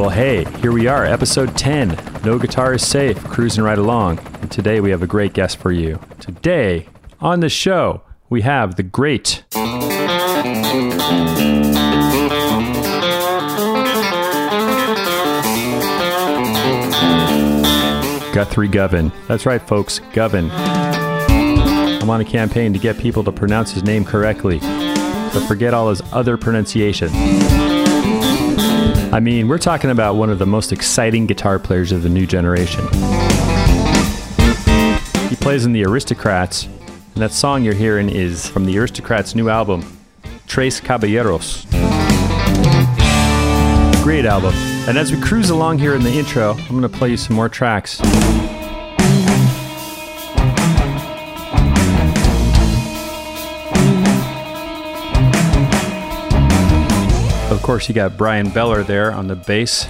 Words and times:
Well, 0.00 0.08
hey, 0.08 0.44
here 0.60 0.72
we 0.72 0.86
are, 0.86 1.04
episode 1.04 1.58
10. 1.58 2.22
No 2.24 2.38
guitar 2.38 2.72
is 2.72 2.86
safe, 2.86 3.22
cruising 3.24 3.62
right 3.62 3.76
along. 3.76 4.18
And 4.40 4.50
today 4.50 4.80
we 4.80 4.90
have 4.92 5.02
a 5.02 5.06
great 5.06 5.34
guest 5.34 5.58
for 5.58 5.72
you. 5.72 6.00
Today, 6.18 6.86
on 7.20 7.40
the 7.40 7.50
show, 7.50 8.00
we 8.30 8.40
have 8.40 8.76
the 8.76 8.82
great. 8.82 9.44
Guthrie 18.32 18.68
Govan. 18.68 19.12
That's 19.28 19.44
right, 19.44 19.60
folks, 19.60 20.00
Govan. 20.14 20.79
I'm 22.00 22.08
on 22.08 22.20
a 22.22 22.24
campaign 22.24 22.72
to 22.72 22.78
get 22.78 22.96
people 22.98 23.22
to 23.24 23.30
pronounce 23.30 23.72
his 23.72 23.84
name 23.84 24.06
correctly, 24.06 24.58
but 24.58 25.44
forget 25.46 25.74
all 25.74 25.90
his 25.90 26.00
other 26.12 26.38
pronunciation. 26.38 27.10
I 29.12 29.20
mean, 29.20 29.48
we're 29.48 29.58
talking 29.58 29.90
about 29.90 30.16
one 30.16 30.30
of 30.30 30.38
the 30.38 30.46
most 30.46 30.72
exciting 30.72 31.26
guitar 31.26 31.58
players 31.58 31.92
of 31.92 32.02
the 32.02 32.08
new 32.08 32.26
generation. 32.26 32.84
He 35.28 35.36
plays 35.36 35.66
in 35.66 35.72
the 35.72 35.84
Aristocrats, 35.84 36.64
and 36.64 37.16
that 37.16 37.32
song 37.32 37.64
you're 37.64 37.74
hearing 37.74 38.08
is 38.08 38.48
from 38.48 38.64
the 38.64 38.78
Aristocrats' 38.78 39.34
new 39.34 39.50
album, 39.50 39.98
Tres 40.46 40.80
Caballeros. 40.80 41.66
Great 44.02 44.24
album. 44.24 44.54
And 44.88 44.96
as 44.96 45.12
we 45.12 45.20
cruise 45.20 45.50
along 45.50 45.78
here 45.80 45.94
in 45.94 46.02
the 46.02 46.12
intro, 46.12 46.52
I'm 46.52 46.68
going 46.68 46.82
to 46.82 46.88
play 46.88 47.10
you 47.10 47.18
some 47.18 47.36
more 47.36 47.50
tracks. 47.50 48.00
Course, 57.70 57.88
you 57.88 57.94
got 57.94 58.16
Bryan 58.16 58.50
Beller 58.50 58.82
there 58.82 59.12
on 59.12 59.28
the 59.28 59.36
bass 59.36 59.86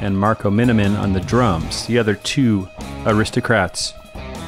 and 0.00 0.16
Marco 0.16 0.50
Minnemann 0.50 0.94
on 0.94 1.14
the 1.14 1.20
drums, 1.20 1.84
the 1.88 1.98
other 1.98 2.14
two 2.14 2.68
aristocrats, 3.06 3.92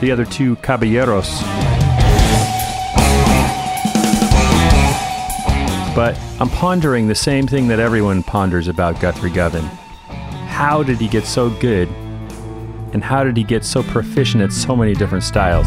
the 0.01 0.13
other 0.13 0.25
two 0.25 0.55
caballeros. 0.63 1.29
But 5.97 6.17
I'm 6.39 6.49
pondering 6.49 7.09
the 7.09 7.17
same 7.17 7.49
thing 7.49 7.67
that 7.67 7.81
everyone 7.81 8.23
ponders 8.23 8.69
about 8.69 9.01
Guthrie 9.01 9.31
Govan. 9.31 9.65
How 10.47 10.85
did 10.85 10.99
he 10.99 11.09
get 11.09 11.25
so 11.27 11.51
good? 11.51 11.89
And 12.93 13.03
how 13.03 13.25
did 13.25 13.37
he 13.37 13.43
get 13.43 13.65
so 13.65 13.83
proficient 13.83 14.45
at 14.45 14.53
so 14.53 14.77
many 14.77 14.95
different 14.95 15.25
styles? 15.25 15.67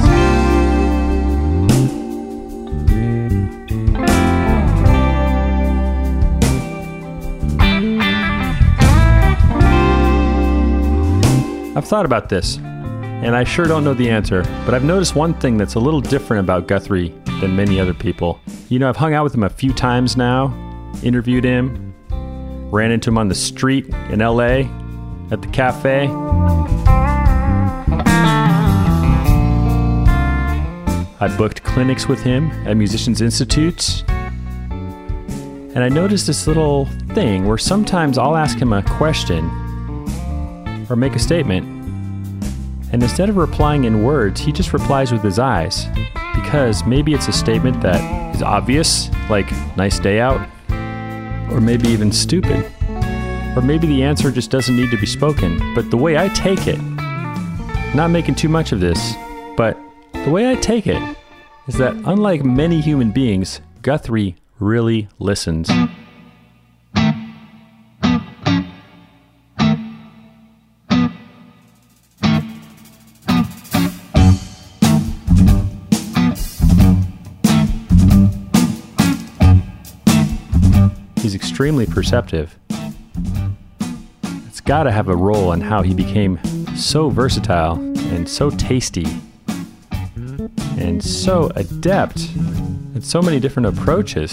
I've 11.80 11.88
thought 11.88 12.06
about 12.06 12.28
this, 12.28 12.58
and 12.58 13.34
I 13.34 13.46
sure 13.46 13.66
don't 13.66 13.86
know 13.86 13.94
the 13.94 14.10
answer, 14.10 14.44
but 14.66 14.74
I've 14.74 14.84
noticed 14.84 15.16
one 15.16 15.34
thing 15.34 15.56
that's 15.56 15.76
a 15.76 15.80
little 15.80 16.02
different 16.02 16.44
about 16.44 16.68
Guthrie 16.68 17.16
than 17.40 17.56
many 17.56 17.80
other 17.80 17.94
people. 17.94 18.42
You 18.68 18.80
know, 18.80 18.90
I've 18.90 18.98
hung 18.98 19.14
out 19.14 19.24
with 19.24 19.34
him 19.34 19.44
a 19.44 19.50
few 19.50 19.72
times 19.72 20.18
now, 20.18 20.54
interviewed 21.04 21.46
him, 21.46 21.94
ran 22.70 22.92
into 22.92 23.10
him 23.10 23.18
on 23.18 23.30
the 23.30 23.34
street 23.34 23.88
in 24.10 24.20
LA, 24.20 24.68
at 25.32 25.42
the 25.42 25.48
cafe. 25.54 26.08
I 31.22 31.34
booked 31.38 31.64
clinics 31.64 32.10
with 32.10 32.22
him 32.22 32.52
at 32.68 32.76
Musicians 32.76 33.22
Institute. 33.22 34.04
And 34.10 35.82
I 35.82 35.88
noticed 35.88 36.28
this 36.28 36.46
little 36.46 36.88
thing 37.14 37.46
where 37.46 37.58
sometimes 37.58 38.18
I'll 38.18 38.36
ask 38.36 38.58
him 38.58 38.74
a 38.74 38.84
question 38.84 39.69
or 40.90 40.96
make 40.96 41.16
a 41.16 41.20
statement. 41.20 41.66
And 42.92 43.04
instead 43.04 43.30
of 43.30 43.38
replying 43.38 43.84
in 43.84 44.04
words, 44.04 44.42
he 44.42 44.52
just 44.52 44.74
replies 44.74 45.12
with 45.12 45.22
his 45.22 45.38
eyes. 45.38 45.86
Because 46.34 46.86
maybe 46.86 47.14
it's 47.14 47.28
a 47.28 47.32
statement 47.32 47.82
that 47.82 48.36
is 48.36 48.42
obvious, 48.42 49.10
like, 49.30 49.52
nice 49.78 50.00
day 50.00 50.20
out, 50.20 50.42
or 51.52 51.62
maybe 51.62 51.90
even 51.90 52.12
stupid. 52.12 52.66
Or 53.56 53.62
maybe 53.62 53.88
the 53.88 54.04
answer 54.04 54.32
just 54.32 54.50
doesn't 54.52 54.76
need 54.76 54.90
to 54.92 54.98
be 54.98 55.06
spoken. 55.06 55.60
But 55.76 55.92
the 55.92 55.98
way 55.98 56.18
I 56.18 56.30
take 56.30 56.68
it, 56.68 56.82
not 57.96 58.10
making 58.10 58.36
too 58.36 58.50
much 58.50 58.72
of 58.72 58.80
this, 58.80 59.14
but 59.58 59.78
the 60.14 60.30
way 60.30 60.50
I 60.50 60.56
take 60.56 60.88
it 60.88 61.18
is 61.68 61.76
that 61.76 61.94
unlike 62.06 62.44
many 62.44 62.82
human 62.82 63.12
beings, 63.12 63.62
Guthrie 63.82 64.36
really 64.60 65.08
listens. 65.20 65.70
Extremely 81.60 81.86
perceptive. 81.86 82.58
It's 84.48 84.62
got 84.62 84.84
to 84.84 84.92
have 84.94 85.10
a 85.10 85.16
role 85.18 85.52
in 85.52 85.60
how 85.60 85.82
he 85.82 85.94
became 85.94 86.40
so 86.78 87.10
versatile 87.10 87.74
and 88.14 88.30
so 88.30 88.50
tasty 88.50 89.06
and 90.78 91.04
so 91.04 91.52
adept 91.58 92.30
at 92.96 93.04
so 93.04 93.22
many 93.22 93.42
different 93.42 93.68
approaches. 93.68 94.32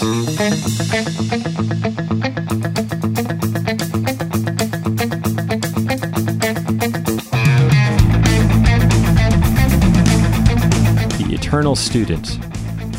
The 11.18 11.26
eternal 11.32 11.74
student, 11.74 12.38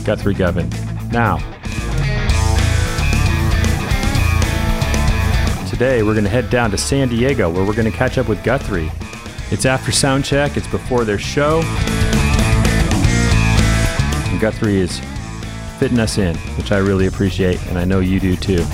Guthrie 0.03 0.33
Govan. 0.33 0.69
Now, 1.13 1.39
today 5.77 6.01
we're 6.01 6.13
going 6.13 6.23
to 6.23 6.29
head 6.29 6.49
down 6.49 6.71
to 6.71 6.77
San 6.77 7.07
Diego 7.07 7.51
where 7.51 7.63
we're 7.63 7.75
going 7.75 7.91
to 7.91 7.95
catch 7.95 8.17
up 8.17 8.27
with 8.27 8.43
Guthrie. 8.43 8.89
It's 9.51 9.63
after 9.63 9.91
sound 9.91 10.25
check, 10.25 10.57
it's 10.57 10.65
before 10.65 11.05
their 11.05 11.19
show. 11.19 11.61
And 14.25 14.41
Guthrie 14.41 14.77
is 14.77 14.99
fitting 15.77 15.99
us 15.99 16.17
in, 16.17 16.35
which 16.57 16.71
I 16.71 16.79
really 16.79 17.05
appreciate, 17.05 17.63
and 17.67 17.77
I 17.77 17.85
know 17.85 17.99
you 17.99 18.19
do 18.19 18.35
too. 18.35 18.65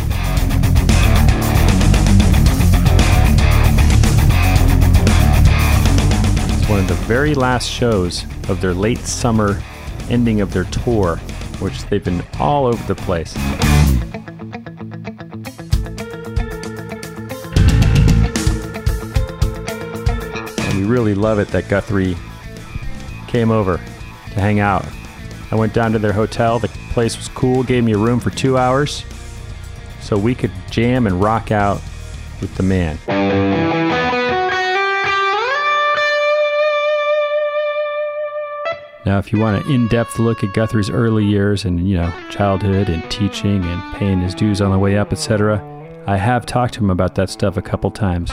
It's 6.53 6.69
one 6.69 6.79
of 6.79 6.87
the 6.87 6.97
very 7.05 7.35
last 7.35 7.69
shows 7.69 8.23
of 8.47 8.61
their 8.61 8.73
late 8.73 8.99
summer 8.99 9.61
ending 10.09 10.39
of 10.39 10.53
their 10.53 10.63
tour, 10.63 11.17
which 11.59 11.83
they've 11.87 12.01
been 12.01 12.23
all 12.39 12.65
over 12.65 12.81
the 12.85 12.95
place. 12.95 13.35
We 20.75 20.83
really 20.83 21.15
love 21.15 21.39
it 21.39 21.47
that 21.49 21.69
Guthrie 21.69 22.15
came 23.27 23.51
over 23.51 23.77
to 23.77 24.39
hang 24.39 24.59
out. 24.59 24.85
I 25.51 25.55
went 25.55 25.73
down 25.73 25.91
to 25.91 25.99
their 25.99 26.13
hotel. 26.13 26.59
The 26.59 26.67
place 26.91 27.17
was 27.17 27.27
cool, 27.29 27.63
gave 27.63 27.83
me 27.83 27.93
a 27.93 27.97
room 27.97 28.19
for 28.19 28.29
two 28.31 28.57
hours 28.57 29.05
so 30.01 30.17
we 30.17 30.35
could 30.35 30.51
jam 30.69 31.07
and 31.07 31.21
rock 31.21 31.51
out 31.51 31.81
with 32.41 32.55
the 32.55 32.63
man. 32.63 32.97
Now, 39.05 39.19
if 39.19 39.33
you 39.33 39.39
want 39.39 39.65
an 39.65 39.71
in 39.71 39.87
depth 39.89 40.17
look 40.17 40.43
at 40.43 40.53
Guthrie's 40.53 40.89
early 40.89 41.25
years 41.25 41.65
and, 41.65 41.89
you 41.89 41.97
know, 41.97 42.11
childhood 42.29 42.89
and 42.89 43.03
teaching 43.11 43.63
and 43.63 43.95
paying 43.95 44.21
his 44.21 44.33
dues 44.33 44.61
on 44.61 44.71
the 44.71 44.79
way 44.79 44.97
up, 44.97 45.11
etc., 45.11 45.61
I 46.07 46.17
have 46.17 46.45
talked 46.45 46.75
to 46.75 46.79
him 46.79 46.89
about 46.89 47.15
that 47.15 47.29
stuff 47.29 47.57
a 47.57 47.61
couple 47.61 47.91
times. 47.91 48.31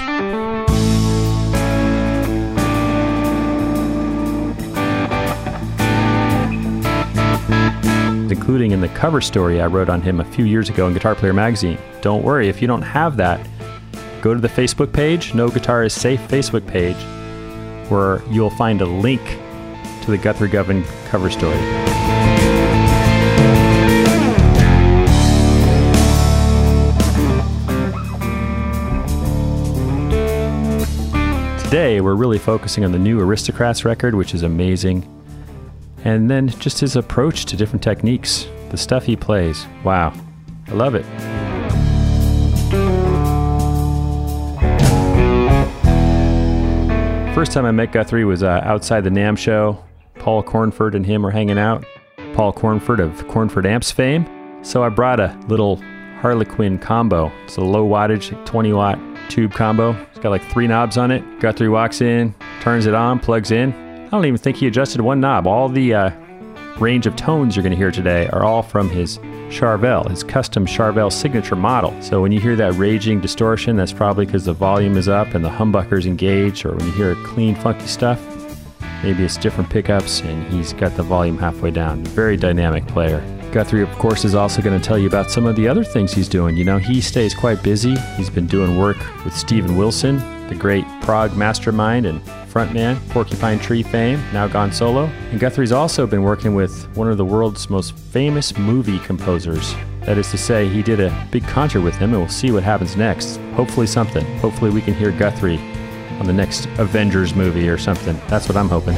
Including 8.31 8.73
in 8.73 8.81
the 8.81 8.89
cover 8.89 9.21
story 9.21 9.61
I 9.61 9.67
wrote 9.67 9.89
on 9.89 10.01
him 10.03 10.21
a 10.21 10.25
few 10.25 10.45
years 10.45 10.69
ago 10.69 10.87
in 10.87 10.95
Guitar 10.95 11.15
Player 11.15 11.33
Magazine. 11.33 11.79
Don't 12.01 12.25
worry, 12.25 12.49
if 12.49 12.61
you 12.61 12.69
don't 12.69 12.83
have 12.83 13.17
that, 13.17 13.47
go 14.23 14.35
to 14.35 14.41
the 14.41 14.49
Facebook 14.49 14.93
page, 14.93 15.35
No 15.35 15.49
Guitar 15.49 15.85
is 15.85 15.93
Safe 15.93 16.21
Facebook 16.29 16.67
page, 16.67 16.97
where 17.91 18.23
you'll 18.31 18.51
find 18.51 18.81
a 18.81 18.87
link 18.87 19.21
to 20.03 20.11
the 20.11 20.19
Guthrie 20.19 20.49
Govan 20.49 20.85
cover 21.09 21.31
story. 21.31 21.57
Today, 31.65 32.01
we're 32.01 32.17
really 32.17 32.39
focusing 32.39 32.85
on 32.85 32.91
the 32.91 32.99
new 32.99 33.21
Aristocrats 33.21 33.85
record, 33.85 34.17
which 34.17 34.35
is 34.35 34.43
amazing 34.43 35.09
and 36.05 36.31
then 36.31 36.49
just 36.49 36.81
his 36.81 36.97
approach 36.97 37.45
to 37.47 37.57
different 37.57 37.83
techniques. 37.83 38.47
The 38.71 38.77
stuff 38.77 39.05
he 39.05 39.17
plays, 39.17 39.67
wow. 39.85 40.13
I 40.69 40.73
love 40.73 40.95
it. 40.95 41.05
First 47.35 47.53
time 47.53 47.65
I 47.65 47.71
met 47.71 47.93
Guthrie 47.93 48.25
was 48.25 48.43
uh, 48.43 48.61
outside 48.65 49.03
the 49.03 49.11
NAMM 49.11 49.39
show. 49.39 49.83
Paul 50.17 50.43
Cornford 50.43 50.95
and 50.95 51.07
him 51.07 51.23
were 51.23 51.31
hanging 51.31 51.59
out. 51.59 51.85
Paul 52.35 52.53
Cornford 52.53 53.01
of 53.01 53.27
Cornford 53.29 53.67
Amps 53.67 53.91
fame. 53.91 54.27
So 54.63 54.83
I 54.83 54.89
brought 54.89 55.21
a 55.21 55.37
little 55.49 55.77
Harlequin 56.21 56.79
combo. 56.79 57.33
It's 57.45 57.57
a 57.57 57.63
low 57.63 57.89
wattage, 57.89 58.45
20 58.45 58.73
watt 58.73 58.99
tube 59.31 59.53
combo. 59.53 59.93
It's 60.11 60.19
got 60.19 60.31
like 60.31 60.45
three 60.51 60.67
knobs 60.67 60.99
on 60.99 61.11
it. 61.11 61.23
Guthrie 61.41 61.69
walks 61.69 62.01
in, 62.01 62.35
turns 62.61 62.87
it 62.87 62.95
on, 62.95 63.19
plugs 63.19 63.51
in. 63.51 63.90
I 64.11 64.17
don't 64.17 64.27
even 64.27 64.39
think 64.39 64.57
he 64.57 64.67
adjusted 64.67 65.01
one 65.01 65.21
knob. 65.21 65.47
All 65.47 65.69
the 65.69 65.95
uh, 65.95 66.11
range 66.81 67.07
of 67.07 67.15
tones 67.15 67.55
you're 67.55 67.63
going 67.63 67.71
to 67.71 67.77
hear 67.77 67.93
today 67.93 68.27
are 68.31 68.43
all 68.43 68.61
from 68.61 68.91
his 68.91 69.19
Charvel, 69.51 70.11
his 70.11 70.25
custom 70.25 70.67
Charvel 70.67 71.13
signature 71.13 71.55
model. 71.55 71.95
So 72.03 72.21
when 72.21 72.33
you 72.33 72.41
hear 72.41 72.57
that 72.57 72.75
raging 72.75 73.21
distortion, 73.21 73.77
that's 73.77 73.93
probably 73.93 74.27
because 74.27 74.47
the 74.47 74.53
volume 74.53 74.97
is 74.97 75.09
up 75.09 75.35
and 75.35 75.45
the 75.45 75.49
humbucker's 75.49 76.07
engaged, 76.07 76.67
or 76.67 76.75
when 76.75 76.87
you 76.87 76.93
hear 76.93 77.15
clean, 77.25 77.55
funky 77.55 77.87
stuff, 77.87 78.21
maybe 79.05 79.23
it's 79.23 79.37
different 79.37 79.71
pickups 79.71 80.23
and 80.23 80.53
he's 80.53 80.73
got 80.73 80.97
the 80.97 81.05
volume 81.05 81.39
halfway 81.39 81.71
down. 81.71 82.03
Very 82.07 82.37
dynamic 82.37 82.85
player. 82.89 83.23
Guthrie, 83.53 83.83
of 83.83 83.91
course, 83.99 84.25
is 84.25 84.35
also 84.35 84.63
going 84.63 84.79
to 84.79 84.85
tell 84.85 84.99
you 84.99 85.09
about 85.09 85.31
some 85.31 85.45
of 85.45 85.57
the 85.57 85.67
other 85.67 85.83
things 85.83 86.13
he's 86.13 86.29
doing. 86.29 86.57
You 86.57 86.65
know, 86.65 86.79
he 86.79 87.01
stays 87.01 87.35
quite 87.35 87.63
busy. 87.63 87.97
He's 88.17 88.31
been 88.31 88.47
doing 88.47 88.79
work 88.79 88.99
with 89.25 89.35
Steven 89.35 89.77
Wilson, 89.77 90.19
the 90.49 90.55
great 90.55 90.85
prog 91.03 91.37
mastermind 91.37 92.07
and 92.07 92.23
frontman, 92.51 92.97
Porcupine 93.11 93.59
Tree 93.59 93.83
fame, 93.83 94.23
now 94.33 94.47
gone 94.47 94.73
solo. 94.73 95.05
And 95.31 95.41
Guthrie's 95.41 95.73
also 95.73 96.07
been 96.07 96.23
working 96.23 96.55
with 96.55 96.85
one 96.97 97.09
of 97.09 97.17
the 97.17 97.25
world's 97.25 97.69
most 97.69 97.95
famous 97.95 98.57
movie 98.57 98.99
composers. 99.01 99.75
That 100.03 100.17
is 100.17 100.31
to 100.31 100.39
say, 100.39 100.69
he 100.69 100.83
did 100.83 101.01
a 101.01 101.29
big 101.31 101.45
concert 101.45 101.81
with 101.81 101.97
him, 101.97 102.11
and 102.11 102.21
we'll 102.21 102.29
see 102.29 102.51
what 102.51 102.63
happens 102.63 102.97
next. 102.97 103.37
Hopefully, 103.55 103.87
something. 103.87 104.25
Hopefully, 104.39 104.71
we 104.71 104.81
can 104.81 104.95
hear 104.95 105.13
Guthrie 105.13 105.59
on 106.19 106.27
the 106.27 106.33
next 106.33 106.67
Avengers 106.79 107.35
movie 107.35 107.69
or 107.69 107.79
something. 107.79 108.21
That's 108.29 108.49
what 108.49 108.57
I'm 108.57 108.69
hoping. 108.69 108.97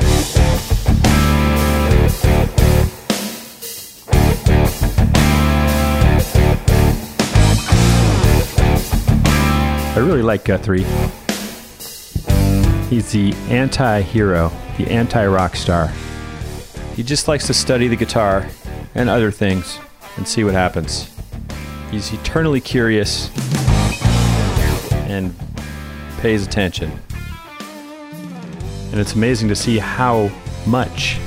Really 10.12 10.22
like 10.22 10.44
Guthrie. 10.44 10.82
He's 12.90 13.12
the 13.12 13.32
anti 13.48 14.02
hero, 14.02 14.52
the 14.76 14.86
anti 14.90 15.26
rock 15.26 15.56
star. 15.56 15.90
He 16.94 17.02
just 17.02 17.28
likes 17.28 17.46
to 17.46 17.54
study 17.54 17.88
the 17.88 17.96
guitar 17.96 18.46
and 18.94 19.08
other 19.08 19.30
things 19.30 19.78
and 20.18 20.28
see 20.28 20.44
what 20.44 20.52
happens. 20.52 21.10
He's 21.90 22.12
eternally 22.12 22.60
curious 22.60 23.30
and 25.08 25.34
pays 26.18 26.46
attention. 26.46 26.92
And 28.90 29.00
it's 29.00 29.14
amazing 29.14 29.48
to 29.48 29.56
see 29.56 29.78
how 29.78 30.30
much 30.66 31.18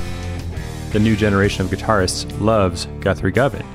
the 0.92 1.00
new 1.00 1.16
generation 1.16 1.64
of 1.64 1.72
guitarists 1.72 2.40
loves 2.40 2.86
Guthrie 3.00 3.32
Govan. 3.32 3.66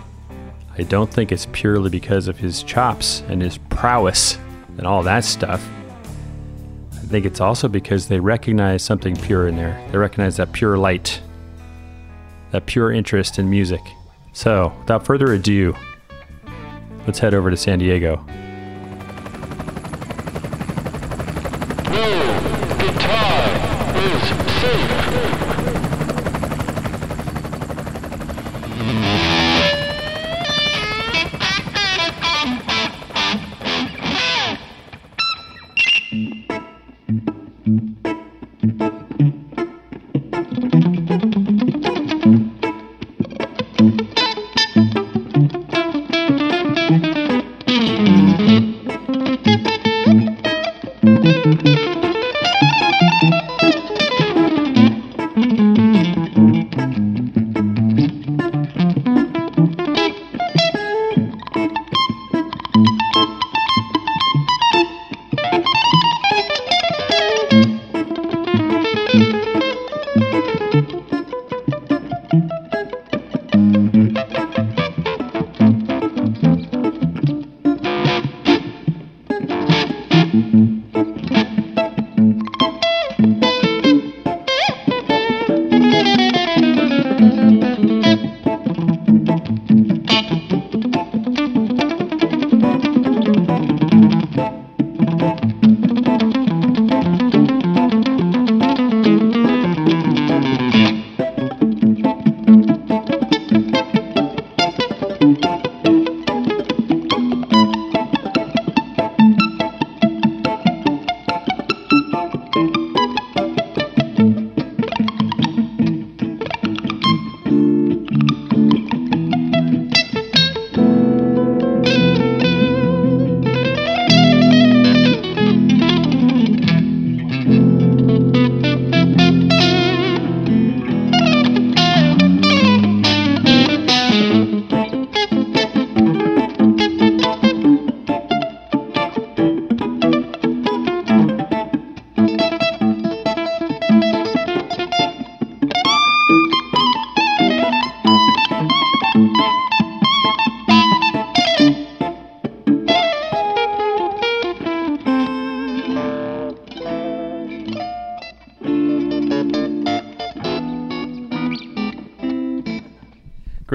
I 0.77 0.83
don't 0.83 1.13
think 1.13 1.33
it's 1.33 1.47
purely 1.51 1.89
because 1.89 2.29
of 2.29 2.37
his 2.37 2.63
chops 2.63 3.23
and 3.27 3.41
his 3.41 3.57
prowess 3.57 4.37
and 4.77 4.87
all 4.87 5.03
that 5.03 5.23
stuff. 5.23 5.65
I 6.93 7.05
think 7.11 7.25
it's 7.25 7.41
also 7.41 7.67
because 7.67 8.07
they 8.07 8.19
recognize 8.19 8.83
something 8.83 9.15
pure 9.15 9.47
in 9.47 9.57
there. 9.57 9.85
They 9.91 9.97
recognize 9.97 10.37
that 10.37 10.53
pure 10.53 10.77
light, 10.77 11.21
that 12.51 12.65
pure 12.65 12.91
interest 12.91 13.37
in 13.37 13.49
music. 13.49 13.81
So, 14.33 14.73
without 14.79 15.05
further 15.05 15.33
ado, 15.33 15.75
let's 17.05 17.19
head 17.19 17.33
over 17.33 17.49
to 17.49 17.57
San 17.57 17.79
Diego. 17.79 18.25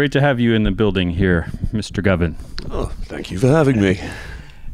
Great 0.06 0.12
to 0.12 0.20
have 0.20 0.38
you 0.38 0.54
in 0.54 0.62
the 0.62 0.70
building 0.70 1.10
here, 1.10 1.48
Mr. 1.72 2.00
Govan. 2.00 2.36
Oh, 2.70 2.84
thank 3.06 3.32
you 3.32 3.40
for 3.40 3.48
having 3.48 3.80
me. 3.80 4.00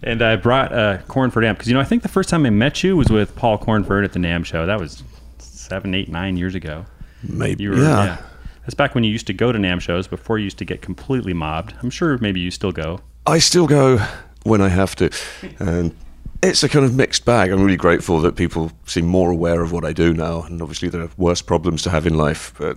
And 0.03 0.21
I 0.21 0.37
brought 0.37 0.75
a 0.75 1.03
Cornford 1.09 1.43
amp 1.43 1.57
because 1.57 1.69
you 1.69 1.75
know 1.75 1.81
I 1.81 1.85
think 1.85 2.03
the 2.03 2.11
first 2.11 2.29
time 2.29 2.45
I 2.45 2.51
met 2.51 2.85
you 2.85 2.99
was 2.99 3.09
with 3.09 3.35
Paul 3.35 3.57
Cornford 3.57 4.05
at 4.05 4.12
the 4.12 4.19
NAMM 4.19 4.45
show. 4.45 4.67
That 4.67 4.79
was 4.79 5.03
seven, 5.39 5.95
eight, 5.95 6.11
nine 6.11 6.37
years 6.37 6.55
ago. 6.55 6.85
Maybe. 7.23 7.65
You 7.65 7.71
were, 7.71 7.77
yeah. 7.79 8.19
That's 8.61 8.75
back 8.75 8.95
when 8.95 9.05
you 9.05 9.11
used 9.11 9.27
to 9.27 9.33
go 9.33 9.53
to 9.53 9.59
NAMM 9.59 9.81
shows 9.81 10.07
before 10.07 10.37
you 10.37 10.45
used 10.45 10.59
to 10.59 10.67
get 10.67 10.83
completely 10.83 11.33
mobbed. 11.33 11.73
I'm 11.83 11.89
sure 11.89 12.19
maybe 12.19 12.41
you 12.41 12.51
still 12.51 12.73
go. 12.73 13.01
I 13.27 13.39
still 13.39 13.67
go 13.67 14.07
when 14.43 14.61
I 14.61 14.69
have 14.69 14.95
to. 14.97 15.09
And 15.59 15.97
it's 16.43 16.62
a 16.62 16.69
kind 16.69 16.85
of 16.85 16.95
mixed 16.95 17.25
bag. 17.25 17.51
I'm 17.51 17.62
really 17.62 17.79
grateful 17.79 18.21
that 18.21 18.37
people 18.37 18.71
seem 18.85 19.07
more 19.07 19.31
aware 19.31 19.62
of 19.62 19.73
what 19.73 19.87
I 19.87 19.95
do 19.95 20.12
now. 20.12 20.43
And 20.43 20.61
obviously, 20.61 20.91
there 20.91 21.01
are 21.01 21.11
worse 21.17 21.41
problems 21.41 21.81
to 21.85 21.91
have 21.91 22.07
in 22.07 22.19
life. 22.19 22.53
But 22.59 22.77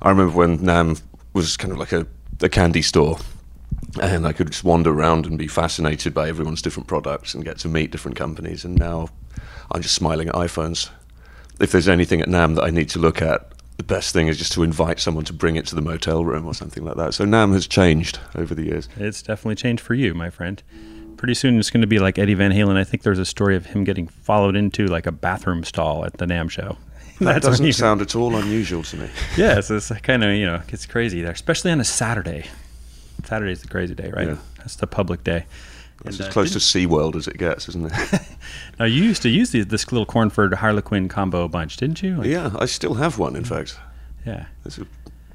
I 0.00 0.10
remember 0.10 0.36
when 0.36 0.58
NAMM 0.58 1.02
was 1.34 1.56
kind 1.56 1.72
of 1.72 1.78
like 1.78 1.92
a 1.92 2.06
a 2.42 2.48
candy 2.48 2.82
store, 2.82 3.18
and 4.00 4.26
I 4.26 4.32
could 4.32 4.50
just 4.50 4.64
wander 4.64 4.90
around 4.90 5.26
and 5.26 5.38
be 5.38 5.46
fascinated 5.46 6.14
by 6.14 6.28
everyone's 6.28 6.62
different 6.62 6.88
products 6.88 7.34
and 7.34 7.44
get 7.44 7.58
to 7.58 7.68
meet 7.68 7.90
different 7.90 8.16
companies. 8.16 8.64
And 8.64 8.76
now 8.76 9.08
I'm 9.70 9.82
just 9.82 9.94
smiling 9.94 10.28
at 10.28 10.34
iPhones. 10.34 10.90
If 11.60 11.72
there's 11.72 11.88
anything 11.88 12.20
at 12.20 12.28
NAMM 12.28 12.56
that 12.56 12.64
I 12.64 12.70
need 12.70 12.88
to 12.90 12.98
look 12.98 13.22
at, 13.22 13.52
the 13.76 13.84
best 13.84 14.12
thing 14.12 14.28
is 14.28 14.38
just 14.38 14.52
to 14.52 14.62
invite 14.62 15.00
someone 15.00 15.24
to 15.24 15.32
bring 15.32 15.56
it 15.56 15.66
to 15.66 15.74
the 15.74 15.82
motel 15.82 16.24
room 16.24 16.46
or 16.46 16.54
something 16.54 16.84
like 16.84 16.96
that. 16.96 17.14
So 17.14 17.24
NAMM 17.24 17.52
has 17.52 17.66
changed 17.66 18.18
over 18.34 18.54
the 18.54 18.64
years. 18.64 18.88
It's 18.96 19.22
definitely 19.22 19.56
changed 19.56 19.82
for 19.82 19.94
you, 19.94 20.14
my 20.14 20.30
friend. 20.30 20.62
Pretty 21.16 21.34
soon 21.34 21.58
it's 21.58 21.70
going 21.70 21.80
to 21.80 21.86
be 21.86 21.98
like 21.98 22.18
Eddie 22.18 22.34
Van 22.34 22.52
Halen. 22.52 22.76
I 22.76 22.84
think 22.84 23.02
there's 23.02 23.18
a 23.18 23.24
story 23.24 23.56
of 23.56 23.66
him 23.66 23.84
getting 23.84 24.08
followed 24.08 24.56
into 24.56 24.86
like 24.86 25.06
a 25.06 25.12
bathroom 25.12 25.64
stall 25.64 26.04
at 26.04 26.18
the 26.18 26.26
NAMM 26.26 26.50
show. 26.50 26.76
That 27.20 27.42
doesn't 27.42 27.64
you- 27.64 27.72
sound 27.72 28.00
at 28.02 28.14
all 28.16 28.34
unusual 28.36 28.82
to 28.84 28.96
me. 28.96 29.08
Yes, 29.36 29.70
it's 29.70 29.90
kind 30.02 30.24
of 30.24 30.34
you 30.34 30.46
know 30.46 30.62
it's 30.68 30.86
crazy 30.86 31.22
there, 31.22 31.32
especially 31.32 31.70
on 31.70 31.80
a 31.80 31.84
Saturday. 31.84 32.46
Saturday's 33.24 33.62
the 33.62 33.68
crazy 33.68 33.94
day, 33.94 34.10
right? 34.10 34.28
Yeah. 34.28 34.36
That's 34.58 34.76
the 34.76 34.86
public 34.86 35.24
day. 35.24 35.46
It's 36.04 36.20
as 36.20 36.26
uh, 36.28 36.30
close 36.32 36.52
to 36.52 36.58
SeaWorld 36.58 37.14
as 37.16 37.28
it 37.28 37.38
gets, 37.38 37.68
isn't 37.68 37.86
it? 37.92 38.20
Now 38.78 38.84
you 38.86 39.02
used 39.04 39.22
to 39.22 39.28
use 39.28 39.50
the, 39.52 39.62
this 39.62 39.90
little 39.92 40.04
Cornford 40.04 40.52
Harlequin 40.54 41.08
combo 41.08 41.46
bunch, 41.48 41.76
didn't 41.76 42.02
you? 42.02 42.16
Like- 42.16 42.26
yeah, 42.26 42.50
I 42.58 42.66
still 42.66 42.94
have 42.94 43.18
one, 43.18 43.36
in 43.36 43.44
fact. 43.44 43.78
yeah, 44.26 44.46
It's 44.66 44.78
a 44.78 44.86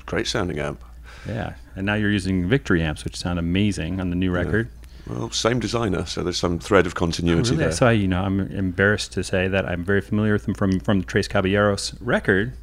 great 0.05 0.27
sounding 0.27 0.59
amp. 0.59 0.83
yeah. 1.27 1.53
And 1.75 1.85
now 1.85 1.93
you're 1.95 2.11
using 2.11 2.47
Victory 2.49 2.83
amps, 2.83 3.05
which 3.05 3.15
sound 3.15 3.39
amazing 3.39 4.01
on 4.01 4.09
the 4.09 4.15
new 4.17 4.31
record. 4.31 4.69
Well, 5.09 5.31
same 5.31 5.59
designer, 5.59 6.05
so 6.05 6.23
there's 6.23 6.37
some 6.37 6.59
thread 6.59 6.85
of 6.85 6.93
continuity 6.95 7.51
Really? 7.51 7.63
there. 7.63 7.71
So 7.71 7.89
you 7.89 8.07
know, 8.07 8.21
I'm 8.21 8.39
embarrassed 8.39 9.11
to 9.13 9.23
say 9.23 9.47
that 9.47 9.65
I'm 9.65 9.83
very 9.83 10.01
familiar 10.01 10.33
with 10.33 10.45
them 10.45 10.53
from 10.53 10.79
from 10.79 10.99
the 10.99 11.05
Tres 11.05 11.27
Caballeros 11.27 11.95
record 11.99 12.53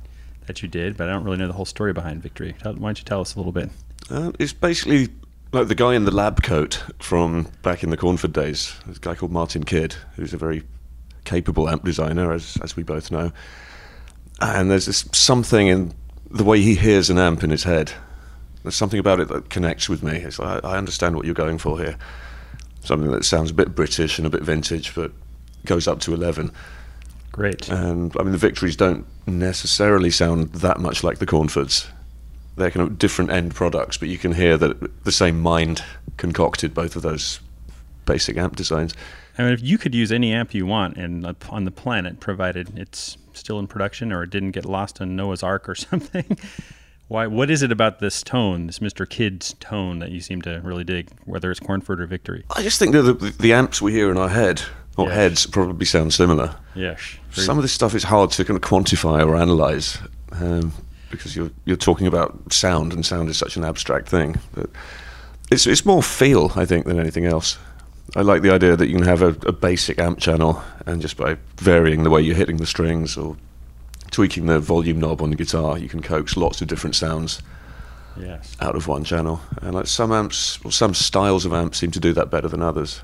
that 0.46 0.62
you 0.62 0.68
did, 0.68 0.96
but 0.96 1.08
I 1.08 1.12
don't 1.12 1.24
really 1.24 1.38
know 1.38 1.48
the 1.48 1.52
whole 1.54 1.64
story 1.64 1.92
behind 1.92 2.22
Victory. 2.22 2.54
Why 2.62 2.72
don't 2.72 2.98
you 2.98 3.04
tell 3.04 3.20
us 3.20 3.34
a 3.34 3.38
little 3.38 3.52
bit? 3.52 3.70
Uh, 4.08 4.30
it's 4.38 4.52
basically 4.52 5.08
like 5.52 5.66
the 5.68 5.74
guy 5.74 5.94
in 5.94 6.04
the 6.04 6.12
lab 6.12 6.42
coat 6.42 6.82
from 7.00 7.48
back 7.62 7.82
in 7.82 7.90
the 7.90 7.96
Cornford 7.96 8.32
days. 8.32 8.74
There's 8.84 8.98
a 8.98 9.00
guy 9.00 9.14
called 9.16 9.32
Martin 9.32 9.64
Kidd, 9.64 9.94
who's 10.14 10.32
a 10.32 10.36
very 10.36 10.62
capable 11.24 11.68
amp 11.68 11.84
designer, 11.84 12.32
as 12.32 12.56
as 12.62 12.76
we 12.76 12.84
both 12.84 13.10
know. 13.10 13.32
And 14.40 14.70
there's 14.70 14.86
this 14.86 15.08
something 15.12 15.66
in 15.66 15.94
the 16.30 16.44
way 16.44 16.60
he 16.60 16.74
hears 16.74 17.10
an 17.10 17.18
amp 17.18 17.42
in 17.42 17.50
his 17.50 17.64
head. 17.64 17.92
There's 18.62 18.76
something 18.76 18.98
about 19.00 19.20
it 19.20 19.28
that 19.28 19.48
connects 19.48 19.88
with 19.88 20.02
me. 20.02 20.16
It's 20.18 20.38
like, 20.38 20.64
I 20.64 20.76
understand 20.76 21.14
what 21.16 21.24
you're 21.24 21.34
going 21.34 21.58
for 21.58 21.78
here. 21.78 21.96
Something 22.86 23.10
that 23.10 23.24
sounds 23.24 23.50
a 23.50 23.54
bit 23.54 23.74
British 23.74 24.16
and 24.16 24.28
a 24.28 24.30
bit 24.30 24.42
vintage, 24.42 24.94
but 24.94 25.10
goes 25.64 25.88
up 25.88 25.98
to 26.02 26.14
11. 26.14 26.52
Great. 27.32 27.68
And 27.68 28.14
I 28.16 28.22
mean, 28.22 28.30
the 28.30 28.38
victories 28.38 28.76
don't 28.76 29.04
necessarily 29.26 30.08
sound 30.08 30.52
that 30.52 30.78
much 30.78 31.02
like 31.02 31.18
the 31.18 31.26
Cornfords. 31.26 31.88
They're 32.56 32.70
kind 32.70 32.86
of 32.86 32.96
different 32.96 33.32
end 33.32 33.56
products, 33.56 33.96
but 33.96 34.08
you 34.08 34.18
can 34.18 34.32
hear 34.32 34.56
that 34.56 35.04
the 35.04 35.10
same 35.10 35.40
mind 35.40 35.82
concocted 36.16 36.74
both 36.74 36.94
of 36.94 37.02
those 37.02 37.40
basic 38.04 38.36
amp 38.36 38.54
designs. 38.54 38.94
I 39.36 39.42
mean, 39.42 39.52
if 39.52 39.62
you 39.62 39.78
could 39.78 39.92
use 39.92 40.12
any 40.12 40.32
amp 40.32 40.54
you 40.54 40.64
want 40.64 40.96
and 40.96 41.26
on 41.50 41.64
the 41.64 41.72
planet, 41.72 42.20
provided 42.20 42.78
it's 42.78 43.18
still 43.32 43.58
in 43.58 43.66
production 43.66 44.12
or 44.12 44.22
it 44.22 44.30
didn't 44.30 44.52
get 44.52 44.64
lost 44.64 45.00
on 45.00 45.16
Noah's 45.16 45.42
Ark 45.42 45.68
or 45.68 45.74
something. 45.74 46.38
Why? 47.08 47.26
What 47.26 47.50
is 47.50 47.62
it 47.62 47.70
about 47.70 48.00
this 48.00 48.22
tone, 48.22 48.66
this 48.66 48.80
Mr. 48.80 49.08
Kidd's 49.08 49.54
tone, 49.60 50.00
that 50.00 50.10
you 50.10 50.20
seem 50.20 50.42
to 50.42 50.60
really 50.64 50.84
dig? 50.84 51.08
Whether 51.24 51.50
it's 51.50 51.60
Cornford 51.60 52.00
or 52.00 52.06
Victory? 52.06 52.44
I 52.50 52.62
just 52.62 52.78
think 52.78 52.92
that 52.92 53.02
the, 53.02 53.12
the 53.38 53.52
amps 53.52 53.80
we 53.80 53.92
hear 53.92 54.10
in 54.10 54.16
our 54.18 54.28
head, 54.28 54.62
or 54.96 55.06
Yes. 55.06 55.14
heads, 55.14 55.46
probably 55.46 55.86
sound 55.86 56.12
similar. 56.14 56.56
Yes. 56.74 57.00
Some 57.30 57.58
of 57.58 57.62
this 57.62 57.72
stuff 57.72 57.94
is 57.94 58.02
hard 58.04 58.30
to 58.32 58.44
kind 58.44 58.56
of 58.56 58.62
quantify 58.62 59.24
or 59.24 59.36
analyze 59.36 59.98
um, 60.32 60.72
because 61.10 61.36
you're 61.36 61.50
you're 61.64 61.76
talking 61.76 62.06
about 62.08 62.52
sound, 62.52 62.92
and 62.92 63.06
sound 63.06 63.28
is 63.28 63.36
such 63.36 63.56
an 63.56 63.64
abstract 63.64 64.08
thing. 64.08 64.36
But 64.52 64.68
it's 65.50 65.66
it's 65.66 65.84
more 65.86 66.02
feel, 66.02 66.50
I 66.56 66.64
think, 66.64 66.86
than 66.86 66.98
anything 66.98 67.24
else. 67.24 67.56
I 68.16 68.22
like 68.22 68.42
the 68.42 68.50
idea 68.50 68.76
that 68.76 68.88
you 68.88 68.94
can 68.94 69.04
have 69.04 69.20
a, 69.22 69.28
a 69.46 69.52
basic 69.52 69.98
amp 70.00 70.18
channel, 70.18 70.60
and 70.86 71.00
just 71.02 71.16
by 71.16 71.36
varying 71.58 72.02
the 72.02 72.10
way 72.10 72.22
you're 72.22 72.34
hitting 72.36 72.56
the 72.56 72.66
strings 72.66 73.16
or 73.16 73.36
tweaking 74.16 74.46
the 74.46 74.58
volume 74.58 74.98
knob 74.98 75.20
on 75.20 75.28
the 75.28 75.36
guitar, 75.36 75.76
you 75.76 75.90
can 75.90 76.00
coax 76.00 76.38
lots 76.38 76.62
of 76.62 76.68
different 76.68 76.96
sounds 76.96 77.42
yes. 78.18 78.56
out 78.62 78.74
of 78.74 78.88
one 78.88 79.04
channel. 79.04 79.42
And 79.60 79.74
like 79.74 79.86
some 79.86 80.10
amps, 80.10 80.58
or 80.64 80.72
some 80.72 80.94
styles 80.94 81.44
of 81.44 81.52
amps, 81.52 81.76
seem 81.76 81.90
to 81.90 82.00
do 82.00 82.14
that 82.14 82.30
better 82.30 82.48
than 82.48 82.62
others. 82.62 83.02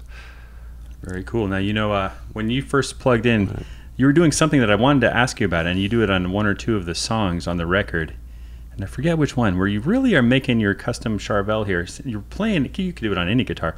Very 1.02 1.22
cool. 1.22 1.48
Now, 1.48 1.58
you 1.58 1.74
know, 1.74 1.92
uh, 1.92 2.12
when 2.32 2.48
you 2.48 2.62
first 2.62 2.98
plugged 2.98 3.26
in, 3.26 3.62
you 3.98 4.06
were 4.06 4.14
doing 4.14 4.32
something 4.32 4.60
that 4.60 4.70
I 4.70 4.74
wanted 4.74 5.00
to 5.00 5.14
ask 5.14 5.38
you 5.38 5.44
about, 5.44 5.66
and 5.66 5.78
you 5.78 5.86
do 5.86 6.02
it 6.02 6.08
on 6.08 6.32
one 6.32 6.46
or 6.46 6.54
two 6.54 6.76
of 6.76 6.86
the 6.86 6.94
songs 6.94 7.46
on 7.46 7.58
the 7.58 7.66
record. 7.66 8.14
And 8.72 8.82
I 8.82 8.86
forget 8.86 9.18
which 9.18 9.36
one, 9.36 9.58
where 9.58 9.68
you 9.68 9.80
really 9.80 10.14
are 10.14 10.22
making 10.22 10.60
your 10.60 10.72
custom 10.72 11.18
Charvel 11.18 11.66
here. 11.66 11.86
You're 12.06 12.22
playing, 12.22 12.64
you 12.74 12.94
could 12.94 13.02
do 13.02 13.12
it 13.12 13.18
on 13.18 13.28
any 13.28 13.44
guitar. 13.44 13.76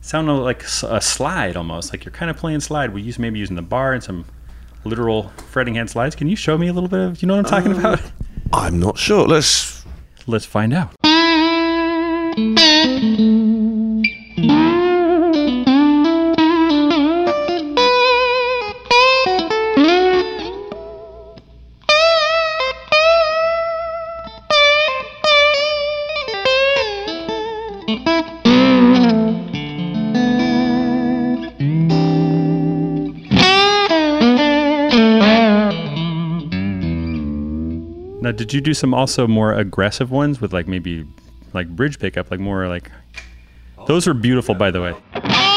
Sound 0.00 0.34
like 0.42 0.62
a 0.62 1.02
slide 1.02 1.58
almost, 1.58 1.92
like 1.92 2.06
you're 2.06 2.12
kind 2.12 2.30
of 2.30 2.38
playing 2.38 2.60
slide. 2.60 2.94
We 2.94 3.02
use 3.02 3.18
maybe 3.18 3.38
using 3.38 3.56
the 3.56 3.60
bar 3.60 3.92
and 3.92 4.02
some 4.02 4.24
literal 4.84 5.28
fretting 5.48 5.74
hand 5.74 5.90
slides. 5.90 6.14
Can 6.14 6.28
you 6.28 6.36
show 6.36 6.56
me 6.58 6.68
a 6.68 6.72
little 6.72 6.88
bit 6.88 7.00
of, 7.00 7.22
you 7.22 7.28
know 7.28 7.36
what 7.36 7.46
I'm 7.46 7.50
talking 7.50 7.72
um, 7.72 7.78
about? 7.78 8.00
I'm 8.52 8.80
not 8.80 8.98
sure. 8.98 9.26
Let's 9.26 9.80
Let's 10.26 10.44
find 10.44 10.72
out. 10.72 10.94
Mm-hmm. 12.36 13.39
Did 38.40 38.54
you 38.54 38.62
do 38.62 38.72
some 38.72 38.94
also 38.94 39.26
more 39.26 39.52
aggressive 39.52 40.10
ones 40.10 40.40
with 40.40 40.54
like 40.54 40.66
maybe 40.66 41.06
like 41.52 41.68
bridge 41.68 41.98
pickup, 41.98 42.30
like 42.30 42.40
more 42.40 42.68
like 42.68 42.90
those 43.86 44.08
are 44.08 44.14
beautiful, 44.14 44.54
by 44.54 44.70
the 44.70 44.80
way. 44.80 45.49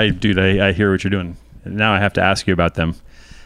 I 0.00 0.08
dude, 0.10 0.38
I, 0.38 0.68
I 0.68 0.72
hear 0.72 0.90
what 0.90 1.04
you're 1.04 1.10
doing. 1.10 1.36
Now 1.64 1.92
I 1.92 1.98
have 1.98 2.14
to 2.14 2.22
ask 2.22 2.46
you 2.46 2.54
about 2.54 2.74
them. 2.74 2.94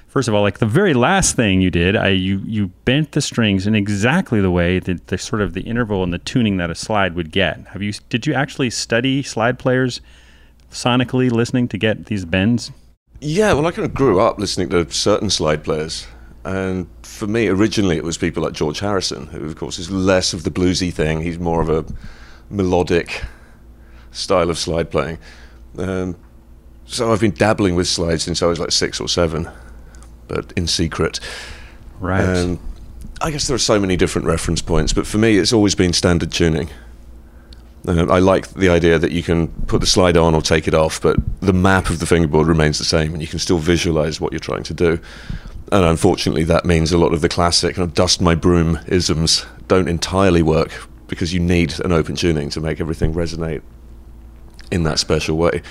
First 0.07 0.29
of 0.29 0.35
all, 0.35 0.43
like 0.43 0.59
the 0.61 0.67
very 0.67 0.95
last 0.95 1.35
thing 1.35 1.61
you 1.61 1.71
did, 1.71 1.97
I 1.97 2.11
you 2.11 2.39
you 2.45 2.69
bent 2.85 3.13
the 3.13 3.21
strings 3.21 3.67
in 3.67 3.75
exactly 3.75 4.41
the 4.41 4.51
way 4.51 4.79
that 4.79 5.09
the 5.09 5.19
sort 5.19 5.43
of 5.43 5.55
the 5.55 5.63
interval 5.63 6.05
and 6.05 6.13
the 6.13 6.19
tuning 6.19 6.57
that 6.59 6.71
a 6.71 6.75
slide 6.75 7.15
would 7.15 7.33
get. 7.33 7.67
Have 7.69 7.83
you 7.83 7.93
did 8.09 8.27
you 8.27 8.35
actually 8.35 8.71
study 8.71 9.23
slide 9.23 9.59
players 9.59 10.01
sonically 10.71 11.31
listening 11.31 11.67
to 11.69 11.79
get 11.79 12.07
these 12.07 12.25
bends? 12.25 12.71
Yeah, 13.21 13.53
well, 13.55 13.67
I 13.67 13.73
kind 13.73 13.87
of 13.87 13.95
grew 13.95 14.21
up 14.21 14.39
listening 14.39 14.69
to 14.71 14.89
certain 14.91 15.31
slide 15.31 15.65
players. 15.65 16.07
And 16.45 16.87
for 17.03 17.27
me, 17.27 17.49
originally, 17.49 17.97
it 17.97 18.05
was 18.05 18.19
people 18.19 18.43
like 18.43 18.53
George 18.53 18.81
Harrison, 18.81 19.29
who, 19.29 19.47
of 19.47 19.57
course, 19.57 19.79
is 19.79 19.91
less 19.91 20.35
of 20.35 20.45
the 20.45 20.51
bluesy 20.51 20.93
thing. 20.93 21.23
He's 21.23 21.39
more 21.39 21.63
of 21.63 21.71
a 21.71 21.87
melodic 22.51 23.25
style 24.11 24.51
of 24.51 24.59
slide 24.59 24.91
playing. 24.91 25.19
Um, 25.79 26.17
so 26.87 27.13
I've 27.13 27.21
been 27.21 27.33
dabbling 27.33 27.75
with 27.75 27.89
slides 27.89 28.25
since 28.25 28.43
I 28.43 28.47
was 28.47 28.59
like 28.59 28.73
six 28.73 29.01
or 29.01 29.09
seven, 29.09 29.49
but 30.29 30.53
in 30.57 30.67
secret. 30.67 31.21
Right. 32.01 32.23
And 32.25 32.59
I 33.21 33.31
guess 33.31 33.47
there 33.47 33.55
are 33.55 33.59
so 33.59 33.79
many 33.79 33.97
different 33.97 34.27
reference 34.27 34.61
points, 34.61 34.93
but 34.93 35.07
for 35.07 35.19
me, 35.19 35.39
it's 35.39 35.53
always 35.53 35.75
been 35.75 35.93
standard 35.93 36.33
tuning. 36.33 36.71
Um, 37.87 38.11
I 38.11 38.19
like 38.19 38.49
the 38.55 38.71
idea 38.71 38.99
that 38.99 39.13
you 39.13 39.23
can 39.23 39.49
put 39.67 39.81
the 39.81 39.87
slide 39.87 40.17
on 40.17 40.35
or 40.35 40.41
take 40.41 40.67
it 40.67 40.75
off, 40.75 41.01
but 41.01 41.17
the 41.41 41.53
map 41.53 41.91
of 41.91 42.01
the 42.01 42.07
fingerboard 42.07 42.47
remains 42.47 42.79
the 42.79 42.85
same, 42.85 43.13
and 43.13 43.21
you 43.21 43.29
can 43.29 43.39
still 43.39 43.59
visualize 43.59 44.21
what 44.21 44.33
you're 44.33 44.41
trying 44.41 44.63
to 44.65 44.75
do. 44.75 44.99
And 45.73 45.85
unfortunately, 45.85 46.45
that 46.45 46.65
means 46.65 46.93
a 46.93 46.99
lot 46.99 47.13
of 47.13 47.21
the 47.21 47.29
classic 47.29 47.77
kind 47.77 47.89
of 47.89 47.95
dust 47.95 48.21
my 48.21 48.35
broom 48.35 48.79
isms 48.87 49.45
don't 49.69 49.89
entirely 49.89 50.43
work 50.43 50.89
because 51.09 51.35
you 51.35 51.41
need 51.41 51.79
an 51.81 51.93
open 51.93 52.17
tuning 52.17 52.49
to 52.51 52.61
make 52.61 52.81
everything 52.81 53.15
resonate 53.15 53.63
in 54.71 54.85
that 54.85 54.99
special 54.99 55.37
way. 55.37 55.63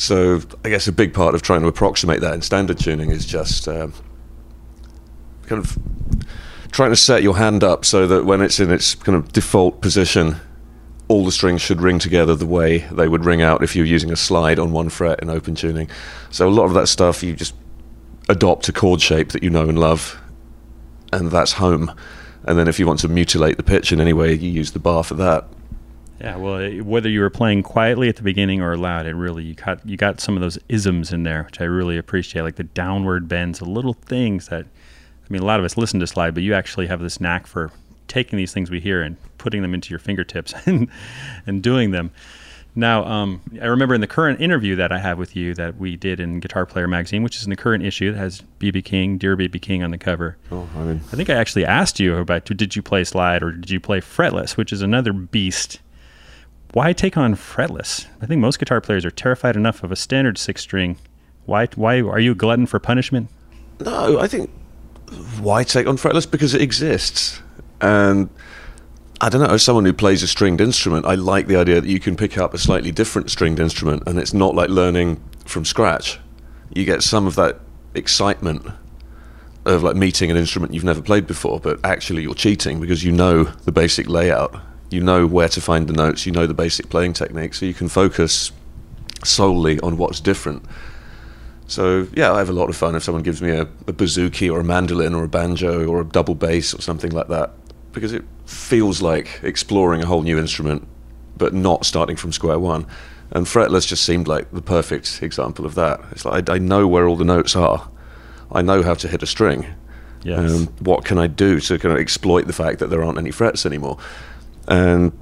So 0.00 0.40
I 0.64 0.70
guess 0.70 0.88
a 0.88 0.92
big 0.92 1.12
part 1.12 1.34
of 1.34 1.42
trying 1.42 1.60
to 1.60 1.66
approximate 1.66 2.22
that 2.22 2.32
in 2.32 2.40
standard 2.40 2.78
tuning 2.78 3.10
is 3.10 3.26
just 3.26 3.68
um, 3.68 3.92
kind 5.42 5.62
of 5.62 5.78
trying 6.72 6.88
to 6.88 6.96
set 6.96 7.22
your 7.22 7.36
hand 7.36 7.62
up 7.62 7.84
so 7.84 8.06
that 8.06 8.24
when 8.24 8.40
it's 8.40 8.58
in 8.58 8.70
its 8.70 8.94
kind 8.94 9.14
of 9.14 9.30
default 9.30 9.82
position, 9.82 10.36
all 11.08 11.26
the 11.26 11.30
strings 11.30 11.60
should 11.60 11.82
ring 11.82 11.98
together 11.98 12.34
the 12.34 12.46
way 12.46 12.78
they 12.90 13.08
would 13.08 13.26
ring 13.26 13.42
out 13.42 13.62
if 13.62 13.76
you're 13.76 13.84
using 13.84 14.10
a 14.10 14.16
slide 14.16 14.58
on 14.58 14.72
one 14.72 14.88
fret 14.88 15.20
in 15.20 15.28
open 15.28 15.54
tuning. 15.54 15.90
So 16.30 16.48
a 16.48 16.50
lot 16.50 16.64
of 16.64 16.72
that 16.72 16.86
stuff 16.86 17.22
you 17.22 17.36
just 17.36 17.54
adopt 18.30 18.70
a 18.70 18.72
chord 18.72 19.02
shape 19.02 19.32
that 19.32 19.42
you 19.42 19.50
know 19.50 19.68
and 19.68 19.78
love, 19.78 20.18
and 21.12 21.30
that's 21.30 21.52
home. 21.52 21.94
And 22.44 22.58
then 22.58 22.68
if 22.68 22.78
you 22.78 22.86
want 22.86 23.00
to 23.00 23.08
mutilate 23.08 23.58
the 23.58 23.62
pitch 23.62 23.92
in 23.92 24.00
any 24.00 24.14
way, 24.14 24.32
you 24.32 24.48
use 24.48 24.70
the 24.70 24.78
bar 24.78 25.04
for 25.04 25.14
that. 25.16 25.46
Yeah, 26.20 26.36
well, 26.36 26.56
it- 26.56 26.82
whether 26.84 27.08
you 27.08 27.20
were 27.20 27.30
playing 27.30 27.62
quietly 27.62 28.08
at 28.08 28.16
the 28.16 28.22
beginning 28.22 28.60
or 28.60 28.76
loud, 28.76 29.06
it 29.06 29.14
really 29.14 29.44
you 29.44 29.54
got 29.54 29.86
you 29.88 29.96
got 29.96 30.20
some 30.20 30.36
of 30.36 30.40
those 30.42 30.58
isms 30.68 31.12
in 31.12 31.22
there, 31.22 31.44
which 31.44 31.60
I 31.60 31.64
really 31.64 31.96
appreciate, 31.96 32.42
like 32.42 32.56
the 32.56 32.64
downward 32.64 33.28
bends, 33.28 33.58
the 33.58 33.64
little 33.64 33.94
things 33.94 34.48
that. 34.48 34.66
I 34.66 35.32
mean, 35.32 35.42
a 35.42 35.46
lot 35.46 35.60
of 35.60 35.64
us 35.64 35.76
listen 35.76 36.00
to 36.00 36.08
slide, 36.08 36.34
but 36.34 36.42
you 36.42 36.54
actually 36.54 36.88
have 36.88 36.98
this 37.00 37.20
knack 37.20 37.46
for 37.46 37.70
taking 38.08 38.36
these 38.36 38.52
things 38.52 38.68
we 38.68 38.80
hear 38.80 39.00
and 39.00 39.16
putting 39.38 39.62
them 39.62 39.74
into 39.74 39.90
your 39.90 40.00
fingertips 40.00 40.52
and 40.66 40.88
and 41.46 41.62
doing 41.62 41.92
them. 41.92 42.10
Now, 42.74 43.04
um, 43.04 43.40
I 43.62 43.66
remember 43.66 43.94
in 43.94 44.00
the 44.00 44.06
current 44.08 44.40
interview 44.40 44.74
that 44.76 44.90
I 44.92 44.98
have 44.98 45.18
with 45.18 45.34
you 45.36 45.54
that 45.54 45.76
we 45.76 45.96
did 45.96 46.20
in 46.20 46.38
Guitar 46.40 46.66
Player 46.66 46.86
magazine, 46.88 47.22
which 47.22 47.36
is 47.36 47.44
in 47.44 47.50
the 47.50 47.56
current 47.56 47.84
issue 47.84 48.12
that 48.12 48.18
has 48.18 48.42
BB 48.60 48.84
King, 48.84 49.18
dear 49.18 49.36
BB 49.36 49.60
King 49.62 49.82
on 49.84 49.90
the 49.92 49.98
cover. 49.98 50.36
Oh, 50.52 50.68
I 50.76 50.82
mean, 50.84 51.00
I 51.12 51.16
think 51.16 51.30
I 51.30 51.34
actually 51.34 51.64
asked 51.64 51.98
you 52.00 52.16
about 52.16 52.44
did 52.44 52.74
you 52.76 52.82
play 52.82 53.04
slide 53.04 53.42
or 53.42 53.52
did 53.52 53.70
you 53.70 53.80
play 53.80 54.00
fretless, 54.00 54.56
which 54.56 54.72
is 54.72 54.82
another 54.82 55.12
beast. 55.12 55.80
Why 56.72 56.92
take 56.92 57.16
on 57.16 57.34
fretless? 57.34 58.06
I 58.22 58.26
think 58.26 58.40
most 58.40 58.58
guitar 58.58 58.80
players 58.80 59.04
are 59.04 59.10
terrified 59.10 59.56
enough 59.56 59.82
of 59.82 59.90
a 59.90 59.96
standard 59.96 60.38
six 60.38 60.62
string. 60.62 60.98
Why? 61.46 61.66
Why 61.74 62.00
are 62.00 62.20
you 62.20 62.34
glutton 62.34 62.66
for 62.66 62.78
punishment? 62.78 63.28
no, 63.80 64.18
I 64.20 64.28
think 64.28 64.50
why 65.40 65.64
take 65.64 65.86
on 65.86 65.96
fretless 65.96 66.30
because 66.30 66.54
it 66.54 66.60
exists, 66.60 67.42
and 67.80 68.28
I 69.20 69.28
don't 69.28 69.40
know. 69.40 69.54
As 69.54 69.62
someone 69.62 69.84
who 69.84 69.92
plays 69.92 70.22
a 70.22 70.28
stringed 70.28 70.60
instrument, 70.60 71.06
I 71.06 71.14
like 71.14 71.46
the 71.46 71.56
idea 71.56 71.80
that 71.80 71.88
you 71.88 72.00
can 72.00 72.16
pick 72.16 72.38
up 72.38 72.54
a 72.54 72.58
slightly 72.58 72.92
different 72.92 73.30
stringed 73.30 73.58
instrument, 73.58 74.04
and 74.06 74.18
it's 74.18 74.34
not 74.34 74.54
like 74.54 74.68
learning 74.68 75.22
from 75.44 75.64
scratch. 75.64 76.18
You 76.74 76.84
get 76.84 77.02
some 77.02 77.26
of 77.26 77.34
that 77.34 77.60
excitement 77.94 78.64
of 79.66 79.82
like 79.82 79.96
meeting 79.96 80.30
an 80.30 80.36
instrument 80.36 80.72
you've 80.72 80.84
never 80.84 81.02
played 81.02 81.26
before, 81.26 81.58
but 81.58 81.80
actually 81.84 82.22
you're 82.22 82.34
cheating 82.34 82.80
because 82.80 83.02
you 83.02 83.12
know 83.12 83.44
the 83.44 83.72
basic 83.72 84.08
layout, 84.08 84.54
you 84.90 85.00
know 85.00 85.26
where 85.26 85.48
to 85.48 85.60
find 85.60 85.88
the 85.88 85.92
notes, 85.92 86.26
you 86.26 86.32
know 86.32 86.46
the 86.46 86.54
basic 86.54 86.88
playing 86.88 87.12
technique, 87.12 87.54
so 87.54 87.64
you 87.64 87.74
can 87.74 87.88
focus 87.88 88.52
solely 89.24 89.78
on 89.80 89.96
what's 89.96 90.20
different. 90.20 90.64
So 91.66 92.08
yeah, 92.14 92.32
I 92.32 92.38
have 92.38 92.48
a 92.48 92.52
lot 92.52 92.68
of 92.68 92.76
fun 92.76 92.96
if 92.96 93.04
someone 93.04 93.22
gives 93.22 93.40
me 93.40 93.50
a, 93.50 93.62
a 93.62 93.92
bouzouki 93.92 94.52
or 94.52 94.60
a 94.60 94.64
mandolin 94.64 95.14
or 95.14 95.22
a 95.22 95.28
banjo 95.28 95.86
or 95.86 96.00
a 96.00 96.04
double 96.04 96.34
bass 96.34 96.74
or 96.74 96.82
something 96.82 97.12
like 97.12 97.28
that, 97.28 97.52
because 97.92 98.12
it 98.12 98.24
feels 98.44 99.00
like 99.00 99.40
exploring 99.42 100.02
a 100.02 100.06
whole 100.06 100.22
new 100.22 100.38
instrument, 100.38 100.86
but 101.36 101.54
not 101.54 101.86
starting 101.86 102.16
from 102.16 102.32
square 102.32 102.58
one. 102.58 102.86
And 103.30 103.46
fretless 103.46 103.86
just 103.86 104.04
seemed 104.04 104.26
like 104.26 104.50
the 104.50 104.62
perfect 104.62 105.22
example 105.22 105.64
of 105.64 105.76
that. 105.76 106.00
It's 106.10 106.24
like 106.24 106.50
I, 106.50 106.56
I 106.56 106.58
know 106.58 106.88
where 106.88 107.06
all 107.06 107.16
the 107.16 107.24
notes 107.24 107.54
are, 107.54 107.88
I 108.50 108.62
know 108.62 108.82
how 108.82 108.94
to 108.94 109.06
hit 109.06 109.22
a 109.22 109.26
string. 109.26 109.66
Yes. 110.24 110.52
Um, 110.52 110.66
what 110.80 111.04
can 111.04 111.18
I 111.18 111.28
do 111.28 111.60
to 111.60 111.78
kind 111.78 111.94
of 111.94 112.00
exploit 112.00 112.46
the 112.46 112.52
fact 112.52 112.80
that 112.80 112.88
there 112.90 113.02
aren't 113.02 113.18
any 113.18 113.30
frets 113.30 113.64
anymore? 113.64 113.98
And 114.68 115.12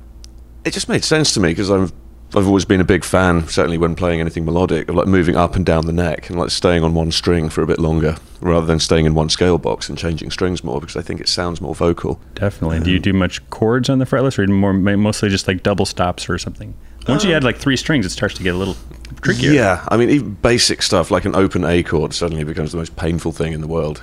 it 0.65 0.73
just 0.73 0.89
made 0.89 1.05
sense 1.05 1.33
to 1.35 1.41
me 1.41 1.51
because 1.51 1.71
I've 1.71 1.93
I've 2.37 2.47
always 2.47 2.67
been 2.67 2.81
a 2.81 2.85
big 2.85 3.05
fan, 3.05 3.49
certainly 3.49 3.79
when 3.79 3.95
playing 3.95 4.21
anything 4.21 4.45
melodic, 4.45 4.91
of 4.91 4.95
like 4.95 5.07
moving 5.07 5.35
up 5.35 5.57
and 5.57 5.65
down 5.65 5.87
the 5.87 5.95
neck 5.95 6.29
and 6.29 6.39
like 6.39 6.51
staying 6.51 6.85
on 6.85 6.93
one 6.93 7.11
string 7.11 7.49
for 7.49 7.63
a 7.63 7.67
bit 7.67 7.79
longer 7.79 8.17
rather 8.43 8.67
than 8.67 8.79
staying 8.79 9.07
in 9.07 9.15
one 9.15 9.31
scale 9.31 9.57
box 9.57 9.89
and 9.89 9.97
changing 9.97 10.31
strings 10.31 10.63
more 10.63 10.79
because 10.79 10.95
I 10.95 11.01
think 11.01 11.23
it 11.23 11.29
sounds 11.29 11.63
more 11.63 11.75
vocal. 11.75 12.21
Definitely. 12.35 12.81
do 12.81 12.91
you 12.91 12.99
um, 12.99 13.03
do 13.03 13.13
much 13.15 13.49
chords 13.49 13.89
on 13.89 13.99
the 13.99 14.05
fretless, 14.05 14.39
or 14.39 14.47
more 14.47 14.75
mostly 14.75 15.31
just 15.31 15.49
like 15.49 15.63
double 15.63 15.87
stops 15.87 16.29
or 16.29 16.37
something? 16.37 16.75
Once 17.09 17.25
you 17.25 17.31
um, 17.31 17.37
add 17.37 17.45
like 17.45 17.57
three 17.57 17.79
strings, 17.79 18.05
it 18.05 18.11
starts 18.11 18.35
to 18.35 18.43
get 18.43 18.55
a 18.55 18.59
little 18.59 18.77
trickier. 19.23 19.51
Yeah, 19.51 19.87
I 19.89 19.97
mean, 19.97 20.11
even 20.11 20.35
basic 20.35 20.83
stuff 20.83 21.11
like 21.11 21.25
an 21.25 21.35
open 21.35 21.65
A 21.65 21.83
chord 21.83 22.13
suddenly 22.13 22.45
becomes 22.45 22.73
the 22.73 22.79
most 22.79 22.95
painful 22.97 23.33
thing 23.33 23.55
in 23.55 23.63
the 23.63 23.67
world, 23.67 24.03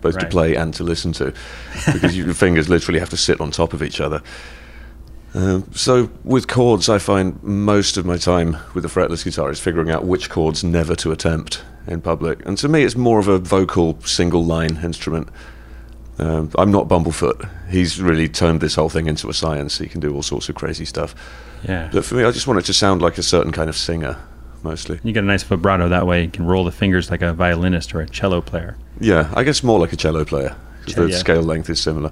both 0.00 0.18
to 0.18 0.26
play 0.26 0.54
and 0.54 0.72
to 0.74 0.82
listen 0.82 1.12
to, 1.12 1.34
because 1.92 2.16
your 2.16 2.32
fingers 2.34 2.70
literally 2.70 3.00
have 3.00 3.10
to 3.10 3.18
sit 3.18 3.38
on 3.38 3.50
top 3.50 3.74
of 3.74 3.82
each 3.82 4.00
other. 4.00 4.22
Um, 5.36 5.70
so 5.74 6.08
with 6.24 6.48
chords, 6.48 6.88
I 6.88 6.98
find 6.98 7.40
most 7.42 7.98
of 7.98 8.06
my 8.06 8.16
time 8.16 8.56
with 8.72 8.82
the 8.84 8.88
fretless 8.88 9.22
guitar 9.22 9.50
is 9.50 9.60
figuring 9.60 9.90
out 9.90 10.06
which 10.06 10.30
chords 10.30 10.64
never 10.64 10.96
to 10.96 11.12
attempt 11.12 11.62
in 11.86 12.00
public. 12.00 12.44
And 12.46 12.56
to 12.58 12.68
me, 12.68 12.84
it's 12.84 12.96
more 12.96 13.18
of 13.18 13.28
a 13.28 13.38
vocal 13.38 14.00
single 14.00 14.42
line 14.44 14.78
instrument. 14.82 15.28
Um, 16.18 16.50
I'm 16.56 16.72
not 16.72 16.88
Bumblefoot. 16.88 17.50
He's 17.68 18.00
really 18.00 18.28
turned 18.30 18.62
this 18.62 18.76
whole 18.76 18.88
thing 18.88 19.06
into 19.08 19.28
a 19.28 19.34
science. 19.34 19.76
He 19.76 19.88
can 19.88 20.00
do 20.00 20.14
all 20.14 20.22
sorts 20.22 20.48
of 20.48 20.54
crazy 20.54 20.86
stuff. 20.86 21.14
Yeah. 21.68 21.90
But 21.92 22.06
for 22.06 22.14
me, 22.14 22.24
I 22.24 22.30
just 22.30 22.46
want 22.46 22.58
it 22.58 22.64
to 22.66 22.72
sound 22.72 23.02
like 23.02 23.18
a 23.18 23.22
certain 23.22 23.52
kind 23.52 23.68
of 23.68 23.76
singer, 23.76 24.16
mostly. 24.62 25.00
You 25.04 25.12
get 25.12 25.22
a 25.22 25.26
nice 25.26 25.42
vibrato 25.42 25.90
that 25.90 26.06
way. 26.06 26.24
You 26.24 26.30
can 26.30 26.46
roll 26.46 26.64
the 26.64 26.72
fingers 26.72 27.10
like 27.10 27.20
a 27.20 27.34
violinist 27.34 27.94
or 27.94 28.00
a 28.00 28.08
cello 28.08 28.40
player. 28.40 28.78
Yeah, 29.00 29.30
I 29.36 29.44
guess 29.44 29.62
more 29.62 29.78
like 29.78 29.92
a 29.92 29.96
cello 29.96 30.24
player 30.24 30.56
because 30.80 30.94
Yeah, 30.96 31.02
the 31.04 31.10
yeah. 31.10 31.18
scale 31.18 31.42
length 31.42 31.68
is 31.68 31.78
similar. 31.78 32.10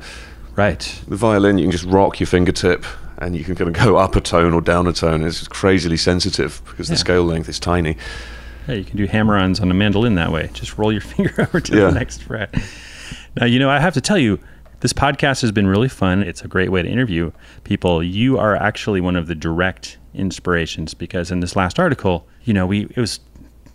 Right. 0.56 0.80
The 1.08 1.16
violin, 1.16 1.56
you 1.56 1.64
can 1.64 1.72
just 1.72 1.87
rock 1.87 2.20
your 2.20 2.26
fingertip 2.26 2.84
and 3.18 3.37
you 3.37 3.44
can 3.44 3.55
kind 3.55 3.68
of 3.68 3.74
go 3.85 3.96
up 4.05 4.16
a 4.16 4.20
tone 4.20 4.53
or 4.55 4.61
down 4.61 4.87
a 4.87 4.92
tone. 4.92 5.22
It's 5.22 5.46
crazily 5.48 5.96
sensitive 5.96 6.62
because 6.64 6.88
Yeah. 6.88 6.94
the 6.94 6.98
scale 6.98 7.24
length 7.24 7.48
is 7.48 7.59
tiny. 7.61 7.96
Yeah, 8.68 8.74
you 8.77 8.85
can 8.85 8.96
do 8.96 9.07
hammer-ons 9.07 9.61
on 9.61 9.70
a 9.70 9.74
mandolin 9.74 10.14
that 10.14 10.33
way. 10.33 10.50
Just 10.55 10.79
roll 10.79 10.90
your 10.92 11.00
finger 11.12 11.33
over 11.42 11.61
to 11.61 11.77
Yeah. 11.77 11.87
the 11.87 11.92
next 11.92 12.22
fret. 12.22 12.55
Now, 13.38 13.46
you 13.46 13.59
know, 13.59 13.68
I 13.70 13.79
have 13.81 13.94
to 13.94 14.00
tell 14.00 14.18
you, 14.18 14.38
this 14.81 14.92
podcast 14.92 15.40
has 15.42 15.50
been 15.53 15.66
really 15.66 15.88
fun. 15.88 16.22
It's 16.22 16.42
a 16.42 16.48
great 16.48 16.70
way 16.70 16.83
to 16.83 16.88
interview 16.88 17.33
people. 17.64 18.03
You 18.03 18.38
are 18.38 18.55
actually 18.57 19.00
one 19.00 19.16
of 19.16 19.27
the 19.29 19.35
direct 19.35 19.98
inspirations 20.14 20.94
because 20.94 21.31
in 21.31 21.40
this 21.40 21.57
last 21.57 21.79
article, 21.79 22.27
you 22.44 22.53
know, 22.55 22.66
we 22.66 22.85
it 22.85 22.96
was 22.98 23.20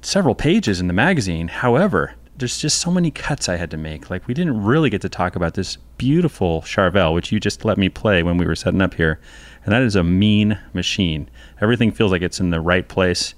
several 0.01 0.35
pages 0.35 0.79
in 0.79 0.87
the 0.87 0.93
magazine. 0.93 1.47
However, 1.47 2.13
there's 2.39 2.57
just 2.57 2.79
so 2.79 2.89
many 2.89 3.11
cuts 3.11 3.49
I 3.49 3.57
had 3.57 3.69
to 3.71 3.77
make. 3.77 4.09
Like 4.09 4.27
we 4.27 4.33
didn't 4.33 4.63
really 4.63 4.89
get 4.89 5.01
to 5.01 5.09
talk 5.09 5.35
about 5.35 5.53
this 5.53 5.77
beautiful 5.97 6.61
Charvel, 6.61 7.13
which 7.13 7.31
you 7.31 7.39
just 7.39 7.65
let 7.65 7.77
me 7.77 7.89
play 7.89 8.23
when 8.23 8.37
we 8.37 8.45
were 8.45 8.55
setting 8.55 8.81
up 8.81 8.95
here. 8.95 9.19
And 9.63 9.73
that 9.73 9.81
is 9.81 9.95
a 9.95 10.03
mean 10.03 10.57
machine. 10.73 11.29
Everything 11.61 11.91
feels 11.91 12.11
like 12.11 12.21
it's 12.21 12.39
in 12.39 12.49
the 12.49 12.61
right 12.61 12.87
place. 12.87 13.35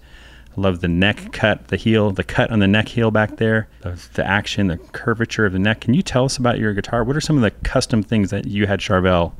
I 0.56 0.62
love 0.62 0.82
the 0.82 0.88
neck 0.88 1.32
cut, 1.32 1.70
the 1.70 1.78
heel, 1.78 2.12
the 2.12 2.24
cut 2.24 2.52
on 2.52 2.60
the 2.60 2.68
neck 2.68 2.90
heel 2.90 3.10
back 3.10 3.38
there, 3.38 3.70
the, 3.82 4.00
the 4.14 4.28
action, 4.28 4.68
the 4.68 4.78
curvature 4.78 5.46
of 5.46 5.54
the 5.54 5.60
neck. 5.60 5.82
Can 5.82 5.94
you 5.94 6.02
tell 6.02 6.26
us 6.26 6.38
about 6.38 6.60
your 6.60 6.74
guitar? 6.74 7.04
What 7.04 7.16
are 7.16 7.22
some 7.22 7.38
of 7.38 7.42
the 7.42 7.52
custom 7.68 8.04
things 8.04 8.30
that 8.32 8.46
you 8.46 8.68
had 8.68 8.80
Charvel 8.80 9.34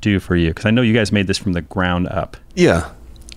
do 0.00 0.20
for 0.20 0.36
you? 0.36 0.48
Because 0.50 0.66
I 0.66 0.70
know 0.70 0.82
you 0.82 0.94
guys 0.94 1.10
made 1.10 1.26
this 1.26 1.38
from 1.38 1.52
the 1.52 1.62
ground 1.62 2.08
up. 2.08 2.36
Yeah. 2.54 2.90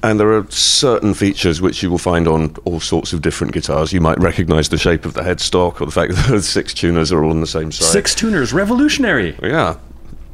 And 0.06 0.20
there 0.20 0.32
are 0.34 0.46
certain 0.52 1.16
features 1.16 1.62
which 1.62 1.82
you 1.82 1.90
will 1.90 1.98
find 1.98 2.28
on 2.28 2.56
all 2.64 2.80
sorts 2.80 3.12
of 3.12 3.24
different 3.24 3.54
guitars. 3.54 3.92
You 3.92 4.02
might 4.02 4.20
recognize 4.20 4.70
the 4.70 4.78
shape 4.78 5.04
of 5.04 5.16
the 5.16 5.22
headstock 5.22 5.82
or 5.82 5.86
the 5.86 5.92
fact 5.92 6.14
that 6.16 6.30
the 6.30 6.44
six 6.44 6.76
tuners 6.76 7.12
are 7.12 7.24
all 7.24 7.32
on 7.32 7.42
the 7.42 7.48
same 7.48 7.72
side. 7.72 7.88
Six 7.88 8.14
tuners, 8.14 8.54
revolutionary. 8.54 9.36
Yeah. 9.42 9.78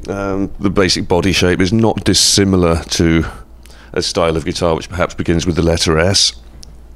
Um, 0.09 0.51
the 0.59 0.69
basic 0.69 1.07
body 1.07 1.31
shape 1.31 1.61
is 1.61 1.71
not 1.71 2.03
dissimilar 2.03 2.83
to 2.83 3.23
a 3.93 4.01
style 4.01 4.35
of 4.35 4.43
guitar 4.43 4.75
which 4.75 4.89
perhaps 4.89 5.15
begins 5.15 5.45
with 5.45 5.55
the 5.55 5.61
letter 5.61 5.97
S. 5.97 6.33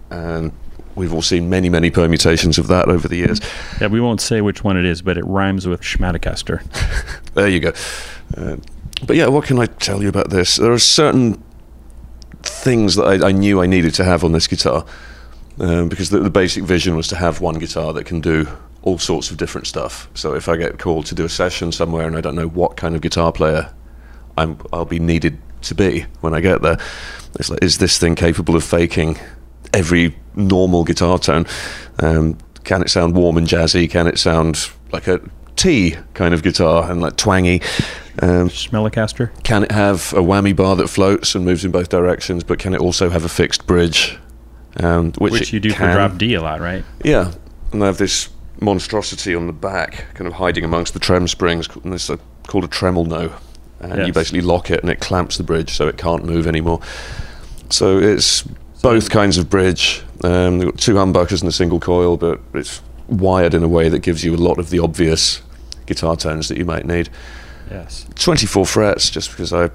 And 0.09 0.51
we've 0.95 1.13
all 1.13 1.21
seen 1.21 1.49
many, 1.49 1.69
many 1.69 1.89
permutations 1.89 2.57
of 2.57 2.67
that 2.67 2.89
over 2.89 3.07
the 3.07 3.15
years. 3.15 3.39
Yeah, 3.79 3.87
we 3.87 4.01
won't 4.01 4.19
say 4.19 4.41
which 4.41 4.65
one 4.65 4.75
it 4.75 4.83
is, 4.83 5.01
but 5.01 5.17
it 5.17 5.23
rhymes 5.23 5.65
with 5.65 5.79
Schmadecaster. 5.79 6.61
There 7.35 7.49
you 7.49 7.59
go. 7.59 7.73
Uh, 8.37 8.57
but 9.05 9.17
yeah, 9.17 9.27
what 9.27 9.45
can 9.45 9.59
I 9.59 9.65
tell 9.65 10.01
you 10.01 10.07
about 10.07 10.29
this? 10.29 10.55
There 10.55 10.71
are 10.71 10.79
certain 10.79 11.43
things 12.47 12.95
that 12.95 13.03
I, 13.03 13.29
I 13.29 13.31
knew 13.31 13.61
I 13.61 13.65
needed 13.65 13.93
to 13.95 14.03
have 14.03 14.23
on 14.23 14.31
this 14.31 14.47
guitar 14.47 14.85
um, 15.59 15.89
because 15.89 16.09
the, 16.09 16.19
the 16.19 16.29
basic 16.29 16.63
vision 16.63 16.95
was 16.95 17.07
to 17.09 17.15
have 17.15 17.41
one 17.41 17.59
guitar 17.59 17.93
that 17.93 18.05
can 18.05 18.21
do 18.21 18.47
all 18.81 18.97
sorts 18.97 19.31
of 19.31 19.37
different 19.37 19.67
stuff. 19.67 20.07
So 20.13 20.35
if 20.35 20.47
I 20.47 20.57
get 20.57 20.77
called 20.77 21.07
to 21.07 21.15
do 21.15 21.25
a 21.25 21.29
session 21.29 21.71
somewhere 21.71 22.07
and 22.07 22.15
I 22.15 22.21
don't 22.21 22.35
know 22.35 22.47
what 22.47 22.77
kind 22.77 22.95
of 22.95 23.01
guitar 23.01 23.31
player 23.31 23.73
I'm, 24.37 24.59
I'll 24.71 24.85
be 24.85 24.99
needed 24.99 25.39
to 25.63 25.75
be 25.75 26.05
when 26.21 26.33
I 26.33 26.41
get 26.41 26.61
there, 26.61 26.77
it's 27.39 27.49
like, 27.49 27.63
is 27.63 27.79
this 27.79 27.97
thing 27.97 28.15
capable 28.15 28.55
of 28.55 28.63
faking 28.63 29.17
every 29.73 30.15
normal 30.35 30.83
guitar 30.83 31.17
tone? 31.17 31.45
Um, 31.99 32.37
can 32.63 32.81
it 32.81 32.89
sound 32.89 33.15
warm 33.15 33.37
and 33.37 33.47
jazzy? 33.47 33.89
Can 33.89 34.07
it 34.07 34.19
sound 34.19 34.69
like 34.91 35.07
a 35.07 35.19
T 35.55 35.95
kind 36.13 36.33
of 36.33 36.43
guitar 36.43 36.89
and 36.89 37.01
like 37.01 37.15
twangy? 37.17 37.61
Um, 38.21 38.49
can 39.43 39.63
it 39.63 39.71
have 39.71 40.13
a 40.13 40.21
whammy 40.21 40.55
bar 40.55 40.75
that 40.77 40.87
floats 40.87 41.35
and 41.35 41.43
moves 41.43 41.65
in 41.65 41.71
both 41.71 41.89
directions, 41.89 42.43
but 42.43 42.59
can 42.59 42.73
it 42.73 42.79
also 42.79 43.09
have 43.09 43.25
a 43.25 43.29
fixed 43.29 43.67
bridge? 43.67 44.17
Um, 44.77 45.13
which, 45.13 45.31
Which 45.31 45.53
you 45.53 45.59
do 45.59 45.71
for 45.71 45.91
drop 45.91 46.17
D 46.17 46.33
a 46.33 46.41
lot, 46.41 46.59
right? 46.59 46.83
Yeah, 47.03 47.33
and 47.71 47.81
they 47.81 47.85
have 47.85 47.97
this 47.97 48.29
monstrosity 48.59 49.35
on 49.35 49.47
the 49.47 49.53
back, 49.53 50.05
kind 50.13 50.27
of 50.27 50.33
hiding 50.33 50.63
amongst 50.63 50.93
the 50.93 50.99
trem 50.99 51.27
springs, 51.27 51.67
and 51.83 51.93
it's 51.93 52.09
a, 52.09 52.19
called 52.47 52.63
a 52.63 52.67
tremolo. 52.67 53.33
And 53.79 54.07
you 54.07 54.13
basically 54.13 54.41
lock 54.41 54.71
it, 54.71 54.81
and 54.81 54.89
it 54.89 54.99
clamps 54.99 55.37
the 55.37 55.43
bridge, 55.43 55.71
so 55.71 55.87
it 55.87 55.97
can't 55.97 56.25
move 56.25 56.47
anymore. 56.47 56.79
So 57.69 57.99
it's 57.99 58.43
both 58.81 59.09
kinds 59.09 59.37
of 59.37 59.49
bridge. 59.49 60.01
Um, 60.23 60.59
they've 60.59 60.69
got 60.69 60.79
two 60.79 60.95
humbuckers 60.95 61.41
and 61.41 61.49
a 61.49 61.51
single 61.51 61.79
coil, 61.79 62.17
but 62.17 62.39
it's 62.53 62.81
wired 63.07 63.53
in 63.53 63.63
a 63.63 63.67
way 63.67 63.89
that 63.89 63.99
gives 63.99 64.23
you 64.23 64.33
a 64.33 64.37
lot 64.37 64.57
of 64.57 64.69
the 64.69 64.79
obvious 64.79 65.41
guitar 65.85 66.15
tones 66.15 66.47
that 66.49 66.57
you 66.57 66.65
might 66.65 66.85
need. 66.85 67.09
Yes. 67.69 68.05
24 68.15 68.65
frets, 68.65 69.09
just 69.09 69.31
because 69.31 69.51
I, 69.53 69.69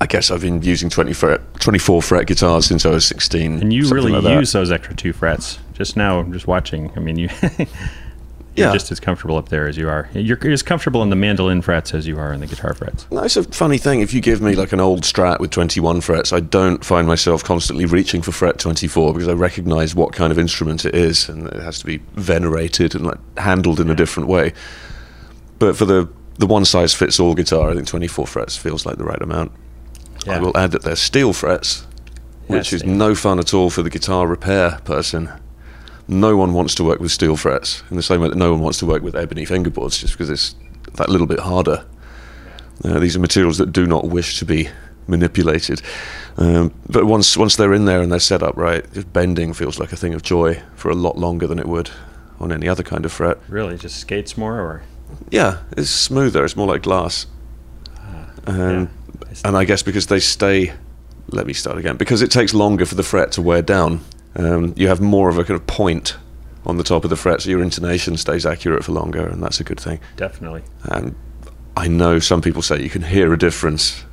I 0.00 0.06
guess 0.06 0.30
I've 0.30 0.42
been 0.42 0.62
using 0.62 0.90
20 0.90 1.12
fret, 1.12 1.40
24 1.60 2.02
fret 2.02 2.26
guitars 2.26 2.66
since 2.66 2.84
I 2.84 2.90
was 2.90 3.04
16. 3.06 3.60
And 3.60 3.72
you 3.72 3.88
really 3.88 4.12
like 4.12 4.24
use 4.38 4.52
those 4.52 4.70
extra 4.70 4.94
two 4.94 5.12
frets. 5.12 5.58
Just 5.72 5.96
now, 5.96 6.18
I'm 6.20 6.32
just 6.32 6.46
watching. 6.46 6.92
I 6.96 7.00
mean, 7.00 7.18
you 7.18 7.28
You're 8.56 8.66
Yeah. 8.66 8.72
just 8.72 8.90
as 8.90 8.98
comfortable 8.98 9.36
up 9.36 9.48
there 9.48 9.68
as 9.68 9.76
you 9.76 9.88
are. 9.88 10.10
You're, 10.12 10.36
you're 10.42 10.52
as 10.52 10.62
comfortable 10.62 11.04
in 11.04 11.08
the 11.10 11.16
mandolin 11.16 11.62
frets 11.62 11.94
as 11.94 12.06
you 12.06 12.18
are 12.18 12.32
in 12.32 12.40
the 12.40 12.48
guitar 12.48 12.74
frets. 12.74 13.06
No, 13.10 13.22
it's 13.22 13.36
a 13.36 13.44
funny 13.44 13.78
thing. 13.78 14.00
If 14.00 14.12
you 14.12 14.20
give 14.20 14.42
me 14.42 14.54
like 14.56 14.72
an 14.72 14.80
old 14.80 15.02
Strat 15.02 15.38
with 15.38 15.52
21 15.52 16.00
frets, 16.00 16.32
I 16.32 16.40
don't 16.40 16.84
find 16.84 17.06
myself 17.06 17.44
constantly 17.44 17.84
reaching 17.86 18.22
for 18.22 18.32
fret 18.32 18.58
24 18.58 19.14
because 19.14 19.28
I 19.28 19.34
recognise 19.34 19.94
what 19.94 20.12
kind 20.12 20.32
of 20.32 20.38
instrument 20.38 20.84
it 20.84 20.96
is, 20.96 21.28
and 21.28 21.46
it 21.46 21.62
has 21.62 21.78
to 21.78 21.86
be 21.86 21.98
venerated 22.16 22.96
and 22.96 23.06
like 23.06 23.18
handled 23.38 23.78
in 23.78 23.88
a 23.88 23.94
different 23.94 24.28
way. 24.28 24.52
But 25.60 25.76
for 25.76 25.84
the 25.84 26.08
the 26.38 26.46
one 26.46 26.64
size 26.64 26.94
fits 26.94 27.20
all 27.20 27.34
guitar, 27.34 27.70
I 27.70 27.74
think 27.74 27.86
24 27.86 28.26
frets 28.26 28.56
feels 28.56 28.86
like 28.86 28.96
the 28.96 29.04
right 29.04 29.20
amount. 29.20 29.52
I 30.26 30.38
will 30.38 30.56
add 30.56 30.70
that 30.72 30.82
they're 30.82 30.96
steel 30.96 31.34
frets, 31.34 31.86
which 32.46 32.72
is 32.72 32.82
no 32.82 33.14
fun 33.14 33.38
at 33.38 33.52
all 33.52 33.68
for 33.68 33.82
the 33.82 33.90
guitar 33.90 34.26
repair 34.26 34.80
person. 34.84 35.30
No 36.08 36.36
one 36.36 36.54
wants 36.54 36.74
to 36.76 36.84
work 36.84 36.98
with 36.98 37.12
steel 37.12 37.36
frets 37.36 37.82
in 37.90 37.96
the 37.96 38.02
same 38.02 38.22
way 38.22 38.28
that 38.28 38.38
no 38.38 38.50
one 38.52 38.60
wants 38.60 38.78
to 38.78 38.86
work 38.86 39.02
with 39.02 39.14
ebony 39.14 39.44
fingerboards 39.44 40.00
just 40.00 40.14
because 40.14 40.30
it's 40.30 40.54
that 40.94 41.10
little 41.10 41.26
bit 41.26 41.40
harder. 41.40 41.84
Uh, 42.82 42.98
these 42.98 43.14
are 43.14 43.20
materials 43.20 43.58
that 43.58 43.70
do 43.70 43.86
not 43.86 44.06
wish 44.06 44.38
to 44.38 44.46
be 44.46 44.68
manipulated. 45.06 45.82
Um, 46.38 46.72
but 46.88 47.04
once 47.04 47.36
once 47.36 47.56
they're 47.56 47.74
in 47.74 47.84
there 47.84 48.00
and 48.00 48.10
they're 48.10 48.18
set 48.18 48.42
up 48.42 48.56
right, 48.56 48.90
just 48.94 49.12
bending 49.12 49.52
feels 49.52 49.78
like 49.78 49.92
a 49.92 49.96
thing 49.96 50.14
of 50.14 50.22
joy 50.22 50.62
for 50.74 50.90
a 50.90 50.94
lot 50.94 51.18
longer 51.18 51.46
than 51.46 51.58
it 51.58 51.66
would 51.66 51.90
on 52.38 52.50
any 52.50 52.66
other 52.66 52.82
kind 52.82 53.04
of 53.04 53.12
fret. 53.12 53.38
Really, 53.48 53.76
just 53.76 53.98
skates 53.98 54.38
more, 54.38 54.58
or 54.58 54.82
Yeah, 55.30 55.58
it's 55.76 55.90
smoother. 55.90 56.44
It's 56.44 56.56
more 56.56 56.66
like 56.66 56.82
glass. 56.82 57.26
Um, 58.46 58.56
yeah. 59.28 59.36
And 59.44 59.56
I 59.56 59.64
guess 59.64 59.82
because 59.82 60.06
they 60.06 60.20
stay, 60.20 60.72
let 61.28 61.46
me 61.46 61.52
start 61.52 61.78
again. 61.78 61.96
Because 61.96 62.22
it 62.22 62.30
takes 62.30 62.52
longer 62.54 62.84
for 62.86 62.94
the 62.94 63.02
fret 63.02 63.32
to 63.32 63.42
wear 63.42 63.62
down, 63.62 64.00
um, 64.36 64.74
you 64.76 64.88
have 64.88 65.00
more 65.00 65.28
of 65.28 65.38
a 65.38 65.44
kind 65.44 65.60
of 65.60 65.66
point 65.66 66.16
on 66.66 66.76
the 66.76 66.84
top 66.84 67.04
of 67.04 67.10
the 67.10 67.16
fret, 67.16 67.42
so 67.42 67.50
your 67.50 67.62
intonation 67.62 68.16
stays 68.16 68.44
accurate 68.44 68.84
for 68.84 68.92
longer, 68.92 69.26
and 69.26 69.42
that's 69.42 69.60
a 69.60 69.64
good 69.64 69.80
thing. 69.80 69.98
definitely. 70.16 70.62
And 70.84 71.14
I 71.76 71.88
know 71.88 72.18
some 72.18 72.42
people 72.42 72.60
say 72.62 72.82
you 72.82 72.90
can 72.90 73.02
hear 73.02 73.32
a 73.32 73.38
difference, 73.38 74.04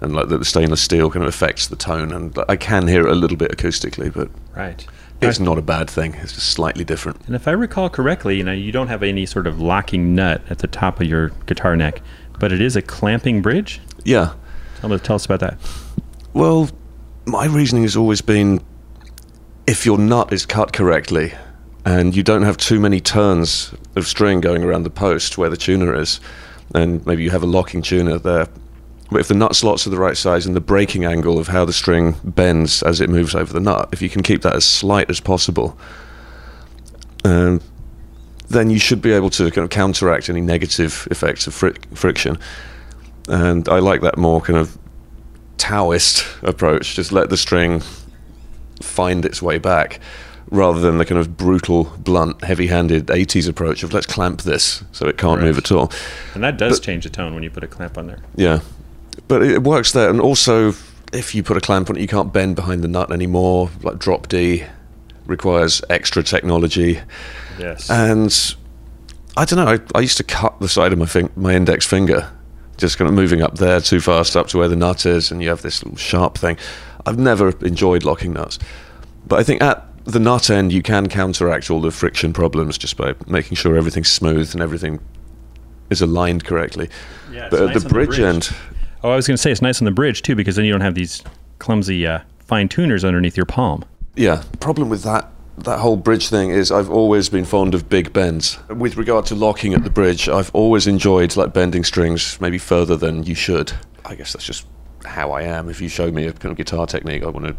and 0.00 0.14
like 0.14 0.28
that 0.28 0.38
the 0.38 0.44
stainless 0.44 0.80
steel 0.80 1.10
kind 1.10 1.22
of 1.22 1.28
affects 1.28 1.68
the 1.68 1.76
tone, 1.76 2.12
and 2.12 2.36
I 2.48 2.56
can 2.56 2.88
hear 2.88 3.06
it 3.06 3.12
a 3.12 3.14
little 3.14 3.36
bit 3.36 3.52
acoustically, 3.52 4.12
but 4.12 4.30
Right. 4.56 4.84
It's 5.22 5.40
not 5.40 5.58
a 5.58 5.62
bad 5.62 5.88
thing. 5.88 6.14
It's 6.14 6.32
just 6.32 6.50
slightly 6.50 6.84
different. 6.84 7.20
And 7.26 7.34
if 7.34 7.46
I 7.46 7.52
recall 7.52 7.88
correctly, 7.88 8.36
you 8.36 8.44
know, 8.44 8.52
you 8.52 8.72
don't 8.72 8.88
have 8.88 9.02
any 9.02 9.26
sort 9.26 9.46
of 9.46 9.60
locking 9.60 10.14
nut 10.14 10.42
at 10.50 10.58
the 10.58 10.66
top 10.66 11.00
of 11.00 11.06
your 11.06 11.28
guitar 11.46 11.76
neck, 11.76 12.02
but 12.38 12.52
it 12.52 12.60
is 12.60 12.76
a 12.76 12.82
clamping 12.82 13.42
bridge. 13.42 13.80
Yeah. 14.04 14.34
Tell, 14.80 14.98
tell 14.98 15.16
us 15.16 15.24
about 15.24 15.40
that. 15.40 15.58
Well, 16.32 16.70
my 17.26 17.46
reasoning 17.46 17.84
has 17.84 17.96
always 17.96 18.20
been 18.20 18.60
if 19.66 19.86
your 19.86 19.98
nut 19.98 20.32
is 20.32 20.44
cut 20.44 20.72
correctly 20.72 21.32
and 21.84 22.16
you 22.16 22.22
don't 22.22 22.42
have 22.42 22.56
too 22.56 22.80
many 22.80 23.00
turns 23.00 23.74
of 23.96 24.06
string 24.06 24.40
going 24.40 24.62
around 24.62 24.82
the 24.82 24.90
post 24.90 25.38
where 25.38 25.50
the 25.50 25.56
tuner 25.56 25.94
is, 25.94 26.20
and 26.74 27.04
maybe 27.06 27.22
you 27.22 27.30
have 27.30 27.42
a 27.42 27.46
locking 27.46 27.82
tuner 27.82 28.18
there. 28.18 28.48
But 29.12 29.20
if 29.20 29.28
the 29.28 29.34
nut 29.34 29.54
slots 29.54 29.86
are 29.86 29.90
the 29.90 29.98
right 29.98 30.16
size 30.16 30.46
and 30.46 30.56
the 30.56 30.60
breaking 30.60 31.04
angle 31.04 31.38
of 31.38 31.48
how 31.48 31.64
the 31.64 31.72
string 31.72 32.16
bends 32.24 32.82
as 32.82 33.00
it 33.00 33.08
moves 33.10 33.34
over 33.34 33.52
the 33.52 33.60
nut, 33.60 33.88
if 33.92 34.00
you 34.02 34.08
can 34.08 34.22
keep 34.22 34.42
that 34.42 34.54
as 34.56 34.64
slight 34.64 35.10
as 35.10 35.20
possible, 35.20 35.76
um, 37.24 37.60
then 38.48 38.70
you 38.70 38.78
should 38.78 39.00
be 39.02 39.12
able 39.12 39.30
to 39.30 39.50
kind 39.50 39.64
of 39.64 39.70
counteract 39.70 40.28
any 40.28 40.40
negative 40.40 41.06
effects 41.10 41.46
of 41.46 41.54
fric- 41.54 41.84
friction. 41.96 42.38
And 43.28 43.68
I 43.68 43.78
like 43.78 44.00
that 44.02 44.18
more 44.18 44.40
kind 44.40 44.58
of 44.58 44.76
Taoist 45.58 46.26
approach. 46.42 46.96
Just 46.96 47.12
let 47.12 47.30
the 47.30 47.36
string 47.36 47.82
find 48.82 49.24
its 49.24 49.40
way 49.40 49.58
back, 49.58 50.00
rather 50.50 50.80
than 50.80 50.98
the 50.98 51.04
kind 51.04 51.20
of 51.20 51.36
brutal, 51.36 51.84
blunt, 51.98 52.42
heavy-handed 52.42 53.06
'80s 53.06 53.48
approach 53.48 53.84
of 53.84 53.92
let's 53.92 54.06
clamp 54.06 54.42
this 54.42 54.82
so 54.90 55.06
it 55.06 55.16
can't 55.18 55.38
Right. 55.38 55.46
move 55.46 55.58
at 55.58 55.70
all. 55.70 55.92
And 56.34 56.42
that 56.42 56.58
does 56.58 56.80
But- 56.80 56.84
change 56.86 57.04
the 57.04 57.10
tone 57.10 57.32
when 57.34 57.44
you 57.44 57.50
put 57.50 57.62
a 57.62 57.68
clamp 57.68 57.96
on 57.96 58.08
there. 58.08 58.18
Yeah, 58.34 58.58
but 59.28 59.42
it 59.42 59.62
works 59.62 59.92
there, 59.92 60.08
and 60.10 60.20
also 60.20 60.74
if 61.12 61.34
you 61.34 61.42
put 61.42 61.56
a 61.56 61.60
clamp 61.60 61.90
on 61.90 61.96
it, 61.96 62.00
you 62.00 62.08
can't 62.08 62.32
bend 62.32 62.56
behind 62.56 62.82
the 62.82 62.88
nut 62.88 63.10
anymore. 63.12 63.70
Like 63.82 63.98
drop 63.98 64.28
D 64.28 64.64
requires 65.26 65.82
extra 65.90 66.22
technology, 66.22 67.00
Yes. 67.58 67.88
and 67.90 68.54
I 69.36 69.44
don't 69.44 69.58
know. 69.64 69.72
I, 69.72 69.78
I 69.98 70.00
used 70.00 70.16
to 70.18 70.24
cut 70.24 70.58
the 70.60 70.68
side 70.68 70.92
of 70.92 70.98
my 70.98 71.06
fin- 71.06 71.30
my 71.36 71.54
index 71.54 71.86
finger, 71.86 72.30
just 72.76 72.98
kind 72.98 73.08
of 73.08 73.14
moving 73.14 73.42
up 73.42 73.56
there 73.58 73.80
too 73.80 74.00
fast 74.00 74.36
up 74.36 74.48
to 74.48 74.58
where 74.58 74.68
the 74.68 74.76
nut 74.76 75.06
is, 75.06 75.30
and 75.30 75.42
you 75.42 75.48
have 75.48 75.62
this 75.62 75.82
little 75.84 75.96
sharp 75.98 76.36
thing. 76.38 76.56
I've 77.06 77.18
never 77.18 77.50
enjoyed 77.64 78.04
locking 78.04 78.32
nuts, 78.32 78.58
but 79.26 79.38
I 79.38 79.42
think 79.42 79.62
at 79.62 79.86
the 80.04 80.18
nut 80.20 80.50
end 80.50 80.72
you 80.72 80.82
can 80.82 81.08
counteract 81.08 81.70
all 81.70 81.80
the 81.80 81.90
friction 81.92 82.32
problems 82.32 82.76
just 82.76 82.96
by 82.96 83.14
making 83.26 83.56
sure 83.56 83.76
everything's 83.76 84.10
smooth 84.10 84.52
and 84.52 84.60
everything 84.60 84.98
is 85.90 86.00
aligned 86.02 86.44
correctly. 86.44 86.88
Yeah, 87.32 87.48
but 87.50 87.60
at 87.60 87.66
nice 87.66 87.74
the 87.74 87.80
on 87.80 87.84
the 87.84 87.88
bridge, 87.94 88.08
bridge. 88.08 88.20
end, 88.20 88.50
oh, 89.02 89.10
I 89.10 89.16
was 89.16 89.26
going 89.26 89.36
to 89.36 89.42
say 89.42 89.50
it's 89.50 89.62
nice 89.62 89.80
on 89.80 89.84
the 89.84 89.90
bridge 89.90 90.22
too 90.22 90.34
because 90.34 90.56
then 90.56 90.64
you 90.64 90.72
don't 90.72 90.80
have 90.80 90.94
these 90.94 91.22
clumsy 91.58 92.06
uh, 92.06 92.20
fine 92.38 92.68
tuners 92.68 93.04
underneath 93.04 93.36
your 93.36 93.46
palm. 93.46 93.84
Yeah, 94.16 94.42
The 94.50 94.58
problem 94.58 94.88
with 94.88 95.02
that 95.04 95.28
that 95.58 95.80
whole 95.80 95.96
bridge 95.96 96.28
thing 96.28 96.50
is 96.50 96.72
I've 96.72 96.90
always 96.90 97.28
been 97.28 97.44
fond 97.44 97.74
of 97.74 97.88
big 97.88 98.12
bends. 98.12 98.58
With 98.68 98.96
regard 98.96 99.26
to 99.26 99.34
locking 99.34 99.74
at 99.74 99.84
the 99.84 99.90
bridge, 99.90 100.28
I've 100.28 100.52
always 100.54 100.86
enjoyed 100.86 101.36
like 101.36 101.52
bending 101.52 101.84
strings 101.84 102.40
maybe 102.40 102.58
further 102.58 102.96
than 102.96 103.24
you 103.24 103.34
should. 103.34 103.72
I 104.04 104.14
guess 104.14 104.32
that's 104.32 104.46
just 104.46 104.66
how 105.04 105.30
I 105.30 105.42
am. 105.42 105.68
If 105.68 105.80
you 105.80 105.88
show 105.88 106.10
me 106.10 106.26
a 106.26 106.32
kind 106.32 106.50
of 106.50 106.56
guitar 106.56 106.86
technique, 106.86 107.22
I 107.22 107.28
want 107.28 107.46
to 107.46 107.56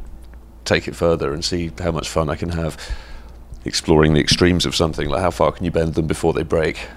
take 0.65 0.87
it 0.87 0.95
further 0.95 1.33
and 1.33 1.45
see 1.45 1.71
how 1.79 1.91
much 1.91 2.09
fun 2.09 2.29
I 2.29 2.35
can 2.35 2.49
have 2.49 2.77
exploring 3.65 4.13
the 4.13 4.19
extremes 4.19 4.65
of 4.65 4.75
something. 4.75 5.07
Like 5.07 5.21
how 5.21 5.31
far 5.31 5.51
can 5.51 5.63
you 5.63 5.71
bend 5.71 5.93
them 5.93 6.07
before 6.07 6.33
they 6.33 6.43
break? 6.43 6.87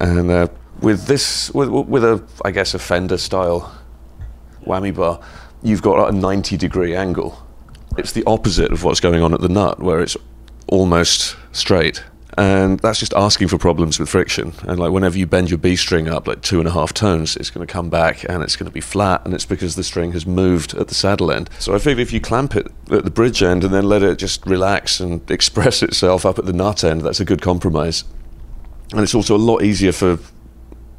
And 0.00 0.30
uh, 0.30 0.48
with 0.80 1.06
this, 1.06 1.50
with 1.52 1.68
with 1.68 2.04
a 2.04 2.24
I 2.44 2.50
guess 2.50 2.74
a 2.74 2.78
Fender 2.78 3.18
style 3.18 3.72
whammy 4.66 4.94
bar, 4.94 5.20
you've 5.62 5.82
got 5.82 6.08
a 6.08 6.12
90 6.12 6.56
degree 6.56 6.94
angle. 6.94 7.42
It's 7.96 8.12
the 8.12 8.24
opposite 8.26 8.72
of 8.72 8.84
what's 8.84 9.00
going 9.00 9.22
on 9.22 9.32
at 9.32 9.40
the 9.40 9.48
nut, 9.48 9.80
where 9.80 10.00
it's 10.00 10.16
almost 10.68 11.36
straight. 11.52 12.02
And 12.38 12.78
that's 12.80 12.98
just 12.98 13.14
asking 13.14 13.48
for 13.48 13.56
problems 13.56 13.98
with 13.98 14.10
friction. 14.10 14.52
And 14.64 14.78
like 14.78 14.92
whenever 14.92 15.16
you 15.16 15.26
bend 15.26 15.48
your 15.48 15.56
B 15.56 15.74
string 15.74 16.06
up 16.06 16.28
like 16.28 16.42
two 16.42 16.58
and 16.58 16.68
a 16.68 16.72
half 16.72 16.92
tones, 16.92 17.34
it's 17.36 17.48
going 17.48 17.66
to 17.66 17.72
come 17.72 17.88
back 17.88 18.28
and 18.28 18.42
it's 18.42 18.56
going 18.56 18.66
to 18.66 18.74
be 18.74 18.82
flat, 18.82 19.24
and 19.24 19.32
it's 19.32 19.46
because 19.46 19.74
the 19.74 19.84
string 19.84 20.12
has 20.12 20.26
moved 20.26 20.74
at 20.74 20.88
the 20.88 20.94
saddle 20.94 21.32
end. 21.32 21.48
So 21.58 21.74
I 21.74 21.78
figure 21.78 22.02
if 22.02 22.12
you 22.12 22.20
clamp 22.20 22.54
it 22.54 22.66
at 22.90 23.04
the 23.04 23.10
bridge 23.10 23.42
end 23.42 23.64
and 23.64 23.72
then 23.72 23.84
let 23.84 24.02
it 24.02 24.18
just 24.18 24.44
relax 24.44 25.00
and 25.00 25.28
express 25.30 25.82
itself 25.82 26.26
up 26.26 26.38
at 26.38 26.44
the 26.44 26.52
nut 26.52 26.84
end, 26.84 27.00
that's 27.00 27.20
a 27.20 27.24
good 27.24 27.40
compromise. 27.40 28.04
And 28.92 29.00
it's 29.00 29.14
also 29.14 29.34
a 29.34 29.38
lot 29.38 29.62
easier 29.62 29.92
for, 29.92 30.18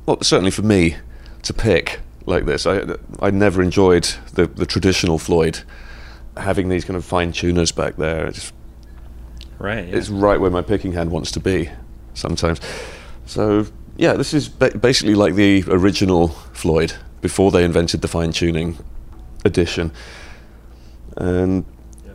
well, 0.08 0.22
certainly 0.22 0.52
for 0.52 0.64
me, 0.64 0.98
to 1.44 1.54
pick 1.54 2.00
like 2.28 2.46
this. 2.46 2.66
I 2.68 2.84
I 3.20 3.32
never 3.32 3.62
enjoyed 3.64 4.04
the 4.34 4.46
the 4.48 4.66
traditional 4.66 5.18
Floyd 5.18 5.60
having 6.36 6.70
these 6.70 6.86
kind 6.86 6.96
of 6.98 7.04
fine 7.04 7.32
tuners 7.32 7.72
back 7.72 7.96
there. 7.96 8.28
It's 8.28 8.54
Right. 9.60 9.88
yeah. 9.88 9.96
it's 9.96 10.10
right 10.10 10.40
where 10.40 10.52
my 10.52 10.62
picking 10.62 10.94
hand 10.94 11.10
wants 11.10 11.32
to 11.32 11.40
be 11.40 11.70
sometimes. 12.14 12.62
So 13.26 13.66
yeah, 13.98 14.14
this 14.14 14.34
is 14.34 14.48
ba- 14.50 14.78
basically 14.78 15.16
like 15.16 15.34
the 15.34 15.64
original 15.68 16.28
Floyd 16.54 16.94
before 17.22 17.50
they 17.50 17.64
invented 17.64 18.02
the 18.02 18.08
fine 18.08 18.32
tuning 18.32 18.78
edition, 19.44 19.92
and 21.16 21.66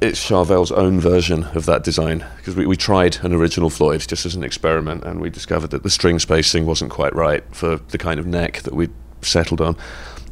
it's 0.00 0.24
Charvel's 0.24 0.70
own 0.72 1.00
version 1.00 1.44
of 1.54 1.66
that 1.66 1.82
design 1.84 2.24
because 2.36 2.54
we, 2.56 2.66
we 2.66 2.76
tried 2.76 3.18
an 3.24 3.32
original 3.32 3.70
Floyd 3.70 4.04
just 4.08 4.24
as 4.26 4.34
an 4.36 4.44
experiment, 4.44 5.02
and 5.04 5.20
we 5.20 5.30
discovered 5.30 5.70
that 5.70 5.82
the 5.82 5.90
string 5.90 6.18
spacing 6.20 6.66
wasn't 6.66 6.90
quite 6.92 7.14
right 7.16 7.42
for 7.52 7.76
the 7.88 7.98
kind 7.98 8.20
of 8.20 8.26
neck 8.26 8.62
that 8.62 8.74
we'd 8.74 8.92
settled 9.24 9.60
on, 9.60 9.76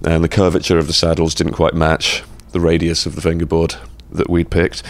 and 0.05 0.23
the 0.25 0.29
curvature 0.29 0.79
of 0.79 0.87
the 0.87 0.93
saddles 0.93 1.35
didn't 1.35 1.53
quite 1.55 1.75
match 1.75 2.23
the 2.53 2.61
radius 2.61 3.07
of 3.07 3.15
the 3.15 3.21
fingerboard 3.21 3.75
that 4.13 4.29
we'd 4.31 4.51
picked. 4.51 4.83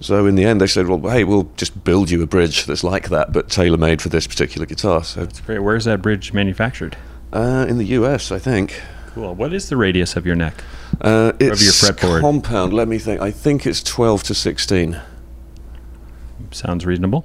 So 0.00 0.26
in 0.26 0.34
the 0.34 0.44
end, 0.44 0.60
they 0.60 0.66
said, 0.66 0.86
"Well, 0.88 1.10
hey, 1.10 1.24
we'll 1.24 1.50
just 1.56 1.84
build 1.84 2.10
you 2.10 2.22
a 2.22 2.26
bridge 2.26 2.66
that's 2.66 2.84
like 2.84 3.08
that, 3.10 3.32
but 3.32 3.48
tailor-made 3.48 4.02
for 4.02 4.08
this 4.08 4.26
particular 4.26 4.66
guitar." 4.66 5.02
So 5.04 5.20
That's 5.20 5.40
great. 5.40 5.60
Where's 5.60 5.84
that 5.84 6.02
bridge 6.02 6.32
manufactured? 6.32 6.96
uh, 7.32 7.66
in 7.68 7.78
the 7.78 7.84
US, 7.98 8.30
I 8.30 8.38
think 8.38 8.80
Cool. 9.14 9.34
What 9.34 9.52
is 9.52 9.68
the 9.68 9.76
radius 9.76 10.16
of 10.16 10.26
your 10.26 10.34
neck? 10.36 10.62
uh, 11.00 11.32
it's 11.38 11.62
your 11.62 11.72
fretboard. 11.72 12.20
compound. 12.20 12.72
Let 12.72 12.88
me 12.88 12.98
think. 12.98 13.20
I 13.20 13.30
think 13.30 13.64
it's 13.66 13.82
twelve 13.82 14.24
to 14.24 14.34
sixteen. 14.34 15.00
Sounds 16.50 16.84
reasonable. 16.84 17.24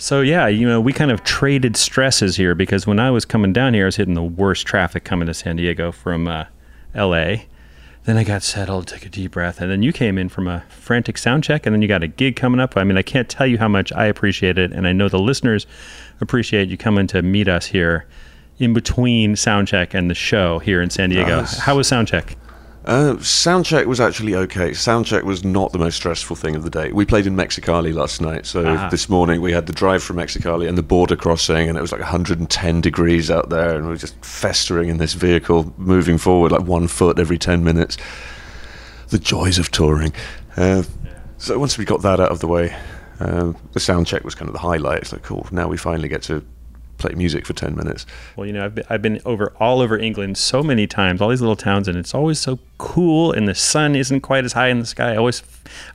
So 0.00 0.22
yeah, 0.22 0.46
you 0.46 0.66
know, 0.66 0.80
we 0.80 0.94
kind 0.94 1.10
of 1.10 1.24
traded 1.24 1.76
stresses 1.76 2.34
here 2.34 2.54
because 2.54 2.86
when 2.86 2.98
I 2.98 3.10
was 3.10 3.26
coming 3.26 3.52
down 3.52 3.74
here, 3.74 3.84
I 3.84 3.86
was 3.86 3.96
hitting 3.96 4.14
the 4.14 4.22
worst 4.22 4.66
traffic 4.66 5.04
coming 5.04 5.26
to 5.26 5.34
San 5.34 5.56
Diego 5.56 5.92
from 5.92 6.26
uh, 6.26 6.46
L.A. 6.94 7.46
Then 8.04 8.16
I 8.16 8.24
got 8.24 8.42
settled, 8.42 8.86
took 8.86 9.04
a 9.04 9.10
deep 9.10 9.32
breath, 9.32 9.60
and 9.60 9.70
then 9.70 9.82
you 9.82 9.92
came 9.92 10.16
in 10.16 10.30
from 10.30 10.48
a 10.48 10.64
frantic 10.70 11.18
sound 11.18 11.44
check, 11.44 11.66
and 11.66 11.74
then 11.74 11.82
you 11.82 11.86
got 11.86 12.02
a 12.02 12.08
gig 12.08 12.34
coming 12.34 12.60
up. 12.60 12.78
I 12.78 12.82
mean, 12.82 12.96
I 12.96 13.02
can't 13.02 13.28
tell 13.28 13.46
you 13.46 13.58
how 13.58 13.68
much 13.68 13.92
I 13.92 14.06
appreciate 14.06 14.56
it, 14.56 14.72
and 14.72 14.86
I 14.86 14.94
know 14.94 15.10
the 15.10 15.18
listeners 15.18 15.66
appreciate 16.22 16.70
you 16.70 16.78
coming 16.78 17.06
to 17.08 17.20
meet 17.20 17.46
us 17.46 17.66
here 17.66 18.06
in 18.58 18.72
between 18.72 19.36
sound 19.36 19.68
check 19.68 19.92
and 19.92 20.08
the 20.08 20.14
show 20.14 20.60
here 20.60 20.80
in 20.80 20.88
San 20.88 21.10
Diego. 21.10 21.40
Nice. 21.40 21.58
How 21.58 21.76
was 21.76 21.88
sound 21.88 22.08
check? 22.08 22.38
Uh, 22.86 23.14
soundcheck 23.18 23.84
was 23.84 24.00
actually 24.00 24.34
okay. 24.34 24.70
Soundcheck 24.70 25.22
was 25.22 25.44
not 25.44 25.70
the 25.72 25.78
most 25.78 25.96
stressful 25.96 26.34
thing 26.34 26.56
of 26.56 26.62
the 26.62 26.70
day. 26.70 26.90
We 26.92 27.04
played 27.04 27.26
in 27.26 27.36
Mexicali 27.36 27.92
last 27.92 28.22
night, 28.22 28.46
so 28.46 28.64
Ah. 28.66 28.88
this 28.88 29.06
morning 29.08 29.42
we 29.42 29.52
had 29.52 29.66
the 29.66 29.72
drive 29.74 30.02
from 30.02 30.16
Mexicali 30.16 30.66
and 30.66 30.78
the 30.78 30.82
border 30.82 31.14
crossing, 31.14 31.68
and 31.68 31.76
it 31.76 31.80
was 31.82 31.92
like 31.92 32.00
110 32.00 32.80
degrees 32.80 33.30
out 33.30 33.50
there, 33.50 33.74
and 33.76 33.84
we 33.84 33.90
were 33.90 33.96
just 33.98 34.14
festering 34.24 34.88
in 34.88 34.96
this 34.96 35.12
vehicle, 35.12 35.74
moving 35.76 36.16
forward 36.16 36.52
like 36.52 36.62
one 36.62 36.88
foot 36.88 37.18
every 37.18 37.36
10 37.36 37.62
minutes. 37.62 37.98
The 39.08 39.18
joys 39.18 39.58
of 39.58 39.70
touring. 39.70 40.14
Uh, 40.56 40.84
so 41.36 41.58
once 41.58 41.76
we 41.76 41.84
got 41.84 42.00
that 42.02 42.18
out 42.18 42.30
of 42.30 42.40
the 42.40 42.46
way, 42.48 42.74
uh, 43.20 43.52
the 43.72 43.80
soundcheck 43.80 44.24
was 44.24 44.34
kind 44.34 44.48
of 44.48 44.54
the 44.54 44.60
highlight. 44.60 45.02
It's 45.02 45.12
like, 45.12 45.22
cool, 45.22 45.46
now 45.52 45.68
we 45.68 45.76
finally 45.76 46.08
get 46.08 46.22
to 46.22 46.42
play 47.00 47.14
music 47.14 47.44
for 47.46 47.52
10 47.52 47.74
minutes. 47.74 48.06
Well, 48.36 48.46
you 48.46 48.52
know, 48.52 48.64
I've 48.64 48.74
been, 48.74 48.84
I've 48.88 49.02
been 49.02 49.20
over 49.24 49.52
all 49.58 49.80
over 49.80 49.98
England 49.98 50.38
so 50.38 50.62
many 50.62 50.86
times, 50.86 51.20
all 51.20 51.28
these 51.30 51.40
little 51.40 51.56
towns, 51.56 51.88
and 51.88 51.98
it's 51.98 52.14
always 52.14 52.38
so 52.38 52.58
cool, 52.78 53.32
and 53.32 53.48
the 53.48 53.54
sun 53.54 53.96
isn't 53.96 54.20
quite 54.20 54.44
as 54.44 54.52
high 54.52 54.68
in 54.68 54.78
the 54.78 54.86
sky. 54.86 55.14
I 55.14 55.16
always, 55.16 55.42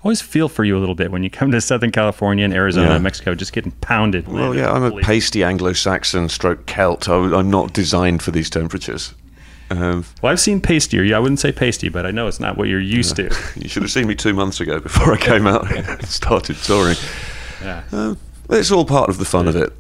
always 0.04 0.22
feel 0.22 0.50
for 0.50 0.66
you 0.66 0.78
a 0.78 0.80
little 0.80 0.96
bit 0.96 1.12
when 1.12 1.24
you 1.24 1.30
come 1.30 1.52
to 1.52 1.62
Southern 1.62 1.92
California 1.92 2.44
and 2.44 2.54
Arizona, 2.54 2.90
Yeah. 2.90 2.98
Mexico, 2.98 3.36
just 3.36 3.54
getting 3.54 3.72
pounded. 3.72 4.28
Well, 4.28 4.54
yeah, 4.56 4.72
I'm 4.72 4.84
a 4.84 4.92
pasty 5.02 5.44
Anglo-Saxon 5.44 6.28
stroke 6.30 6.66
Celt. 6.66 7.08
I, 7.08 7.16
I'm 7.16 7.50
not 7.50 7.72
designed 7.74 8.22
for 8.24 8.32
these 8.32 8.50
temperatures. 8.50 9.14
Um, 9.72 10.06
Well, 10.22 10.32
I've 10.32 10.40
seen 10.40 10.62
pastier. 10.62 11.04
Yeah, 11.04 11.18
I 11.18 11.20
wouldn't 11.20 11.40
say 11.40 11.52
pasty, 11.52 11.90
but 11.90 12.06
I 12.06 12.12
know 12.12 12.28
it's 12.28 12.40
not 12.40 12.58
what 12.58 12.68
you're 12.68 12.80
used 12.80 13.16
to. 13.16 13.24
you 13.56 13.68
should 13.68 13.82
have 13.84 13.92
seen 13.92 14.08
me 14.08 14.14
two 14.16 14.34
months 14.34 14.60
ago 14.60 14.80
before 14.80 15.14
I 15.14 15.18
came 15.18 15.48
out 15.48 15.72
and 15.76 16.06
started 16.08 16.56
touring. 16.58 16.98
Yeah. 17.64 17.84
Um, 17.92 18.18
it's 18.50 18.70
all 18.72 18.86
part 18.86 19.10
of 19.10 19.18
the 19.18 19.26
fun 19.26 19.48
of 19.48 19.56
it. 19.56 19.74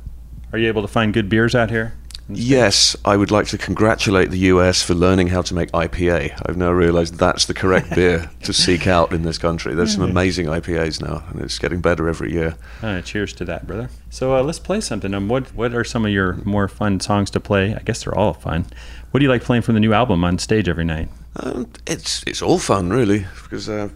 Are 0.53 0.59
you 0.59 0.67
able 0.67 0.81
to 0.81 0.87
find 0.87 1.13
good 1.13 1.29
beers 1.29 1.55
out 1.55 1.69
here? 1.69 1.93
Yes, 2.27 2.95
I 3.05 3.17
would 3.17 3.29
like 3.29 3.45
to 3.47 3.57
congratulate 3.57 4.31
the 4.31 4.39
US 4.39 4.81
for 4.81 4.95
learning 4.95 5.27
how 5.27 5.43
to 5.43 5.53
make 5.53 5.71
IPA. 5.73 6.41
I've 6.47 6.57
now 6.57 6.71
realised 6.71 7.15
that's 7.19 7.45
the 7.45 7.53
correct 7.53 7.89
beer 7.95 8.31
to 8.43 8.51
seek 8.51 8.87
out 8.87 9.13
in 9.13 9.21
this 9.21 9.37
country. 9.37 9.75
There's 9.75 9.93
some 9.93 10.01
amazing 10.01 10.47
IPAs 10.47 11.01
now, 11.01 11.23
and 11.29 11.41
it's 11.41 11.59
getting 11.59 11.81
better 11.81 12.09
every 12.09 12.33
year. 12.33 12.55
Uh, 12.81 13.01
cheers 13.01 13.31
to 13.33 13.45
that, 13.45 13.67
brother. 13.67 13.91
So 14.09 14.35
uh, 14.35 14.41
let's 14.41 14.57
play 14.57 14.81
something. 14.81 15.13
Um, 15.13 15.27
what 15.27 15.53
what 15.53 15.75
are 15.75 15.83
some 15.83 16.03
of 16.03 16.11
your 16.11 16.33
more 16.45 16.67
fun 16.67 16.99
songs 16.99 17.29
to 17.31 17.39
play? 17.39 17.75
I 17.75 17.79
guess 17.79 18.03
they're 18.03 18.17
all 18.17 18.33
fun. 18.33 18.65
What 19.11 19.19
do 19.19 19.23
you 19.25 19.29
like 19.29 19.43
playing 19.43 19.61
from 19.61 19.75
the 19.75 19.79
new 19.79 19.93
album 19.93 20.23
on 20.23 20.39
stage 20.39 20.67
every 20.67 20.85
night? 20.85 21.09
Um, 21.35 21.67
it's 21.85 22.23
it's 22.23 22.41
all 22.41 22.57
fun, 22.57 22.89
really, 22.89 23.27
because 23.43 23.69
uh, 23.69 23.89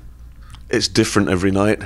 it's 0.70 0.88
different 0.88 1.30
every 1.30 1.52
night. 1.52 1.82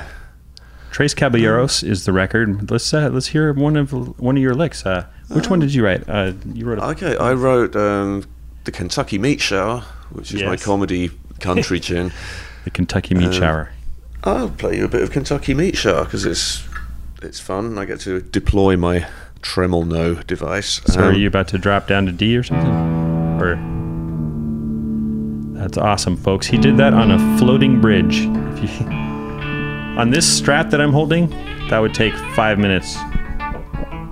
Tres 0.94 1.16
Caballeros 1.16 1.82
is 1.82 2.06
the 2.06 2.14
record. 2.14 2.70
Let's 2.70 2.94
uh, 2.94 3.10
let's 3.10 3.26
hear 3.28 3.52
one 3.52 3.76
of 3.76 3.92
one 4.20 4.38
of 4.38 4.44
your 4.44 4.54
licks. 4.54 4.86
Uh, 4.86 5.08
which 5.30 5.50
one 5.50 5.58
did 5.60 5.74
you 5.74 5.84
write? 5.84 6.08
Uh, 6.08 6.34
you 6.54 6.66
wrote. 6.68 6.78
A, 6.78 6.86
Okay, 6.90 7.18
I 7.18 7.34
wrote 7.34 7.76
um, 7.76 8.24
the 8.66 8.72
Kentucky 8.72 9.18
Meat 9.18 9.42
Shower, 9.42 9.82
which 10.12 10.32
is 10.36 10.44
my 10.44 10.56
comedy 10.56 11.10
country 11.40 11.80
tune. 11.90 12.12
the 12.64 12.70
Kentucky 12.70 13.16
Meat 13.16 13.26
um, 13.26 13.32
Shower. 13.34 13.72
I'll 14.24 14.50
play 14.52 14.78
you 14.78 14.86
a 14.86 14.88
bit 14.88 15.02
of 15.02 15.10
Kentucky 15.10 15.56
Meat 15.56 15.76
Shower 15.76 16.06
because 16.06 16.26
it's 16.28 16.64
it's 17.24 17.40
fun. 17.40 17.76
I 17.80 17.86
get 17.86 18.00
to 18.02 18.22
deploy 18.22 18.78
my 18.78 19.08
tremolo 19.42 20.22
device. 20.22 20.80
So 20.86 21.02
are 21.02 21.10
Um, 21.10 21.16
you 21.16 21.28
about 21.28 21.48
to 21.50 21.58
drop 21.58 21.88
down 21.88 22.06
to 22.06 22.12
D 22.12 22.38
or 22.38 22.44
something? 22.44 22.72
Or 23.42 23.56
that's 25.60 25.78
awesome, 25.80 26.18
folks. 26.18 26.46
He 26.46 26.60
did 26.60 26.78
that 26.78 26.94
on 26.94 27.10
a 27.10 27.38
floating 27.40 27.82
bridge. 27.82 28.28
If 29.94 29.98
you, 29.98 30.00
on 30.00 30.10
this 30.10 30.42
strat 30.42 30.72
that 30.72 30.82
I'm 30.82 30.92
holding, 30.92 31.30
that 31.70 31.80
would 31.80 31.94
take 31.94 32.14
five 32.36 32.58
minutes 32.60 32.98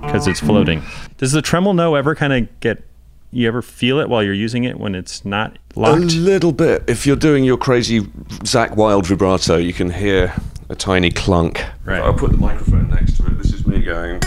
because 0.02 0.26
it's 0.26 0.40
floating. 0.40 0.80
Hmm. 0.80 1.12
Does 1.18 1.32
the 1.32 1.42
tremolo 1.42 1.94
ever 1.94 2.14
kind 2.14 2.32
of 2.32 2.60
get? 2.60 2.84
You 3.34 3.48
ever 3.48 3.62
feel 3.62 3.98
it 3.98 4.10
while 4.10 4.22
you're 4.22 4.34
using 4.34 4.64
it 4.64 4.78
when 4.78 4.94
it's 4.94 5.24
not 5.24 5.58
locked? 5.74 6.02
A 6.02 6.04
little 6.04 6.52
bit. 6.52 6.84
If 6.86 7.06
you're 7.06 7.16
doing 7.16 7.44
your 7.44 7.56
crazy 7.56 8.00
Zakk 8.00 8.76
Wylde 8.76 9.06
vibrato, 9.06 9.56
you 9.56 9.72
can 9.72 9.90
hear 9.90 10.34
a 10.68 10.74
tiny 10.74 11.10
clunk. 11.10 11.64
Right. 11.84 12.02
I'll 12.02 12.12
put 12.12 12.30
the 12.32 12.36
microphone 12.36 12.90
next 12.90 13.16
to 13.16 13.26
it. 13.26 13.38
This 13.38 13.54
is 13.54 13.66
me 13.66 13.80
going 13.82 14.20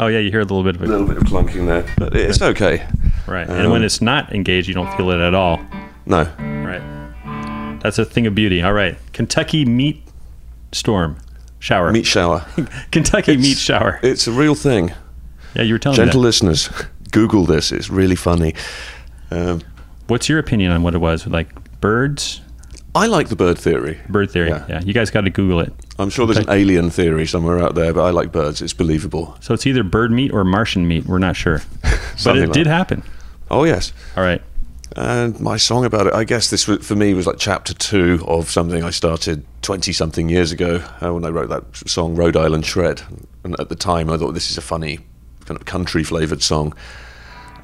Oh 0.00 0.06
yeah, 0.08 0.18
you 0.18 0.30
hear 0.30 0.40
a 0.40 0.44
little 0.44 0.64
bit 0.64 0.74
of 0.76 0.82
a 0.82 0.84
it. 0.84 0.88
little 0.88 1.06
bit 1.06 1.16
of 1.18 1.22
clunking 1.24 1.66
there, 1.66 1.86
but 1.98 2.16
it's 2.16 2.42
okay. 2.42 2.86
Right. 3.28 3.48
And 3.48 3.66
um, 3.66 3.72
when 3.72 3.84
it's 3.84 4.00
not 4.00 4.32
engaged, 4.34 4.66
you 4.68 4.74
don't 4.74 4.92
feel 4.96 5.10
it 5.10 5.20
at 5.20 5.34
all. 5.34 5.60
No, 6.06 6.24
Right. 6.38 6.97
That's 7.82 7.98
a 7.98 8.04
thing 8.04 8.26
of 8.26 8.34
beauty. 8.34 8.62
All 8.62 8.72
right. 8.72 8.96
Kentucky 9.12 9.64
meat 9.64 10.02
storm 10.72 11.16
shower. 11.58 11.90
meat 11.92 12.06
shower. 12.06 12.44
Kentucky 12.90 13.32
It's- 13.32 13.42
meat 13.46 13.58
shower. 13.58 13.98
It's 14.02 14.26
a 14.26 14.32
real 14.32 14.54
thing. 14.54 14.92
Yeah, 15.54 15.62
you 15.62 15.74
were 15.74 15.78
telling 15.78 15.96
Gentle 15.96 16.20
me. 16.20 16.22
That. 16.22 16.26
listeners, 16.28 16.68
Google 17.10 17.44
this. 17.46 17.72
It's 17.72 17.88
really 17.90 18.16
funny. 18.16 18.54
Um, 19.30 19.62
What's 20.08 20.28
your 20.28 20.38
opinion 20.38 20.72
on 20.72 20.82
what 20.82 20.94
it 20.94 20.98
was? 20.98 21.26
Like 21.26 21.48
birds, 21.80 22.40
I 22.94 23.06
like 23.06 23.28
the 23.28 23.36
bird 23.36 23.58
theory. 23.58 23.98
bird 24.08 24.30
theory. 24.30 24.48
Yeah, 24.50 24.64
Yeah. 24.68 24.80
you 24.82 24.92
guys 24.94 25.10
got 25.10 25.22
to 25.22 25.30
Google 25.30 25.60
it. 25.60 25.72
I'm 25.98 26.10
sure 26.10 26.26
there's 26.26 26.38
an 26.38 26.50
alien 26.50 26.90
theory 26.90 27.26
somewhere 27.26 27.58
out 27.58 27.74
there, 27.74 27.92
but 27.92 28.04
I 28.04 28.10
like 28.10 28.30
birds. 28.32 28.62
It's 28.62 28.72
believable. 28.72 29.36
So 29.40 29.52
it's 29.54 29.66
either 29.66 29.82
bird 29.82 30.10
meat 30.12 30.32
or 30.32 30.44
Martian 30.44 30.86
meat. 30.88 31.06
We're 31.06 31.18
not 31.18 31.34
sure, 31.36 31.60
but 32.24 32.36
it 32.36 32.40
like 32.46 32.52
did 32.52 32.66
that. 32.66 32.70
happen. 32.76 33.02
Oh 33.50 33.64
yes. 33.64 33.92
All 34.16 34.22
right. 34.22 34.40
And 34.96 35.38
my 35.38 35.56
song 35.56 35.84
about 35.84 36.06
it, 36.06 36.14
I 36.14 36.24
guess 36.24 36.50
this 36.50 36.64
for 36.64 36.96
me 36.96 37.14
was 37.14 37.26
like 37.26 37.38
chapter 37.38 37.74
two 37.74 38.24
of 38.26 38.50
something 38.50 38.82
I 38.82 38.90
started 38.90 39.44
20 39.62 39.92
something 39.92 40.28
years 40.28 40.50
ago 40.50 40.82
uh, 41.02 41.12
when 41.12 41.24
I 41.24 41.28
wrote 41.28 41.50
that 41.50 41.88
song 41.88 42.14
Rhode 42.14 42.36
Island 42.36 42.64
Shred. 42.64 43.02
And 43.44 43.58
at 43.60 43.68
the 43.68 43.76
time, 43.76 44.10
I 44.10 44.16
thought 44.16 44.32
this 44.32 44.50
is 44.50 44.58
a 44.58 44.62
funny, 44.62 45.00
kind 45.44 45.60
of 45.60 45.66
country 45.66 46.04
flavored 46.04 46.42
song. 46.42 46.74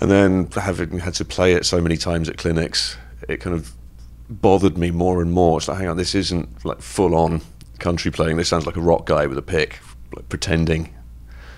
And 0.00 0.10
then 0.10 0.50
having 0.50 0.98
had 0.98 1.14
to 1.14 1.24
play 1.24 1.54
it 1.54 1.64
so 1.64 1.80
many 1.80 1.96
times 1.96 2.28
at 2.28 2.36
clinics, 2.36 2.96
it 3.28 3.38
kind 3.38 3.56
of 3.56 3.72
bothered 4.28 4.76
me 4.76 4.90
more 4.90 5.22
and 5.22 5.32
more. 5.32 5.58
It's 5.58 5.68
like, 5.68 5.78
hang 5.78 5.88
on, 5.88 5.96
this 5.96 6.14
isn't 6.14 6.64
like 6.64 6.82
full 6.82 7.14
on 7.14 7.40
country 7.78 8.10
playing. 8.10 8.36
This 8.36 8.48
sounds 8.48 8.66
like 8.66 8.76
a 8.76 8.80
rock 8.80 9.06
guy 9.06 9.26
with 9.26 9.38
a 9.38 9.42
pick, 9.42 9.80
like 10.14 10.28
pretending 10.28 10.94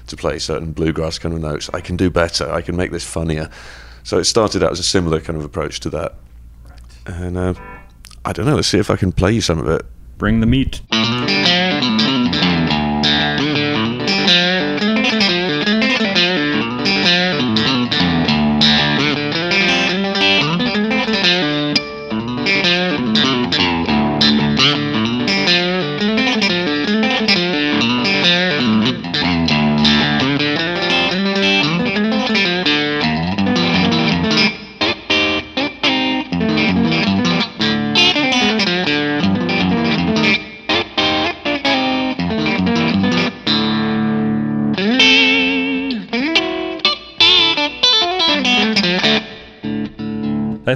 to 0.07 0.17
play 0.17 0.39
certain 0.39 0.73
bluegrass 0.73 1.19
kind 1.19 1.35
of 1.35 1.41
notes. 1.41 1.69
I 1.75 1.81
can 1.81 1.97
do 1.97 2.11
better. 2.11 2.51
I 2.51 2.63
can 2.63 2.77
make 2.77 2.93
this 2.93 3.05
funnier. 3.05 3.51
So 4.07 4.19
it 4.19 4.25
started 4.25 4.63
out 4.63 4.71
as 4.71 4.79
a 4.79 4.85
similar 4.85 5.21
kind 5.21 5.37
of 5.37 5.45
approach 5.45 5.81
to 5.81 5.91
that. 5.91 6.15
And 7.07 7.37
uh, 7.37 7.55
I 8.25 8.33
don't 8.33 8.47
know. 8.47 8.55
Let's 8.55 8.69
see 8.69 8.79
if 8.79 8.89
I 8.89 8.95
can 8.95 9.11
play 9.11 9.33
you 9.33 9.41
some 9.41 9.59
of 9.59 9.69
it. 9.69 9.85
Bring 10.17 10.39
the 10.39 10.47
meat. 10.47 10.81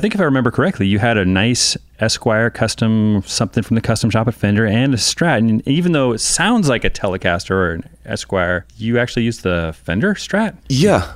Think 0.01 0.15
if 0.15 0.21
I 0.21 0.25
remember 0.25 0.51
correctly, 0.51 0.87
you 0.87 0.99
had 0.99 1.17
a 1.17 1.25
nice 1.25 1.77
Esquire 2.01 2.51
custom 2.51 3.23
something 3.27 3.63
from 3.63 3.75
the 3.77 3.81
custom 3.81 4.11
shop 4.11 4.27
at 4.27 4.35
Fender 4.35 4.67
and 4.67 4.93
a 4.95 4.97
Strat. 4.97 5.39
And 5.39 5.67
even 5.69 5.93
though 5.93 6.13
it 6.13 6.19
sounds 6.19 6.69
like 6.69 6.85
a 6.85 6.91
Telecaster 6.91 7.51
or 7.51 7.71
an 7.73 7.89
Esquire, 8.05 8.67
you 8.77 8.99
actually 8.99 9.23
used 9.25 9.43
the 9.43 9.75
Fender 9.85 10.15
Strat. 10.15 10.57
Yeah, 10.69 11.13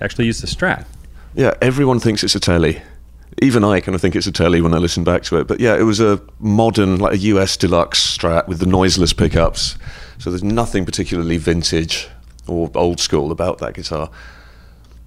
Actually 0.00 0.26
used 0.26 0.42
the 0.42 0.46
Strat. 0.46 0.84
yeah. 1.34 1.54
Everyone 1.62 2.00
thinks 2.00 2.22
it's 2.24 2.34
a 2.34 2.40
telly. 2.40 2.82
Even 3.42 3.64
I 3.64 3.80
kind 3.80 3.94
of 3.94 4.00
think 4.00 4.16
it's 4.16 4.26
a 4.26 4.32
telly 4.32 4.60
when 4.60 4.72
I 4.74 4.78
listen 4.78 5.04
back 5.04 5.22
to 5.24 5.38
it. 5.38 5.46
But 5.46 5.60
yeah, 5.60 5.76
it 5.76 5.82
was 5.82 6.00
a 6.00 6.20
modern, 6.40 6.98
like 6.98 7.12
a 7.14 7.18
US 7.18 7.56
deluxe 7.56 8.16
Strat 8.16 8.46
with 8.48 8.58
the 8.60 8.66
noiseless 8.66 9.12
pickups. 9.12 9.76
So 10.18 10.30
there's 10.30 10.42
nothing 10.44 10.84
particularly 10.86 11.36
vintage 11.36 12.08
or 12.46 12.70
old 12.74 13.00
school 13.00 13.30
about 13.30 13.58
that 13.58 13.74
guitar. 13.74 14.10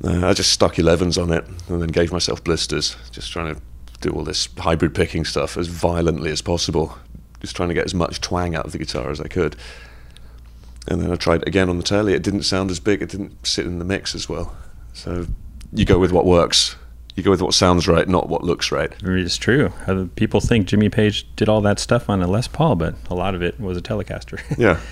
Uh, 0.03 0.27
I 0.27 0.33
just 0.33 0.51
stuck 0.53 0.75
11s 0.75 1.21
on 1.21 1.31
it 1.31 1.45
and 1.67 1.81
then 1.81 1.89
gave 1.89 2.11
myself 2.11 2.43
blisters, 2.43 2.95
just 3.11 3.31
trying 3.31 3.53
to 3.55 3.61
do 4.01 4.11
all 4.11 4.23
this 4.23 4.47
hybrid 4.57 4.95
picking 4.95 5.25
stuff 5.25 5.57
as 5.57 5.67
violently 5.67 6.31
as 6.31 6.41
possible, 6.41 6.97
just 7.41 7.55
trying 7.55 7.69
to 7.69 7.75
get 7.75 7.85
as 7.85 7.93
much 7.93 8.21
twang 8.21 8.55
out 8.55 8.65
of 8.65 8.71
the 8.71 8.77
guitar 8.77 9.11
as 9.11 9.19
I 9.19 9.27
could. 9.27 9.55
And 10.87 11.01
then 11.01 11.11
I 11.11 11.15
tried 11.15 11.45
again 11.47 11.69
on 11.69 11.77
the 11.77 11.83
telly. 11.83 12.13
It 12.13 12.23
didn't 12.23 12.43
sound 12.43 12.71
as 12.71 12.79
big. 12.79 13.01
It 13.01 13.09
didn't 13.09 13.45
sit 13.45 13.65
in 13.65 13.79
the 13.79 13.85
mix 13.85 14.15
as 14.15 14.29
well. 14.29 14.55
So 14.93 15.27
you 15.73 15.85
go 15.85 15.99
with 15.99 16.11
what 16.11 16.25
works. 16.25 16.77
You 17.15 17.23
go 17.23 17.31
with 17.31 17.41
what 17.41 17.53
sounds 17.53 17.85
right, 17.87 18.07
not 18.07 18.29
what 18.29 18.43
looks 18.43 18.71
right. 18.71 18.91
It's 19.03 19.35
true. 19.35 19.73
Uh, 19.85 20.05
People 20.15 20.39
think 20.39 20.67
Jimmy 20.67 20.87
Page 20.87 21.27
did 21.35 21.49
all 21.49 21.59
that 21.61 21.77
stuff 21.77 22.09
on 22.09 22.21
a 22.21 22.27
Les 22.27 22.47
Paul, 22.47 22.77
but 22.77 22.95
a 23.09 23.13
lot 23.15 23.35
of 23.35 23.41
it 23.41 23.59
was 23.59 23.77
a 23.77 23.81
Telecaster. 23.81 24.39
Yeah. 24.57 24.79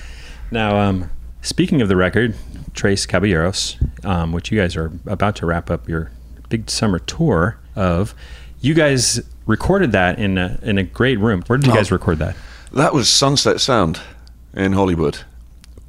Now, 0.50 0.80
um, 0.80 1.10
speaking 1.42 1.82
of 1.82 1.90
the 1.90 1.98
record, 1.98 2.34
Tres 2.78 3.06
Caballeros, 3.06 3.76
um, 4.06 4.32
which 4.32 4.52
you 4.52 4.58
guys 4.60 4.76
are 4.78 4.92
about 5.08 5.36
to 5.38 5.46
wrap 5.46 5.70
up 5.70 5.90
your 5.90 6.12
big 6.48 6.70
summer 6.70 7.00
tour 7.00 7.58
of, 7.76 8.14
you 8.62 8.74
guys 8.74 9.20
recorded 9.48 9.92
that 9.92 10.20
in 10.20 10.38
a, 10.38 10.58
in 10.62 10.78
a 10.78 10.84
great 10.84 11.20
room. 11.20 11.42
Where 11.48 11.58
did 11.58 11.66
you 11.68 11.74
Oh. 11.74 11.76
guys 11.76 11.92
record 11.92 12.20
that? 12.20 12.36
That 12.72 12.94
was 12.94 13.10
Sunset 13.10 13.60
Sound 13.60 14.00
in 14.54 14.74
Hollywood, 14.74 15.20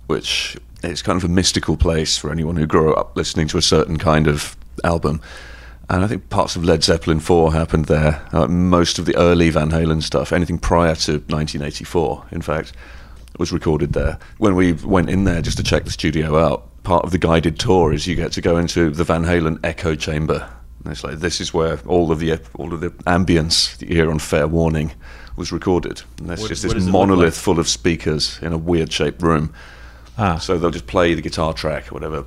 which 0.07 0.57
is 0.83 1.03
kind 1.03 1.17
of 1.17 1.25
a 1.25 1.33
mystical 1.33 1.77
place 1.77 2.17
for 2.17 2.31
anyone 2.33 2.57
who 2.57 2.67
grew 2.67 2.95
up 2.95 3.17
listening 3.17 3.49
to 3.49 3.59
a 3.59 3.63
certain 3.63 3.99
kind 3.99 4.27
of 4.27 4.57
album. 4.83 5.21
And 5.91 6.05
I 6.05 6.07
think 6.07 6.29
parts 6.31 6.55
of 6.57 6.65
Led 6.65 6.85
Zeppelin 6.85 7.21
4 7.21 7.53
happened 7.53 7.87
there. 7.87 8.23
Uh, 8.33 8.47
most 8.47 8.99
of 8.99 9.07
the 9.07 9.17
early 9.17 9.51
Van 9.51 9.71
Halen 9.71 10.03
stuff, 10.03 10.33
anything 10.33 10.59
prior 10.59 10.95
to 10.95 11.13
1984, 11.13 12.25
in 12.33 12.43
fact, 12.43 12.73
was 13.39 13.53
recorded 13.53 13.93
there. 13.93 14.19
When 14.39 14.55
we 14.55 14.73
went 14.73 15.11
in 15.11 15.25
there 15.25 15.41
just 15.43 15.57
to 15.59 15.63
check 15.63 15.85
the 15.85 15.91
studio 15.91 16.39
out, 16.39 16.68
part 16.89 17.05
of 17.05 17.11
the 17.11 17.19
guided 17.19 17.59
tour 17.59 17.93
is 17.93 18.07
you 18.07 18.15
get 18.17 18.33
to 18.33 18.41
go 18.41 18.57
into 18.57 18.89
the 18.89 19.05
Van 19.05 19.23
Halen 19.23 19.61
echo 19.63 19.95
chamber. 19.95 20.49
And 20.83 20.91
it's 20.93 21.05
like 21.05 21.19
this 21.19 21.39
is 21.39 21.53
where 21.53 21.79
all 21.87 22.11
of 22.11 22.19
the 22.19 22.39
all 22.55 22.73
of 22.73 22.81
the 22.81 22.89
ambience 23.07 23.77
that 23.77 23.91
you 23.91 23.95
hear 23.95 24.11
on 24.11 24.19
Fair 24.19 24.49
Warning 24.49 24.93
was 25.37 25.53
recorded. 25.53 26.01
And 26.19 26.31
that's 26.31 26.41
What- 26.41 26.49
just 26.49 26.63
this 26.63 26.73
does 26.73 26.85
it 26.85 26.87
look 26.87 26.93
monolith 26.95 27.35
like? 27.35 27.45
full 27.45 27.59
of 27.59 27.69
speakers 27.69 28.39
in 28.41 28.55
a 28.55 28.57
weird 28.57 28.91
shaped 28.91 29.21
room. 29.23 29.51
Ah, 30.17 30.39
So 30.39 30.57
they'll 30.57 30.71
just 30.71 30.87
play 30.87 31.13
the 31.15 31.21
guitar 31.21 31.53
track 31.53 31.93
or 31.93 31.95
whatever, 31.95 32.25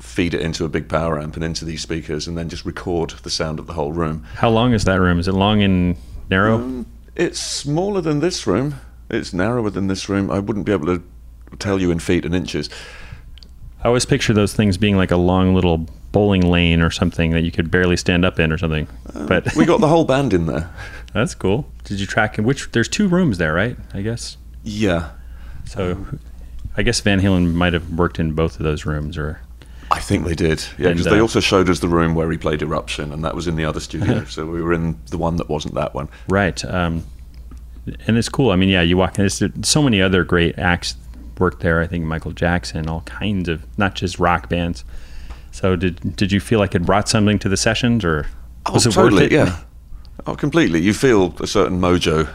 feed 0.00 0.34
it 0.34 0.40
into 0.40 0.64
a 0.64 0.68
big 0.68 0.88
power 0.88 1.16
amp 1.20 1.36
and 1.36 1.44
into 1.44 1.64
these 1.64 1.80
speakers, 1.80 2.26
and 2.26 2.36
then 2.36 2.48
just 2.48 2.64
record 2.64 3.14
the 3.22 3.30
sound 3.30 3.60
of 3.60 3.68
the 3.68 3.74
whole 3.74 3.92
room. 3.92 4.24
how 4.34 4.50
long 4.50 4.72
is 4.72 4.82
that 4.86 5.00
room? 5.00 5.20
Is 5.20 5.28
it 5.28 5.34
long 5.34 5.62
and 5.62 5.96
narrow? 6.28 6.56
Um, 6.56 6.86
it's 7.14 7.38
smaller 7.38 8.00
than 8.00 8.18
this 8.18 8.44
room. 8.44 8.74
It's 9.08 9.32
narrower 9.32 9.70
than 9.70 9.86
this 9.86 10.08
room. 10.08 10.32
I 10.32 10.40
wouldn't 10.40 10.66
be 10.66 10.72
able 10.72 10.86
to 10.86 11.00
tell 11.60 11.80
you 11.80 11.92
in 11.92 12.00
feet 12.00 12.24
and 12.24 12.34
inches. 12.34 12.68
I 13.82 13.88
always 13.88 14.04
picture 14.04 14.32
those 14.34 14.54
things 14.54 14.76
being 14.76 14.96
like 14.96 15.10
a 15.10 15.16
long 15.16 15.54
little 15.54 15.86
bowling 16.12 16.42
lane 16.42 16.82
or 16.82 16.90
something 16.90 17.30
that 17.30 17.42
you 17.42 17.50
could 17.50 17.70
barely 17.70 17.96
stand 17.96 18.24
up 18.24 18.38
in 18.38 18.52
or 18.52 18.58
something. 18.58 18.88
but 19.26 19.46
Um, 19.46 19.52
We 19.56 19.64
got 19.64 19.80
the 19.80 19.88
whole 19.88 20.04
band 20.14 20.32
in 20.34 20.46
there. 20.46 20.70
that's 21.14 21.34
cool. 21.34 21.66
Did 21.84 22.00
you 22.00 22.06
track 22.06 22.38
in 22.38 22.44
which? 22.44 22.70
There's 22.72 22.88
two 22.88 23.08
rooms 23.08 23.38
there, 23.38 23.54
right? 23.54 23.76
I 23.94 24.02
guess. 24.02 24.36
Yeah. 24.62 25.10
So, 25.64 26.04
I 26.76 26.82
guess 26.82 27.00
Van 27.00 27.20
Halen 27.20 27.54
might 27.54 27.72
have 27.72 27.90
worked 27.90 28.18
in 28.18 28.32
both 28.32 28.56
of 28.58 28.64
those 28.64 28.84
rooms, 28.84 29.16
or 29.16 29.40
I 29.90 30.00
think 30.00 30.24
they 30.26 30.34
did. 30.34 30.62
Yeah, 30.78 30.88
because 30.90 31.04
they 31.06 31.18
uh, 31.18 31.22
also 31.22 31.40
showed 31.40 31.70
us 31.70 31.78
the 31.80 31.88
room 31.88 32.14
where 32.14 32.30
he 32.30 32.36
played 32.38 32.60
Eruption, 32.60 33.12
and 33.12 33.24
that 33.24 33.34
was 33.34 33.46
in 33.46 33.56
the 33.56 33.64
other 33.64 33.80
studio. 33.80 34.24
so 34.28 34.46
we 34.46 34.62
were 34.62 34.72
in 34.72 34.98
the 35.10 35.18
one 35.18 35.36
that 35.36 35.48
wasn't 35.48 35.74
that 35.74 35.94
one. 35.94 36.08
right. 36.28 36.62
Um, 36.64 37.04
and 38.06 38.18
it's 38.18 38.28
cool. 38.28 38.50
I 38.50 38.56
mean, 38.56 38.68
yeah, 38.68 38.82
you 38.82 38.96
walk 38.96 39.18
in. 39.18 39.22
There's 39.26 39.42
so 39.62 39.82
many 39.82 40.02
other 40.02 40.22
great 40.22 40.58
acts 40.58 40.96
worked 41.40 41.60
there. 41.60 41.80
I 41.80 41.86
think 41.86 42.04
Michael 42.04 42.32
Jackson, 42.32 42.88
all 42.88 43.00
kinds 43.02 43.48
of 43.48 43.66
not 43.78 43.94
just 43.94 44.18
rock 44.18 44.48
bands. 44.48 44.84
So 45.50 45.74
did 45.74 46.14
did 46.16 46.30
you 46.30 46.38
feel 46.40 46.58
like 46.60 46.74
it 46.74 46.84
brought 46.84 47.08
something 47.08 47.38
to 47.40 47.48
the 47.48 47.56
sessions, 47.56 48.04
or 48.04 48.26
Oh, 48.66 48.74
was 48.74 48.86
it 48.86 48.92
totally, 48.92 49.22
worth 49.24 49.32
it? 49.32 49.34
yeah. 49.34 49.56
Oh, 50.26 50.36
completely. 50.36 50.80
You 50.80 50.92
feel 50.92 51.34
a 51.40 51.46
certain 51.46 51.80
mojo 51.80 52.28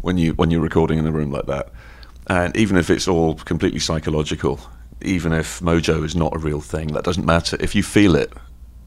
when 0.00 0.16
you 0.18 0.32
when 0.32 0.50
you're 0.50 0.62
recording 0.62 0.98
in 0.98 1.06
a 1.06 1.12
room 1.12 1.30
like 1.30 1.46
that, 1.46 1.70
and 2.26 2.56
even 2.56 2.76
if 2.76 2.90
it's 2.90 3.06
all 3.06 3.34
completely 3.34 3.78
psychological, 3.78 4.58
even 5.02 5.32
if 5.32 5.60
mojo 5.60 6.02
is 6.04 6.16
not 6.16 6.34
a 6.34 6.38
real 6.38 6.60
thing, 6.60 6.88
that 6.94 7.04
doesn't 7.04 7.26
matter. 7.26 7.56
If 7.60 7.74
you 7.74 7.82
feel 7.82 8.16
it, 8.16 8.32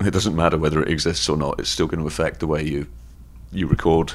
it 0.03 0.11
doesn't 0.11 0.35
matter 0.35 0.57
whether 0.57 0.81
it 0.81 0.89
exists 0.89 1.29
or 1.29 1.37
not. 1.37 1.59
It's 1.59 1.69
still 1.69 1.87
going 1.87 2.01
to 2.01 2.07
affect 2.07 2.39
the 2.39 2.47
way 2.47 2.63
you 2.63 2.87
you 3.53 3.67
record. 3.67 4.13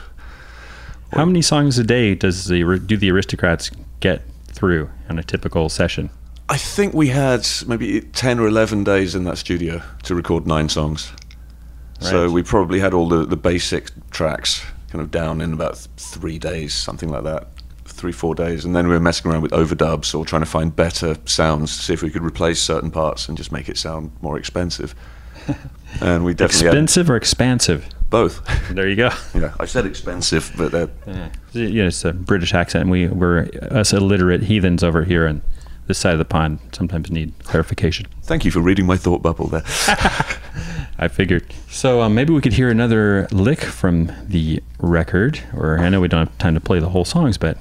How 1.12 1.24
many 1.24 1.40
songs 1.40 1.78
a 1.78 1.84
day 1.84 2.14
does 2.16 2.46
the 2.46 2.80
do 2.84 2.96
the 2.96 3.10
aristocrats 3.12 3.70
get 4.00 4.22
through 4.56 4.90
in 5.08 5.18
a 5.18 5.22
typical 5.22 5.68
session? 5.68 6.10
I 6.48 6.56
think 6.56 6.94
we 6.94 7.08
had 7.08 7.46
maybe 7.66 8.00
ten 8.00 8.40
or 8.40 8.48
eleven 8.48 8.82
days 8.82 9.14
in 9.14 9.24
that 9.24 9.38
studio 9.38 9.82
to 10.04 10.14
record 10.14 10.46
nine 10.46 10.68
songs. 10.68 11.12
So 12.00 12.30
we 12.30 12.42
probably 12.42 12.78
had 12.78 12.92
all 12.92 13.08
the, 13.08 13.24
the 13.24 13.38
basic 13.38 13.90
tracks 14.10 14.62
kind 14.90 15.02
of 15.02 15.10
down 15.10 15.40
in 15.40 15.52
about 15.52 15.78
three 15.96 16.38
days, 16.38 16.74
something 16.74 17.08
like 17.08 17.24
that, 17.24 17.48
three 17.84 18.12
four 18.12 18.34
days, 18.34 18.64
and 18.64 18.76
then 18.76 18.86
we 18.86 18.94
were 18.94 19.00
messing 19.00 19.30
around 19.30 19.42
with 19.42 19.52
overdubs 19.52 20.14
or 20.14 20.24
trying 20.24 20.42
to 20.42 20.46
find 20.46 20.76
better 20.76 21.16
sounds 21.24 21.76
to 21.76 21.82
see 21.82 21.92
if 21.94 22.02
we 22.02 22.10
could 22.10 22.22
replace 22.22 22.60
certain 22.60 22.90
parts 22.90 23.28
and 23.28 23.38
just 23.38 23.50
make 23.50 23.68
it 23.68 23.78
sound 23.78 24.12
more 24.20 24.38
expensive. 24.38 24.94
and 26.00 26.24
we 26.24 26.34
definitely 26.34 26.68
Expensive 26.68 27.10
or 27.10 27.16
expansive? 27.16 27.88
Both. 28.10 28.40
There 28.70 28.88
you 28.88 28.96
go. 28.96 29.10
yeah, 29.34 29.54
I 29.58 29.64
said 29.66 29.86
expensive, 29.86 30.52
but 30.56 30.72
Yeah, 31.06 31.28
you 31.52 31.82
know, 31.82 31.88
it's 31.88 32.04
a 32.04 32.12
British 32.12 32.54
accent. 32.54 32.88
We 32.88 33.08
we're 33.08 33.48
us 33.70 33.92
illiterate 33.92 34.42
heathens 34.42 34.82
over 34.82 35.04
here 35.04 35.26
on 35.26 35.42
this 35.86 35.98
side 35.98 36.12
of 36.12 36.18
the 36.18 36.24
pond 36.24 36.58
sometimes 36.72 37.10
need 37.10 37.32
clarification. 37.44 38.06
thank 38.22 38.44
you 38.44 38.50
for 38.50 38.60
reading 38.60 38.86
my 38.86 38.96
thought 38.96 39.22
bubble 39.22 39.46
there. 39.46 39.62
I 40.98 41.08
figured. 41.08 41.44
So 41.68 42.00
um, 42.00 42.14
maybe 42.14 42.32
we 42.32 42.40
could 42.40 42.54
hear 42.54 42.70
another 42.70 43.28
lick 43.30 43.60
from 43.60 44.10
the 44.24 44.62
record. 44.78 45.40
Or 45.54 45.78
I 45.78 45.88
know 45.88 46.00
we 46.00 46.08
don't 46.08 46.26
have 46.26 46.38
time 46.38 46.54
to 46.54 46.60
play 46.60 46.80
the 46.80 46.88
whole 46.88 47.04
songs, 47.04 47.36
but 47.38 47.58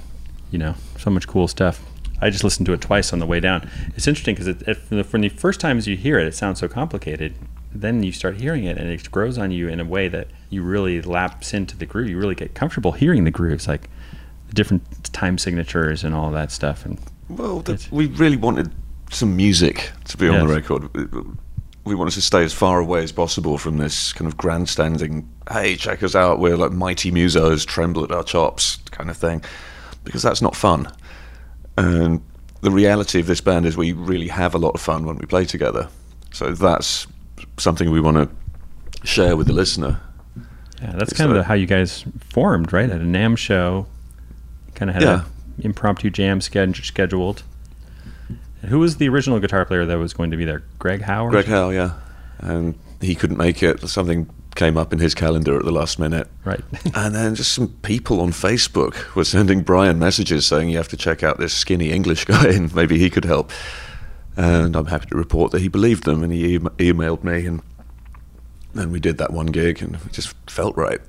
you 0.51 0.57
know, 0.57 0.75
so 0.97 1.09
much 1.09 1.27
cool 1.27 1.47
stuff. 1.47 1.83
I 2.21 2.29
just 2.29 2.43
listened 2.43 2.65
to 2.67 2.73
it 2.73 2.81
twice 2.81 3.11
on 3.11 3.19
the 3.19 3.25
way 3.25 3.39
down. 3.39 3.69
It's 3.95 4.07
interesting 4.07 4.35
because 4.35 4.47
it, 4.47 4.61
it, 4.67 4.77
from 4.77 5.03
from 5.03 5.21
the 5.21 5.29
first 5.29 5.59
times 5.59 5.85
you 5.85 5.97
hear 5.97 6.17
it, 6.17 6.27
it 6.27 6.33
sounds 6.33 6.59
so 6.59 6.67
complicated. 6.67 7.35
Then 7.73 8.03
you 8.03 8.13
start 8.13 8.39
hearing 8.39 8.63
it, 8.63 8.77
and 8.77 8.89
it 8.89 9.11
grows 9.11 9.37
on 9.37 9.51
you 9.51 9.67
in 9.67 9.81
a 9.81 9.85
way 9.85 10.07
that 10.07 10.29
you 10.49 10.61
really 10.61 11.01
lapse 11.01 11.53
into 11.53 11.77
the 11.77 11.85
groove. 11.85 12.09
You 12.09 12.17
really 12.17 12.35
get 12.35 12.53
comfortable 12.53 12.91
hearing 12.93 13.23
the 13.23 13.31
grooves, 13.31 13.67
like 13.67 13.89
the 14.47 14.53
different 14.53 15.13
time 15.13 15.37
signatures 15.37 16.03
and 16.03 16.13
all 16.15 16.31
that 16.31 16.51
stuff. 16.51 16.85
And 16.85 16.99
Well, 17.29 17.59
the, 17.59 17.85
we 17.91 18.07
really 18.07 18.37
wanted 18.37 18.71
some 19.11 19.35
music 19.35 19.91
to 20.05 20.17
be 20.17 20.27
on 20.27 20.47
the 20.47 20.53
record. 20.53 20.89
We 21.83 21.93
wanted 21.93 22.13
to 22.15 22.21
stay 22.21 22.43
as 22.43 22.53
far 22.53 22.79
away 22.79 23.03
as 23.03 23.11
possible 23.11 23.59
from 23.59 23.77
this 23.77 24.11
kind 24.11 24.27
of 24.27 24.37
grandstanding, 24.37 25.29
hey, 25.51 25.75
check 25.75 26.01
us 26.01 26.15
out, 26.15 26.39
we're 26.39 26.57
like 26.57 26.71
mighty 26.71 27.11
musos, 27.11 27.65
tremble 27.65 28.03
at 28.03 28.11
our 28.11 28.23
chops 28.23 28.77
kind 28.89 29.09
of 29.09 29.17
thing, 29.17 29.43
because 30.03 30.23
that's 30.23 30.41
not 30.41 30.55
fun. 30.55 30.91
And 31.77 32.23
the 32.61 32.71
reality 32.71 33.19
of 33.19 33.27
this 33.27 33.41
band 33.41 33.67
is 33.67 33.77
we 33.77 33.91
really 33.91 34.29
have 34.29 34.55
a 34.55 34.57
lot 34.57 34.71
of 34.71 34.81
fun 34.81 35.05
when 35.05 35.17
we 35.17 35.27
play 35.27 35.45
together. 35.45 35.87
So 36.31 36.53
that's 36.53 37.05
something 37.57 37.91
we 37.91 38.01
want 38.01 38.17
to 38.17 39.07
share 39.07 39.37
with 39.37 39.45
the 39.45 39.53
listener. 39.53 39.99
Yeah, 40.81 40.91
that's 40.95 41.13
kind 41.13 41.31
of 41.31 41.45
how 41.45 41.53
you 41.53 41.65
guys 41.65 42.03
formed, 42.29 42.73
right? 42.73 42.89
At 42.89 43.01
a 43.01 43.05
NAMM 43.05 43.37
show, 43.37 43.87
kind 44.75 44.89
of 44.89 44.95
had 44.95 45.03
Yeah. 45.03 45.23
a 45.61 45.65
impromptu 45.65 46.09
jam 46.09 46.41
scheduled. 46.41 47.43
And 48.61 48.71
who 48.71 48.79
was 48.79 48.97
the 48.97 49.07
original 49.09 49.39
guitar 49.39 49.63
player 49.65 49.85
that 49.85 49.97
was 49.97 50.13
going 50.13 50.31
to 50.31 50.37
be 50.37 50.43
there? 50.45 50.63
Greg 50.79 51.01
Howe? 51.01 51.29
Greg? 51.29 51.45
Howe, 51.45 51.69
yeah. 51.69 51.93
And 52.39 52.75
he 52.99 53.15
couldn't 53.15 53.37
make 53.37 53.61
it. 53.63 53.79
Something 53.87 54.29
came 54.55 54.77
up 54.77 54.91
in 54.93 54.99
his 54.99 55.13
calendar 55.13 55.57
at 55.57 55.65
the 55.65 55.71
last 55.71 55.99
minute. 55.99 56.27
Right. 56.43 56.63
And 56.95 57.13
then 57.15 57.35
just 57.35 57.53
some 57.53 57.69
people 57.83 58.21
on 58.21 58.31
Facebook 58.31 59.13
were 59.15 59.23
sending 59.25 59.61
Bryan 59.61 59.99
messages 59.99 60.45
saying 60.45 60.69
you 60.69 60.77
have 60.77 60.87
to 60.89 60.97
check 60.97 61.23
out 61.23 61.37
this 61.39 61.53
skinny 61.53 61.91
English 61.91 62.25
guy 62.33 62.47
and 62.49 62.73
maybe 62.75 62.97
he 62.97 63.09
could 63.09 63.25
help. 63.25 63.51
And 64.37 64.75
I'm 64.75 64.87
happy 64.87 65.07
to 65.07 65.17
report 65.17 65.51
that 65.51 65.61
he 65.61 65.67
believed 65.69 66.03
them 66.03 66.23
and 66.23 66.31
he 66.33 66.55
em- 66.55 66.69
emailed 66.77 67.23
me 67.23 67.45
and 67.45 67.61
then 68.75 68.91
we 68.91 68.99
did 68.99 69.17
that 69.17 69.31
one 69.31 69.47
gig 69.47 69.81
and 69.81 69.95
it 69.95 70.11
just 70.11 70.35
felt 70.49 70.75
right. 70.77 70.99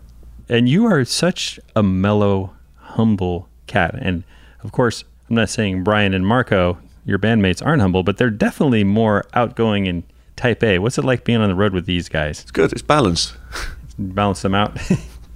and 0.48 0.68
you 0.68 0.86
are 0.86 1.04
such 1.04 1.58
a 1.74 1.82
mellow, 1.82 2.54
humble 2.76 3.48
cat. 3.66 3.94
And 4.00 4.24
of 4.62 4.72
course, 4.72 5.04
I'm 5.28 5.36
not 5.36 5.48
saying 5.50 5.82
Bryan 5.84 6.14
and 6.14 6.26
Marco, 6.26 6.78
your 7.04 7.18
bandmates, 7.18 7.64
aren't 7.64 7.82
humble, 7.82 8.02
but 8.02 8.16
they're 8.18 8.30
definitely 8.30 8.84
more 8.84 9.24
outgoing 9.34 9.88
and 9.88 10.02
type 10.36 10.62
A. 10.62 10.78
What's 10.78 10.98
it 10.98 11.04
like 11.04 11.24
being 11.24 11.40
on 11.40 11.48
the 11.48 11.54
road 11.54 11.72
with 11.72 11.86
these 11.86 12.08
guys? 12.08 12.42
It's 12.42 12.50
good. 12.50 12.72
It's 12.72 12.82
balanced 12.82 13.34
Balance 13.98 14.42
them 14.42 14.54
out. 14.54 14.78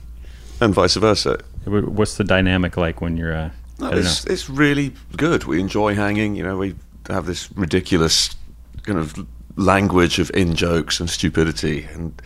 and 0.60 0.74
vice 0.74 0.94
versa. 0.96 1.38
What's 1.64 2.16
the 2.16 2.24
dynamic 2.24 2.76
like 2.76 3.00
when 3.00 3.16
you're? 3.16 3.34
Uh, 3.34 3.50
No, 3.78 3.88
it's, 3.90 4.26
know. 4.26 4.32
it's 4.32 4.50
really 4.50 4.92
good. 5.16 5.44
We 5.44 5.60
enjoy 5.60 5.94
hanging. 5.94 6.36
You 6.36 6.42
know, 6.44 6.58
we 6.58 6.74
have 7.08 7.24
this 7.26 7.50
ridiculous 7.52 8.36
kind 8.82 8.98
of 8.98 9.14
language 9.56 10.18
of 10.18 10.30
in 10.34 10.54
jokes 10.54 11.00
and 11.00 11.08
stupidity, 11.08 11.84
and 11.92 12.20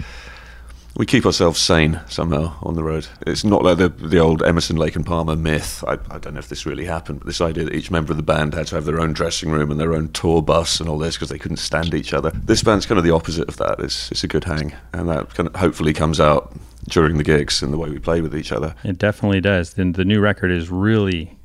we 0.97 1.07
keep 1.07 1.27
ourselves 1.27 1.59
sane 1.59 2.01
somehow 2.09 2.55
on 2.63 2.75
the 2.75 2.85
road. 2.85 3.07
It's 3.27 3.45
not 3.45 3.63
like 3.63 3.79
the 3.79 3.89
the 3.89 4.19
old 4.19 4.43
Emerson, 4.43 4.77
Lake 4.77 4.97
and 4.97 5.05
Palmer 5.05 5.37
myth. 5.37 5.83
I, 5.87 5.95
I 6.11 6.19
don't 6.19 6.35
know 6.35 6.39
if 6.39 6.49
this 6.49 6.67
really 6.67 6.85
happened, 6.85 7.21
but 7.21 7.27
this 7.27 7.41
idea 7.41 7.65
that 7.65 7.75
each 7.75 7.91
member 7.91 8.13
of 8.13 8.17
the 8.17 8.23
band 8.23 8.55
had 8.55 8.69
to 8.69 8.77
have 8.77 8.85
their 8.85 9.01
own 9.01 9.13
dressing 9.13 9.51
room 9.51 9.71
and 9.71 9.81
their 9.81 9.95
own 9.95 10.09
tour 10.13 10.43
bus 10.43 10.81
and 10.81 10.89
all 10.89 10.99
this 10.99 11.17
because 11.17 11.31
they 11.31 11.39
couldn't 11.39 11.57
stand 11.57 11.95
each 11.95 12.13
other. 12.13 12.31
This 12.31 12.63
band's 12.63 12.87
kind 12.87 12.99
of 12.99 13.05
the 13.05 13.15
opposite 13.15 13.49
of 13.49 13.57
that. 13.57 13.81
It's 13.81 14.11
it's 14.11 14.25
a 14.25 14.29
good 14.29 14.45
hang, 14.45 14.75
and 14.93 15.09
that 15.09 15.35
kind 15.35 15.49
of 15.49 15.57
hopefully 15.57 15.93
comes 15.93 16.21
out 16.21 16.53
during 16.89 17.17
the 17.17 17.25
gigs 17.25 17.63
and 17.63 17.73
the 17.73 17.79
way 17.79 17.89
we 17.89 17.99
play 17.99 18.21
with 18.21 18.37
each 18.37 18.53
other. 18.53 18.75
It 18.85 18.99
definitely 18.99 19.41
does. 19.41 19.77
And 19.79 19.95
the 19.95 20.05
new 20.05 20.21
record 20.21 20.51
is 20.51 20.71
really 20.71 21.37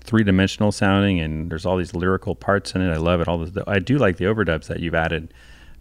three 0.00 0.24
dimensional 0.24 0.72
sounding, 0.72 1.20
and 1.20 1.50
there's 1.50 1.66
all 1.66 1.76
these 1.76 1.94
lyrical 1.94 2.34
parts 2.34 2.74
in 2.74 2.80
it. 2.80 2.92
I 2.92 2.96
love 2.96 3.20
it. 3.20 3.28
All 3.28 3.38
the, 3.38 3.64
I 3.66 3.78
do 3.78 3.98
like 3.98 4.16
the 4.16 4.24
overdubs 4.24 4.66
that 4.66 4.80
you've 4.80 4.94
added 4.94 5.32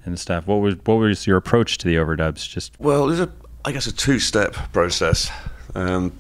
and 0.06 0.20
stuff. 0.20 0.48
What 0.48 0.62
was 0.62 0.76
what 0.86 0.96
was 0.96 1.28
your 1.28 1.38
approach 1.38 1.78
to 1.80 1.88
the 1.88 1.96
overdubs? 1.96 2.48
Just 2.48 2.80
Well, 2.80 3.08
there's 3.08 3.20
a, 3.20 3.32
I 3.66 3.72
guess, 3.72 3.88
a 3.88 3.94
two-step 3.94 4.56
process. 4.72 5.30
Um, 5.76 6.18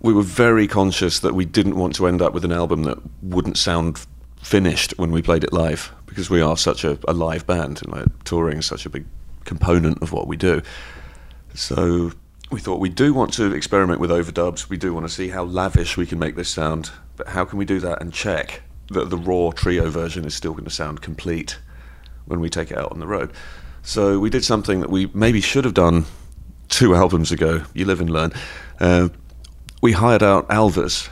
we 0.00 0.12
were 0.12 0.22
very 0.22 0.66
conscious 0.66 1.20
that 1.20 1.34
we 1.34 1.44
didn't 1.44 1.76
want 1.76 1.94
to 1.96 2.06
end 2.06 2.22
up 2.22 2.32
with 2.32 2.44
an 2.44 2.52
album 2.52 2.84
that 2.84 2.98
wouldn't 3.22 3.56
sound 3.56 4.04
finished 4.42 4.94
when 4.98 5.10
we 5.10 5.22
played 5.22 5.44
it 5.44 5.52
live, 5.52 5.92
because 6.06 6.30
we 6.30 6.40
are 6.40 6.56
such 6.56 6.84
a, 6.84 6.98
a 7.08 7.12
live 7.12 7.46
band, 7.46 7.82
and 7.82 7.92
like, 7.92 8.24
touring 8.24 8.58
is 8.58 8.66
such 8.66 8.86
a 8.86 8.90
big 8.90 9.04
component 9.44 10.00
of 10.02 10.12
what 10.12 10.26
we 10.28 10.36
do. 10.36 10.62
So 11.54 12.12
we 12.50 12.60
thought 12.60 12.80
we 12.80 12.88
do 12.88 13.12
want 13.12 13.32
to 13.34 13.52
experiment 13.52 14.00
with 14.00 14.10
overdubs. 14.10 14.68
We 14.68 14.76
do 14.76 14.94
want 14.94 15.06
to 15.06 15.12
see 15.12 15.28
how 15.28 15.44
lavish 15.44 15.96
we 15.96 16.06
can 16.06 16.18
make 16.18 16.36
this 16.36 16.48
sound, 16.48 16.90
but 17.16 17.28
how 17.28 17.44
can 17.44 17.58
we 17.58 17.64
do 17.64 17.78
that 17.80 18.00
and 18.00 18.12
check 18.12 18.62
that 18.90 19.10
the 19.10 19.18
raw 19.18 19.50
trio 19.50 19.90
version 19.90 20.24
is 20.24 20.34
still 20.34 20.52
going 20.52 20.64
to 20.64 20.70
sound 20.70 21.02
complete 21.02 21.58
when 22.24 22.40
we 22.40 22.48
take 22.48 22.70
it 22.70 22.78
out 22.78 22.90
on 22.92 23.00
the 23.00 23.06
road? 23.06 23.32
So 23.82 24.18
we 24.18 24.30
did 24.30 24.44
something 24.44 24.80
that 24.80 24.90
we 24.90 25.10
maybe 25.14 25.40
should 25.40 25.64
have 25.64 25.74
done 25.74 26.04
two 26.68 26.94
albums 26.94 27.30
ago. 27.32 27.64
You 27.74 27.84
live 27.84 28.00
and 28.00 28.10
learn. 28.10 28.32
Uh, 28.80 29.08
we 29.82 29.92
hired 29.92 30.22
out 30.22 30.48
Alvas, 30.48 31.08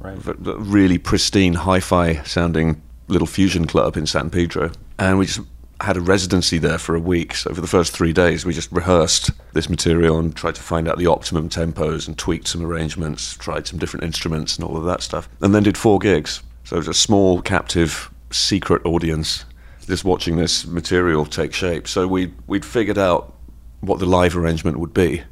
Right. 0.00 0.16
v- 0.18 0.52
really 0.58 0.98
pristine, 0.98 1.54
hi-fi 1.54 2.22
sounding 2.24 2.82
little 3.08 3.26
fusion 3.26 3.66
club 3.66 3.96
in 3.96 4.06
San 4.06 4.30
Pedro, 4.30 4.72
and 4.98 5.18
we 5.18 5.26
just 5.26 5.40
had 5.80 5.96
a 5.96 6.00
residency 6.00 6.58
there 6.58 6.78
for 6.78 6.94
a 6.94 7.00
week. 7.00 7.34
So 7.34 7.52
for 7.54 7.60
the 7.60 7.66
first 7.66 7.92
three 7.92 8.12
days, 8.12 8.44
we 8.44 8.52
just 8.54 8.72
rehearsed 8.72 9.30
this 9.52 9.68
material 9.68 10.18
and 10.18 10.34
tried 10.34 10.54
to 10.54 10.62
find 10.62 10.88
out 10.88 10.98
the 10.98 11.06
optimum 11.06 11.48
tempos 11.48 12.06
and 12.06 12.16
tweaked 12.16 12.48
some 12.48 12.64
arrangements, 12.64 13.36
tried 13.36 13.66
some 13.66 13.78
different 13.78 14.04
instruments 14.04 14.56
and 14.56 14.64
all 14.64 14.76
of 14.76 14.84
that 14.84 15.02
stuff, 15.02 15.28
and 15.40 15.54
then 15.54 15.62
did 15.62 15.76
four 15.76 15.98
gigs. 15.98 16.42
So 16.64 16.76
it 16.76 16.80
was 16.80 16.88
a 16.88 16.94
small, 16.94 17.42
captive, 17.42 18.10
secret 18.30 18.84
audience 18.84 19.44
just 19.86 20.04
watching 20.04 20.36
this 20.36 20.66
material 20.66 21.24
take 21.24 21.54
shape. 21.54 21.86
So 21.86 22.08
we 22.08 22.32
we'd 22.46 22.64
figured 22.64 22.98
out 22.98 23.34
what 23.80 24.00
the 24.00 24.06
live 24.06 24.36
arrangement 24.36 24.78
would 24.78 24.92
be 24.92 25.22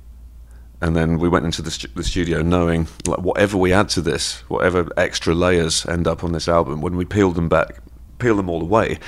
and 0.84 0.94
then 0.94 1.18
we 1.18 1.30
went 1.30 1.46
into 1.46 1.62
the, 1.62 1.70
stu- 1.70 1.88
the 1.94 2.04
studio 2.04 2.42
knowing 2.42 2.86
like 3.06 3.20
whatever 3.20 3.56
we 3.56 3.72
add 3.72 3.88
to 3.88 4.02
this, 4.02 4.40
whatever 4.48 4.86
extra 4.98 5.34
layers 5.34 5.86
end 5.86 6.06
up 6.06 6.22
on 6.22 6.32
this 6.32 6.46
album, 6.46 6.82
when 6.82 6.94
we 6.94 7.06
peel 7.06 7.30
them 7.30 7.48
back, 7.48 7.78
peel 8.18 8.36
them 8.36 8.50
all 8.50 8.60
away, 8.60 8.98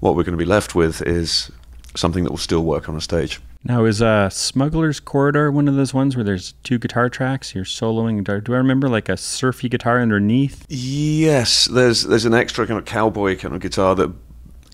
what 0.00 0.16
we're 0.16 0.22
going 0.24 0.36
to 0.36 0.42
be 0.44 0.44
left 0.44 0.74
with 0.74 1.02
is 1.02 1.50
something 1.94 2.24
that 2.24 2.30
will 2.30 2.38
still 2.38 2.62
work 2.64 2.88
on 2.88 2.96
a 2.96 3.00
stage. 3.00 3.40
Now, 3.62 3.84
is 3.84 4.00
uh, 4.00 4.30
Smuggler's 4.30 5.00
Corridor 5.00 5.50
one 5.52 5.68
of 5.68 5.74
those 5.74 5.92
ones 5.92 6.16
where 6.16 6.24
there's 6.24 6.52
two 6.62 6.78
guitar 6.78 7.10
tracks? 7.10 7.54
You're 7.54 7.64
soloing. 7.64 8.16
guitar- 8.18 8.40
Do 8.40 8.54
I 8.54 8.56
remember 8.56 8.88
like 8.88 9.10
a 9.10 9.18
surfy 9.18 9.68
guitar 9.68 10.00
underneath? 10.00 10.64
Yes, 10.70 11.66
there's 11.66 12.04
there's 12.04 12.24
an 12.24 12.32
extra 12.32 12.66
kind 12.66 12.78
of 12.78 12.86
cowboy 12.86 13.36
kind 13.36 13.54
of 13.54 13.60
guitar 13.60 13.94
that 13.96 14.10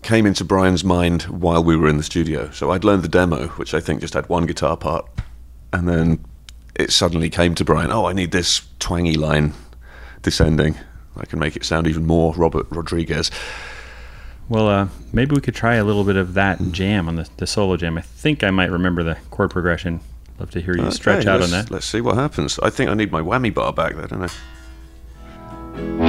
came 0.03 0.25
into 0.25 0.45
Bryan's 0.45 0.85
mind 0.85 1.23
while 1.23 1.61
we 1.61 1.75
were 1.75 1.89
in 1.89 1.97
the 1.97 2.03
studio. 2.03 2.49
So 2.51 2.71
I'd 2.71 2.85
learned 2.85 3.03
the 3.03 3.09
demo, 3.09 3.47
which 3.49 3.73
I 3.73 3.81
think 3.81 3.99
just 3.99 4.13
had 4.13 4.29
one 4.29 4.45
guitar 4.45 4.77
part, 4.77 5.05
and 5.73 5.89
then 5.89 6.23
it 6.75 6.91
suddenly 6.93 7.29
came 7.29 7.55
to 7.55 7.65
Bryan. 7.65 7.91
Oh, 7.91 8.05
I 8.05 8.13
need 8.13 8.31
this 8.31 8.61
twangy 8.79 9.15
line 9.15 9.53
descending. 10.21 10.77
I 11.17 11.25
can 11.25 11.39
make 11.39 11.57
it 11.57 11.65
sound 11.65 11.87
even 11.87 12.05
more 12.05 12.33
Robert 12.35 12.67
Rodriguez. 12.69 13.31
Well, 14.49 14.67
uh, 14.69 14.87
maybe 15.11 15.35
we 15.35 15.41
could 15.41 15.55
try 15.55 15.75
a 15.75 15.83
little 15.83 16.03
bit 16.03 16.15
of 16.15 16.33
that 16.35 16.71
jam 16.71 17.07
on 17.09 17.15
the, 17.15 17.29
the 17.37 17.45
solo 17.47 17.75
jam. 17.75 17.97
I 17.97 18.01
think 18.01 18.43
I 18.43 18.51
might 18.51 18.71
remember 18.71 19.03
the 19.03 19.17
chord 19.29 19.51
progression. 19.51 19.99
Love 20.39 20.51
to 20.51 20.61
hear 20.61 20.77
you 20.77 20.89
stretch 20.91 21.25
out 21.25 21.41
on 21.41 21.49
that. 21.51 21.71
Let's 21.71 21.85
see 21.85 21.99
what 21.99 22.15
happens. 22.15 22.59
I 22.59 22.69
think 22.69 22.89
I 22.89 22.93
need 22.93 23.11
my 23.11 23.21
whammy 23.21 23.53
bar 23.53 23.73
back 23.73 23.95
there, 23.95 24.07
don't 24.07 24.23
I? 24.23 26.06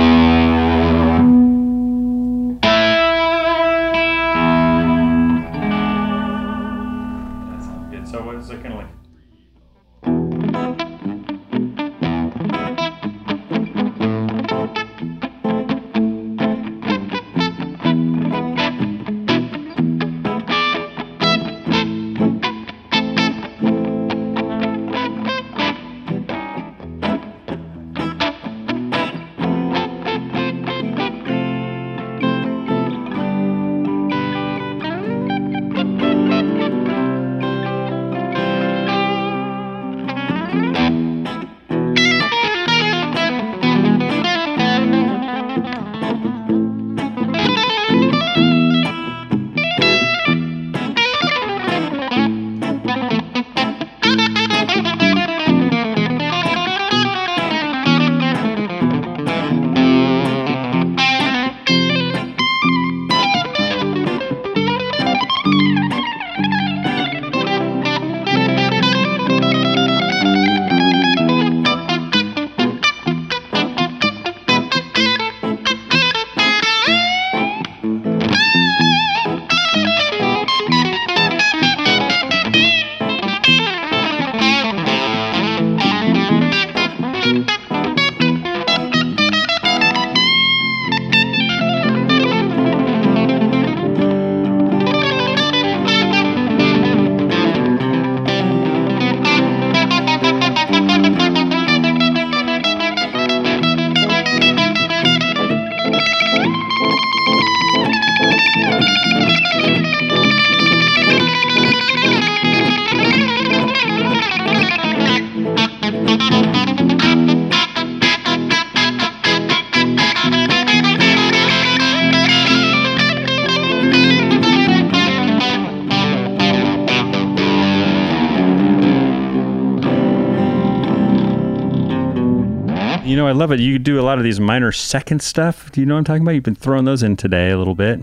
I 133.29 133.33
love 133.33 133.53
it. 133.53 133.61
You 133.61 133.79
do 133.79 134.01
a 134.01 134.03
lot 134.03 134.17
of 134.17 134.25
these 134.25 134.41
minor 134.41 134.73
second 134.73 135.21
stuff. 135.21 135.71
Do 135.71 135.81
you 135.81 135.87
know 135.87 135.95
what 135.95 135.99
I'm 135.99 136.05
talking 136.05 136.23
about? 136.23 136.31
You've 136.31 136.45
been 136.45 136.55
throwing 136.55 136.87
those 136.87 137.03
in 137.03 137.15
today 137.15 137.51
a 137.51 137.59
little 137.59 137.75
bit. 137.75 138.01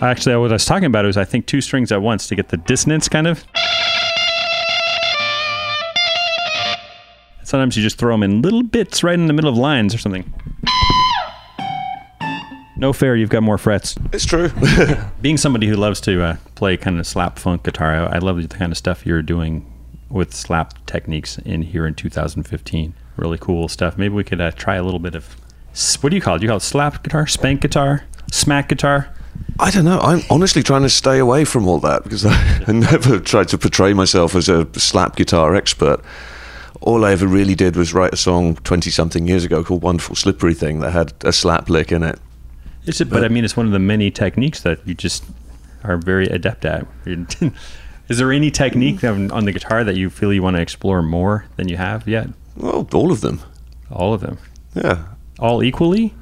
Actually, 0.00 0.36
what 0.36 0.52
I 0.52 0.54
was 0.54 0.64
talking 0.64 0.84
about 0.84 1.04
was 1.04 1.16
I 1.16 1.24
think 1.24 1.46
two 1.46 1.60
strings 1.60 1.90
at 1.90 2.00
once 2.00 2.28
to 2.28 2.36
get 2.36 2.50
the 2.50 2.56
dissonance 2.56 3.08
kind 3.08 3.26
of. 3.26 3.44
Sometimes 7.42 7.76
you 7.76 7.82
just 7.82 7.98
throw 7.98 8.14
them 8.14 8.22
in 8.22 8.42
little 8.42 8.62
bits 8.62 9.02
right 9.02 9.18
in 9.18 9.26
the 9.26 9.32
middle 9.32 9.50
of 9.50 9.56
lines 9.56 9.92
or 9.92 9.98
something. 9.98 10.32
No 12.78 12.92
fair, 12.92 13.16
you've 13.16 13.28
got 13.28 13.42
more 13.42 13.58
frets. 13.58 13.96
It's 14.12 14.24
true. 14.24 14.50
Being 15.20 15.36
somebody 15.36 15.66
who 15.66 15.74
loves 15.74 16.00
to 16.02 16.22
uh, 16.22 16.36
play 16.54 16.76
kind 16.76 17.00
of 17.00 17.06
slap 17.06 17.38
funk 17.38 17.64
guitar, 17.64 17.92
I, 17.92 18.16
I 18.16 18.18
love 18.18 18.40
the 18.40 18.48
kind 18.48 18.70
of 18.70 18.78
stuff 18.78 19.04
you're 19.04 19.20
doing 19.20 19.70
with 20.08 20.32
slap 20.32 20.86
techniques 20.86 21.38
in 21.38 21.62
here 21.62 21.86
in 21.86 21.94
2015. 21.94 22.94
Really 23.16 23.38
cool 23.38 23.68
stuff. 23.68 23.98
Maybe 23.98 24.14
we 24.14 24.22
could 24.22 24.40
uh, 24.40 24.52
try 24.52 24.76
a 24.76 24.82
little 24.84 25.00
bit 25.00 25.16
of 25.16 25.36
what 26.00 26.10
do 26.10 26.16
you 26.16 26.22
call 26.22 26.36
it? 26.36 26.38
Do 26.38 26.44
you 26.44 26.48
call 26.48 26.56
it 26.56 26.62
slap 26.62 27.02
guitar, 27.02 27.26
spank 27.26 27.60
guitar, 27.60 28.04
smack 28.30 28.68
guitar? 28.68 29.14
I 29.60 29.70
don't 29.70 29.84
know. 29.84 29.98
I'm 30.00 30.22
honestly 30.30 30.62
trying 30.62 30.82
to 30.82 30.88
stay 30.88 31.18
away 31.18 31.44
from 31.44 31.68
all 31.68 31.78
that 31.80 32.04
because 32.04 32.24
I, 32.24 32.64
I 32.66 32.72
never 32.72 33.18
tried 33.18 33.48
to 33.48 33.58
portray 33.58 33.92
myself 33.92 34.34
as 34.34 34.48
a 34.48 34.66
slap 34.78 35.16
guitar 35.16 35.54
expert. 35.54 36.00
All 36.80 37.04
I 37.04 37.12
ever 37.12 37.26
really 37.26 37.54
did 37.54 37.74
was 37.74 37.92
write 37.92 38.12
a 38.12 38.16
song 38.16 38.54
20 38.56 38.90
something 38.90 39.26
years 39.26 39.44
ago 39.44 39.64
called 39.64 39.82
Wonderful 39.82 40.14
Slippery 40.14 40.54
Thing 40.54 40.80
that 40.80 40.92
had 40.92 41.12
a 41.22 41.32
slap 41.32 41.68
lick 41.68 41.90
in 41.90 42.02
it. 42.04 42.18
Is 42.88 43.00
it? 43.00 43.10
But 43.10 43.24
I 43.24 43.28
mean, 43.28 43.44
it's 43.44 43.56
one 43.56 43.66
of 43.66 43.72
the 43.72 43.78
many 43.78 44.10
techniques 44.10 44.60
that 44.62 44.80
you 44.86 44.94
just 44.94 45.24
are 45.84 45.96
very 45.96 46.26
adept 46.26 46.64
at. 46.64 46.86
Is 48.08 48.16
there 48.16 48.32
any 48.32 48.50
technique 48.50 49.04
on 49.04 49.30
on 49.30 49.44
the 49.44 49.52
guitar 49.52 49.84
that 49.84 49.96
you 49.96 50.08
feel 50.10 50.32
you 50.32 50.42
want 50.42 50.56
to 50.56 50.62
explore 50.62 51.02
more 51.02 51.44
than 51.56 51.68
you 51.68 51.76
have 51.76 52.08
yet? 52.08 52.28
Well, 52.56 52.88
all 52.92 53.12
of 53.12 53.20
them. 53.20 53.40
All 53.90 54.12
of 54.12 54.20
them, 54.20 54.38
Yeah. 54.74 55.04
all 55.38 55.62
equally. 55.62 56.14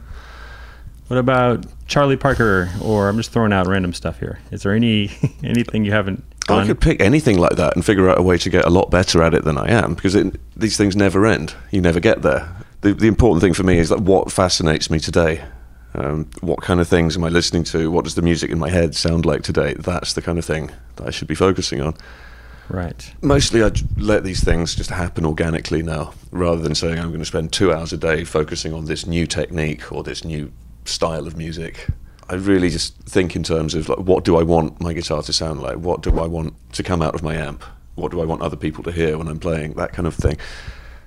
What 1.09 1.19
about 1.19 1.67
Charlie 1.87 2.17
Parker? 2.17 2.71
Or 2.83 3.09
I'm 3.09 3.17
just 3.17 3.33
throwing 3.33 3.53
out 3.53 3.67
random 3.67 3.93
stuff 3.93 4.19
here. 4.19 4.39
Is 4.51 4.62
there 4.62 4.73
any 4.73 5.11
anything 5.45 5.85
you 5.85 5.93
haven't 5.93 6.25
I 6.49 6.67
could 6.67 6.81
pick 6.81 7.01
anything 7.01 7.39
like 7.39 7.57
that 7.57 7.75
and 7.75 7.85
figure 7.85 8.09
out 8.09 8.19
a 8.19 8.23
way 8.23 8.39
to 8.39 8.51
get 8.51 8.64
a 8.64 8.71
lot 8.71 8.91
better 8.91 9.23
at 9.23 9.35
it 9.35 9.45
than 9.45 9.59
I 9.59 9.69
am 9.71 9.95
because 9.95 10.14
it, 10.14 10.37
these 10.57 10.77
things 10.77 10.95
never 10.95 11.27
end. 11.27 11.55
You 11.73 11.81
never 11.81 11.99
get 11.99 12.23
there. 12.23 12.49
The, 12.83 12.93
the 12.95 13.09
important 13.09 13.41
thing 13.41 13.53
for 13.53 13.64
me 13.64 13.79
is 13.79 13.89
that 13.89 14.01
what 14.01 14.31
fascinates 14.31 14.89
me 14.91 15.01
today. 15.01 15.43
Um, 15.97 16.28
what 16.42 16.61
kind 16.61 16.78
of 16.78 16.86
things 16.86 17.16
am 17.16 17.24
I 17.24 17.30
listening 17.30 17.64
to? 17.64 17.90
What 17.90 18.05
does 18.05 18.16
the 18.16 18.22
music 18.22 18.51
in 18.51 18.59
my 18.59 18.68
head 18.68 18.94
sound 18.94 19.24
like 19.24 19.42
today? 19.42 19.74
That's 19.78 20.12
the 20.12 20.20
kind 20.20 20.38
of 20.38 20.44
thing 20.44 20.70
that 20.97 21.07
I 21.07 21.11
should 21.11 21.26
be 21.26 21.34
focusing 21.34 21.80
on. 21.80 21.97
Right. 22.68 23.12
Mostly, 23.22 23.64
I 23.64 23.70
let 23.97 24.22
these 24.22 24.44
things 24.44 24.74
just 24.74 24.90
happen 24.90 25.24
organically 25.24 25.82
now, 25.82 26.12
rather 26.30 26.61
than 26.61 26.74
saying 26.74 26.99
I'm 26.99 27.09
going 27.09 27.20
to 27.20 27.24
spend 27.24 27.53
two 27.53 27.72
hours 27.72 27.92
a 27.94 27.97
day 27.97 28.24
focusing 28.24 28.74
on 28.74 28.84
this 28.84 29.07
new 29.07 29.26
technique 29.26 29.90
or 29.90 30.03
this 30.03 30.22
new 30.22 30.53
style 30.84 31.26
of 31.26 31.36
music. 31.36 31.86
I 32.28 32.34
really 32.34 32.68
just 32.68 32.97
think 33.05 33.34
in 33.34 33.42
terms 33.42 33.74
of 33.74 33.88
like, 33.88 34.01
what 34.01 34.24
do 34.24 34.36
I 34.36 34.42
want 34.42 34.80
my 34.80 34.92
guitar 34.92 35.22
to 35.22 35.32
sound 35.32 35.62
like? 35.62 35.76
What 35.76 36.03
do 36.03 36.18
I 36.18 36.26
want 36.26 36.55
to 36.72 36.82
come 36.82 37.01
out 37.01 37.14
of 37.14 37.22
my 37.22 37.36
amp? 37.36 37.62
What 37.94 38.11
do 38.11 38.20
I 38.20 38.24
want 38.24 38.42
other 38.42 38.57
people 38.57 38.84
to 38.84 38.92
hear 38.92 39.16
when 39.16 39.28
I'm 39.28 39.38
playing? 39.38 39.74
That 39.74 39.92
kind 39.92 40.07
of 40.07 40.14
thing. 40.14 40.36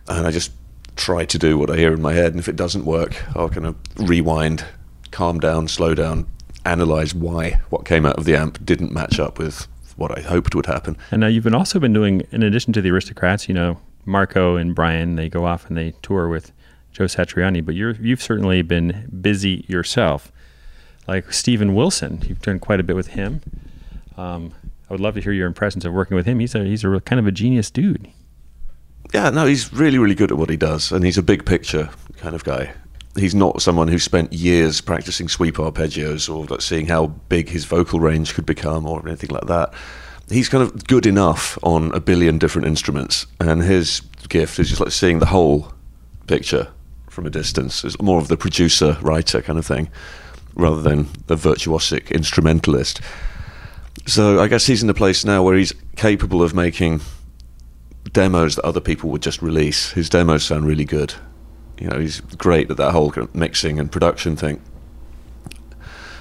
And 0.08 0.26
I 0.26 0.32
just 0.32 0.52
try 0.96 1.26
to 1.26 1.38
do 1.38 1.58
what 1.58 1.70
I 1.70 1.76
hear 1.76 1.94
in 1.94 2.02
my 2.02 2.14
head. 2.14 2.32
And 2.32 2.40
if 2.40 2.48
it 2.48 2.56
doesn't 2.56 2.86
work, 2.86 3.16
I'll 3.36 3.50
kind 3.50 3.66
of 3.66 3.76
rewind, 3.98 4.64
calm 5.12 5.40
down, 5.40 5.68
slow 5.68 5.94
down, 5.96 6.28
analyze 6.66 7.14
why 7.14 7.60
what 7.70 7.86
came 7.86 8.06
out 8.06 8.18
of 8.18 8.26
the 8.26 8.36
amp 8.36 8.64
didn't 8.66 8.92
match 8.92 9.20
up 9.20 9.40
with 9.40 9.68
what 9.96 10.18
I 10.18 10.22
hoped 10.22 10.56
would 10.56 10.66
happen. 10.66 10.98
And 11.12 11.22
now 11.22 11.28
you've 11.28 11.44
been 11.44 11.56
also 11.56 11.80
been 11.80 11.94
doing, 11.94 12.22
in 12.32 12.44
addition 12.44 12.74
to 12.74 12.82
the 12.82 12.90
aristocrats, 12.92 13.48
you 13.48 13.54
know, 13.54 13.80
Marco 14.06 14.56
and 14.56 14.74
Bryan, 14.74 15.16
they 15.16 15.30
go 15.30 15.46
off 15.46 15.68
and 15.68 15.78
they 15.78 15.94
tour 16.02 16.28
with 16.28 16.52
Joe 16.92 17.06
Satriani, 17.06 17.64
but 17.64 17.76
you're, 17.76 17.92
you've 17.96 18.22
certainly 18.22 18.62
been 18.62 19.10
busy 19.22 19.66
yourself. 19.68 20.32
Like 21.08 21.32
Steven 21.34 21.76
Wilson, 21.76 22.24
you've 22.28 22.42
done 22.42 22.60
quite 22.60 22.80
a 22.80 22.84
bit 22.84 22.96
with 22.96 23.08
him. 23.08 23.42
Um, 24.16 24.54
I 24.90 24.94
would 24.94 25.00
love 25.00 25.16
to 25.16 25.22
hear 25.22 25.32
your 25.32 25.48
impressions 25.48 25.86
of 25.86 25.94
working 25.94 26.16
with 26.16 26.26
him. 26.26 26.40
He's 26.40 26.56
a 26.56 26.64
he's 26.64 26.84
a 26.84 26.90
real- 26.90 27.00
kind 27.00 27.20
of 27.20 27.28
a 27.28 27.32
genius 27.32 27.70
dude. 27.70 28.10
Yeah, 29.14 29.30
no, 29.30 29.46
he's 29.46 29.74
really, 29.74 29.98
really 29.98 30.16
good 30.16 30.32
at 30.32 30.38
what 30.38 30.50
he 30.50 30.58
does, 30.58 30.92
and 30.92 31.04
he's 31.04 31.18
a 31.18 31.24
big 31.24 31.46
picture 31.46 31.90
kind 32.18 32.36
of 32.36 32.44
guy. 32.44 32.74
He's 33.16 33.36
not 33.36 33.62
someone 33.62 33.88
who 33.88 34.00
spent 34.00 34.32
years 34.32 34.82
practicing 34.82 35.28
sweep 35.28 35.56
arpeggios 35.56 36.34
or 36.34 36.46
like, 36.46 36.62
seeing 36.62 36.88
how 36.88 37.08
big 37.08 37.50
his 37.50 37.66
vocal 37.66 38.00
range 38.00 38.34
could 38.34 38.46
become 38.46 38.86
or 38.86 39.06
anything 39.08 39.32
like 39.32 39.48
that. 39.48 39.74
He's 40.30 40.48
kind 40.48 40.64
of 40.64 40.86
good 40.88 41.08
enough 41.08 41.58
on 41.64 41.92
a 41.94 42.00
billion 42.00 42.38
different 42.38 42.68
instruments, 42.68 43.26
and 43.40 43.64
his 43.64 44.02
gift 44.30 44.60
is 44.60 44.70
just 44.70 44.80
like 44.80 44.92
seeing 44.92 45.20
the 45.20 45.26
whole 45.26 45.74
picture 46.28 46.68
from 47.10 47.26
a 47.26 47.32
distance. 47.32 47.84
It's 47.84 48.00
more 48.00 48.20
of 48.20 48.28
the 48.28 48.38
producer 48.38 48.96
writer 49.02 49.42
kind 49.42 49.58
of 49.58 49.66
thing, 49.66 49.90
rather 50.54 50.82
than 50.82 51.10
the 51.26 51.36
virtuosic 51.36 52.12
instrumentalist. 52.12 53.02
So 54.06 54.40
I 54.40 54.48
guess 54.48 54.68
he's 54.68 54.84
in 54.84 54.90
a 54.90 54.94
place 54.94 55.26
now 55.26 55.42
where 55.42 55.58
he's 55.58 55.74
capable 55.96 56.44
of 56.44 56.54
making 56.54 57.02
demos 58.14 58.56
that 58.56 58.66
other 58.66 58.80
people 58.80 59.10
would 59.10 59.24
just 59.24 59.42
release. 59.42 59.92
His 59.94 60.10
demos 60.10 60.44
sound 60.44 60.68
really 60.68 60.86
good. 60.86 61.16
You 61.80 61.88
know, 61.88 62.00
he's 62.00 62.20
great 62.20 62.70
at 62.70 62.78
that 62.78 62.92
whole 62.92 63.14
mixing 63.34 63.80
and 63.80 63.92
production 63.92 64.36
thing. 64.36 64.62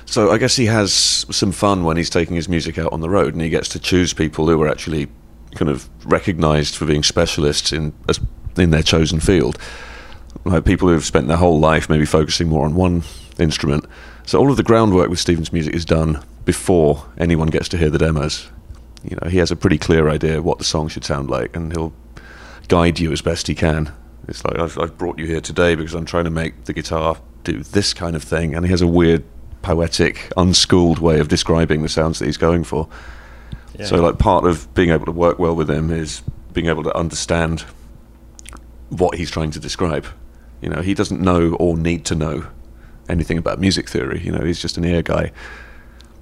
So 0.07 0.31
I 0.31 0.39
guess 0.39 0.57
he 0.57 0.67
has 0.67 0.93
some 0.93 1.53
fun 1.53 1.85
when 1.85 1.97
he's 1.97 2.09
taking 2.09 2.37
his 2.37 2.49
music 2.49 2.79
out 2.79 2.93
on 2.93 3.01
the 3.01 3.11
road, 3.11 3.35
and 3.35 3.43
he 3.43 3.51
gets 3.51 3.69
to 3.71 3.79
choose 3.79 4.15
people 4.15 4.49
who 4.49 4.61
are 4.63 4.69
actually 4.69 5.09
kind 5.55 5.71
of 5.71 5.89
recognised 6.05 6.77
for 6.77 6.87
being 6.87 7.03
specialists 7.03 7.73
in 7.73 7.93
in 8.57 8.71
their 8.71 8.83
chosen 8.83 9.21
field. 9.21 9.59
Like 10.45 10.65
people 10.65 10.89
who've 10.89 11.05
spent 11.05 11.29
their 11.29 11.37
whole 11.37 11.59
life 11.59 11.91
maybe 11.91 12.07
focusing 12.07 12.49
more 12.49 12.65
on 12.65 12.75
one 12.75 13.03
instrument. 13.39 13.85
So 14.25 14.39
all 14.39 14.51
of 14.51 14.57
the 14.57 14.63
groundwork 14.63 15.11
with 15.11 15.19
Steven's 15.19 15.53
music 15.53 15.75
is 15.75 15.85
done 15.85 16.23
before 16.45 17.05
anyone 17.19 17.49
gets 17.49 17.69
to 17.71 17.77
hear 17.77 17.91
the 17.91 17.99
demos. 17.99 18.49
You 19.03 19.17
know, 19.21 19.29
he 19.29 19.39
has 19.39 19.51
a 19.51 19.57
pretty 19.57 19.79
clear 19.79 20.09
idea 20.09 20.43
what 20.43 20.59
the 20.59 20.65
song 20.65 20.89
should 20.89 21.05
sound 21.05 21.31
like, 21.31 21.55
and 21.55 21.73
he'll 21.73 21.93
guide 22.69 22.99
you 22.99 23.13
as 23.13 23.23
best 23.23 23.47
he 23.47 23.55
can. 23.55 23.93
It's 24.29 24.45
like 24.45 24.59
I've, 24.59 24.79
I've 24.79 24.97
brought 24.99 25.19
you 25.19 25.27
here 25.27 25.41
today 25.41 25.75
because 25.75 25.95
I'm 25.95 26.05
trying 26.05 26.25
to 26.25 26.31
make 26.31 26.65
the 26.65 26.73
guitar 26.73 27.17
do 27.45 27.63
this 27.63 27.95
kind 27.95 28.15
of 28.15 28.23
thing, 28.23 28.55
and 28.55 28.65
he 28.65 28.71
has 28.71 28.83
a 28.83 28.87
weird, 28.87 29.25
poetic, 29.63 30.31
unschooled 30.37 30.99
way 30.99 31.19
of 31.19 31.29
describing 31.29 31.83
the 31.83 31.89
sounds 31.89 32.19
that 32.19 32.27
he's 32.27 32.37
going 32.37 32.65
for. 32.65 32.89
So, 33.85 34.03
like, 34.03 34.19
part 34.19 34.45
of 34.45 34.73
being 34.75 34.91
able 34.91 35.07
to 35.07 35.13
work 35.13 35.39
well 35.39 35.55
with 35.55 35.71
him 35.71 35.93
is 35.93 36.23
being 36.53 36.67
able 36.67 36.83
to 36.83 36.97
understand 36.97 37.65
what 38.89 39.17
he's 39.17 39.31
trying 39.31 39.53
to 39.53 39.61
describe. 39.61 40.05
You 40.61 40.69
know, 40.69 40.83
he 40.83 40.95
doesn't 40.95 41.21
know 41.21 41.55
or 41.55 41.77
need 41.77 42.05
to 42.07 42.17
know 42.17 42.47
anything 43.09 43.39
about 43.39 43.61
music 43.61 43.89
theory. 43.89 44.21
You 44.21 44.33
know, 44.33 44.45
he's 44.45 44.61
just 44.61 44.77
an 44.77 44.85
ear 44.85 45.03
guy. 45.03 45.31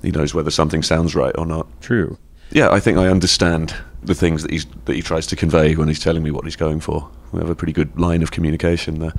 He 0.02 0.10
knows 0.10 0.34
whether 0.34 0.50
something 0.50 0.82
sounds 0.82 1.14
right 1.14 1.34
or 1.38 1.46
not. 1.46 1.66
true. 1.80 2.18
Yeah, 2.50 2.70
I 2.70 2.78
think 2.78 2.98
I 2.98 3.08
understand 3.08 3.74
the 4.06 4.14
things 4.14 4.42
that 4.42 4.50
he's 4.50 4.66
that 4.84 4.94
he 4.94 5.02
tries 5.02 5.26
to 5.28 5.36
convey 5.36 5.74
when 5.74 5.88
he's 5.88 6.00
telling 6.00 6.22
me 6.22 6.30
what 6.30 6.44
he's 6.44 6.56
going 6.56 6.80
for. 6.80 7.10
We 7.32 7.40
have 7.40 7.50
a 7.50 7.54
pretty 7.54 7.72
good 7.72 7.98
line 7.98 8.22
of 8.22 8.30
communication 8.30 8.98
there. 9.00 9.12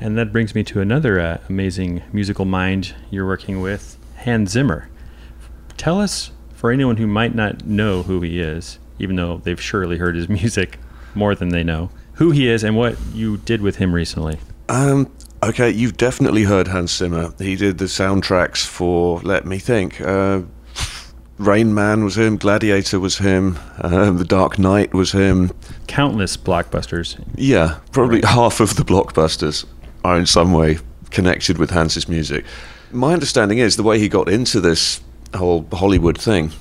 And 0.00 0.18
that 0.18 0.32
brings 0.32 0.54
me 0.54 0.64
to 0.64 0.80
another 0.80 1.20
uh, 1.20 1.38
amazing 1.48 2.02
musical 2.12 2.44
mind 2.44 2.94
you're 3.10 3.26
working 3.26 3.60
with, 3.60 3.96
Hans 4.18 4.50
Zimmer. 4.50 4.88
Tell 5.76 6.00
us, 6.00 6.30
for 6.54 6.70
anyone 6.70 6.96
who 6.96 7.06
might 7.06 7.34
not 7.34 7.64
know 7.64 8.02
who 8.02 8.20
he 8.20 8.40
is, 8.40 8.78
even 8.98 9.16
though 9.16 9.38
they've 9.38 9.60
surely 9.60 9.98
heard 9.98 10.16
his 10.16 10.28
music 10.40 10.78
more 11.14 11.34
than 11.34 11.50
they 11.50 11.62
know, 11.62 11.90
who 12.14 12.30
he 12.30 12.48
is 12.48 12.64
and 12.64 12.76
what 12.76 12.96
you 13.12 13.36
did 13.38 13.60
with 13.60 13.76
him 13.76 13.94
recently. 13.94 14.38
Um, 14.68 15.10
okay, 15.42 15.70
you've 15.70 15.96
definitely 15.96 16.44
heard 16.44 16.68
Hans 16.68 16.96
Zimmer. 16.96 17.32
He 17.38 17.56
did 17.56 17.78
the 17.78 17.84
soundtracks 17.86 18.64
for, 18.64 19.20
let 19.20 19.46
me 19.46 19.58
think, 19.58 20.00
uh, 20.00 20.42
Rain 21.38 21.74
Man 21.74 22.04
was 22.04 22.16
him, 22.16 22.36
Gladiator 22.36 23.00
was 23.00 23.18
him, 23.18 23.58
um, 23.80 24.18
The 24.18 24.24
Dark 24.24 24.58
Knight 24.58 24.94
was 24.94 25.12
him. 25.12 25.50
Countless 25.88 26.36
blockbusters. 26.36 27.22
Yeah, 27.34 27.80
probably 27.90 28.20
half 28.22 28.60
of 28.60 28.76
the 28.76 28.84
blockbusters 28.84 29.64
are 30.04 30.16
in 30.16 30.26
some 30.26 30.52
way 30.52 30.78
connected 31.10 31.58
with 31.58 31.70
Hans's 31.70 32.08
music. 32.08 32.44
My 32.92 33.12
understanding 33.12 33.58
is 33.58 33.76
the 33.76 33.82
way 33.82 33.98
he 33.98 34.08
got 34.08 34.28
into 34.28 34.60
this 34.60 35.00
whole 35.34 35.66
Hollywood 35.72 36.16
thing 36.16 36.52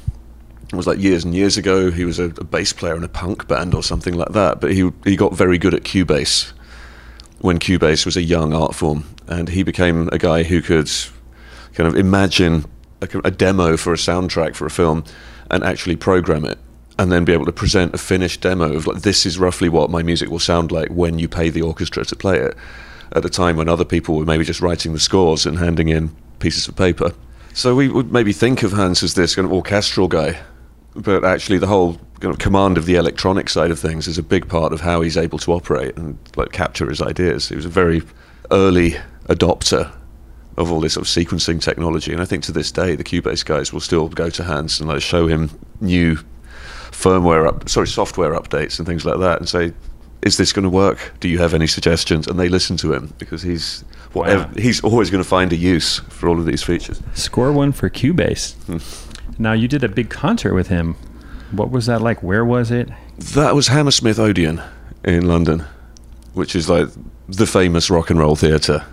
was 0.74 0.88
like 0.88 1.00
years 1.00 1.24
and 1.24 1.36
years 1.36 1.58
ago. 1.58 1.92
He 1.92 2.06
was 2.06 2.20
a, 2.20 2.26
a 2.26 2.44
bass 2.44 2.74
player 2.74 2.96
in 2.96 3.04
a 3.04 3.08
punk 3.08 3.48
band 3.48 3.76
or 3.76 3.84
something 3.84 4.16
like 4.16 4.30
that, 4.30 4.60
but 4.60 4.72
he 4.72 4.90
he 5.04 5.16
got 5.16 5.36
very 5.36 5.58
good 5.58 5.74
at 5.74 5.84
Cubase 5.84 6.52
when 7.40 7.60
Cubase 7.60 8.06
was 8.06 8.18
a 8.18 8.22
young 8.24 8.54
art 8.54 8.74
form, 8.74 9.04
and 9.28 9.50
he 9.50 9.64
became 9.64 10.10
a 10.12 10.18
guy 10.18 10.44
who 10.44 10.62
could 10.62 10.90
kind 11.74 11.88
of 11.88 11.96
imagine 11.96 12.66
a, 13.12 13.20
a 13.26 13.32
demo 13.32 13.78
for 13.78 13.94
a 13.94 13.98
soundtrack 13.98 14.56
for 14.56 14.66
a 14.66 14.70
film 14.70 15.04
and 15.52 15.64
actually 15.64 15.96
program 15.96 16.46
it 16.46 16.60
and 17.00 17.12
then 17.12 17.26
be 17.26 17.34
able 17.34 17.46
to 17.46 17.52
present 17.52 17.94
a 17.94 17.98
finished 17.98 18.42
demo 18.42 18.74
of 18.74 18.88
like 18.88 19.02
this 19.02 19.26
is 19.26 19.40
roughly 19.40 19.70
what 19.70 19.90
my 19.90 20.04
music 20.04 20.30
will 20.30 20.40
sound 20.40 20.72
like 20.72 20.90
when 20.90 21.18
you 21.20 21.28
pay 21.28 21.50
the 21.50 21.62
orchestra 21.62 22.06
to 22.06 22.16
play 22.16 22.38
it. 22.38 22.56
At 23.12 23.26
a 23.26 23.30
time 23.30 23.58
when 23.58 23.70
other 23.70 23.86
people 23.86 24.16
were 24.16 24.26
maybe 24.26 24.44
just 24.44 24.62
writing 24.62 24.94
the 24.94 25.00
scores 25.00 25.46
and 25.46 25.58
handing 25.58 25.90
in 25.90 26.16
pieces 26.40 26.68
of 26.68 26.76
paper. 26.76 27.14
So 27.54 27.76
we 27.76 27.88
would 27.88 28.12
maybe 28.12 28.34
think 28.34 28.64
of 28.64 28.74
Hans 28.74 29.04
as 29.04 29.14
this 29.14 29.36
kind 29.36 29.46
of 29.46 29.54
orchestral 29.54 30.08
guy 30.08 30.40
but 30.96 31.26
actually 31.26 31.58
the 31.58 31.68
whole 31.68 31.96
kind 32.20 32.34
of 32.34 32.40
command 32.40 32.78
of 32.78 32.86
the 32.86 32.96
electronic 32.96 33.50
side 33.50 33.72
of 33.72 33.80
things 33.80 34.08
is 34.08 34.18
a 34.18 34.24
big 34.24 34.48
part 34.48 34.72
of 34.74 34.82
how 34.82 35.02
he's 35.02 35.18
able 35.18 35.40
to 35.40 35.52
operate 35.52 35.96
and 35.98 36.18
like 36.36 36.52
capture 36.52 36.90
his 36.90 37.02
ideas. 37.02 37.50
He 37.50 37.56
was 37.56 37.66
a 37.66 37.70
very 37.70 38.04
early 38.52 38.92
adopter 39.28 39.92
of 40.58 40.72
all 40.72 40.80
this 40.80 40.94
sort 40.94 41.08
of 41.08 41.12
sequencing 41.12 41.62
technology. 41.62 42.12
And 42.14 42.22
I 42.22 42.26
think 42.26 42.44
to 42.44 42.52
this 42.52 42.72
day, 42.72 42.96
the 42.96 43.04
Cubase 43.04 43.44
guys 43.46 43.74
will 43.74 43.80
still 43.82 44.08
go 44.10 44.30
to 44.30 44.44
Hans 44.44 44.80
and 44.80 44.88
like 44.90 45.02
show 45.02 45.28
him 45.28 45.50
new 45.82 46.18
firmware 46.92 47.48
up, 47.48 47.68
sorry, 47.70 47.88
software 47.88 48.34
updates 48.34 48.78
and 48.80 48.88
things 48.88 49.06
like 49.06 49.20
that, 49.20 49.40
and 49.40 49.50
say, 49.50 49.74
"Is 50.22 50.38
this 50.38 50.54
going 50.54 50.64
to 50.64 50.70
work? 50.70 51.14
Do 51.20 51.28
you 51.28 51.40
have 51.40 51.54
any 51.54 51.68
suggestions?" 51.68 52.28
And 52.28 52.40
they 52.40 52.50
listen 52.50 52.78
to 52.78 52.94
him 52.94 53.14
because 53.18 53.42
he's 53.42 53.84
whatever 54.14 54.44
Wow. 54.44 54.52
he's 54.56 54.82
always 54.82 55.10
going 55.10 55.24
to 55.24 55.28
find 55.30 55.52
a 55.52 55.56
use 55.56 56.00
for 56.10 56.30
all 56.30 56.40
of 56.40 56.46
these 56.46 56.62
features. 56.64 57.02
Score 57.14 57.52
one 57.52 57.72
for 57.72 57.90
Cubase. 57.90 58.54
Hmm. 58.66 58.78
Now, 59.40 59.54
you 59.54 59.68
did 59.68 59.84
a 59.84 59.90
big 59.90 60.10
concert 60.12 60.54
with 60.54 60.68
him. 60.68 60.96
What 61.52 61.72
was 61.72 61.88
that 61.88 62.02
like? 62.02 62.22
Where 62.22 62.46
was 62.46 62.70
it? 62.70 62.90
That 63.34 63.56
was 63.56 63.68
Hammersmith 63.68 64.20
Odeon 64.20 64.62
in 65.04 65.28
London, 65.28 65.64
which 66.34 66.56
is 66.56 66.70
like 66.70 66.88
the 67.28 67.48
famous 67.48 67.90
rock 67.90 68.10
and 68.12 68.20
roll 68.20 68.36
theatre 68.36 68.86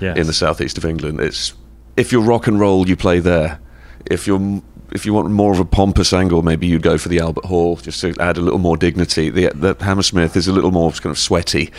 Yes. 0.00 0.16
in 0.16 0.26
the 0.26 0.32
southeast 0.32 0.78
of 0.78 0.84
England. 0.84 1.20
It's 1.20 1.54
if 1.96 2.12
you're 2.12 2.22
rock 2.22 2.46
and 2.46 2.58
roll, 2.58 2.88
you 2.88 2.96
play 2.96 3.20
there. 3.20 3.60
If 4.06 4.26
you're 4.26 4.62
if 4.92 5.06
you 5.06 5.12
want 5.14 5.30
more 5.30 5.52
of 5.52 5.60
a 5.60 5.64
pompous 5.64 6.12
angle, 6.12 6.42
maybe 6.42 6.66
you'd 6.66 6.82
go 6.82 6.98
for 6.98 7.08
the 7.08 7.20
Albert 7.20 7.44
Hall 7.44 7.76
just 7.76 8.00
to 8.00 8.14
add 8.18 8.36
a 8.36 8.40
little 8.40 8.58
more 8.58 8.76
dignity. 8.76 9.30
The, 9.30 9.50
the 9.54 9.76
Hammersmith 9.84 10.36
is 10.36 10.48
a 10.48 10.52
little 10.52 10.72
more 10.72 10.90
kind 10.92 11.12
of 11.12 11.18
sweaty, 11.18 11.70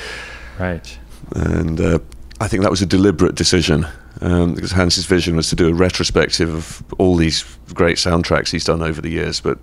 Right. 0.60 0.98
and 1.36 1.82
uh, 1.82 2.00
I 2.40 2.48
think 2.48 2.62
that 2.64 2.72
was 2.72 2.82
a 2.82 2.86
deliberate 2.86 3.36
decision 3.36 3.86
um, 4.22 4.54
because 4.56 4.72
Hans's 4.72 5.06
vision 5.06 5.36
was 5.36 5.50
to 5.50 5.56
do 5.58 5.68
a 5.68 5.74
retrospective 5.74 6.54
of 6.54 6.84
all 7.00 7.16
these 7.18 7.44
great 7.74 7.98
soundtracks 7.98 8.50
he's 8.52 8.64
done 8.64 8.82
over 8.82 9.02
the 9.02 9.10
years, 9.10 9.42
but 9.42 9.58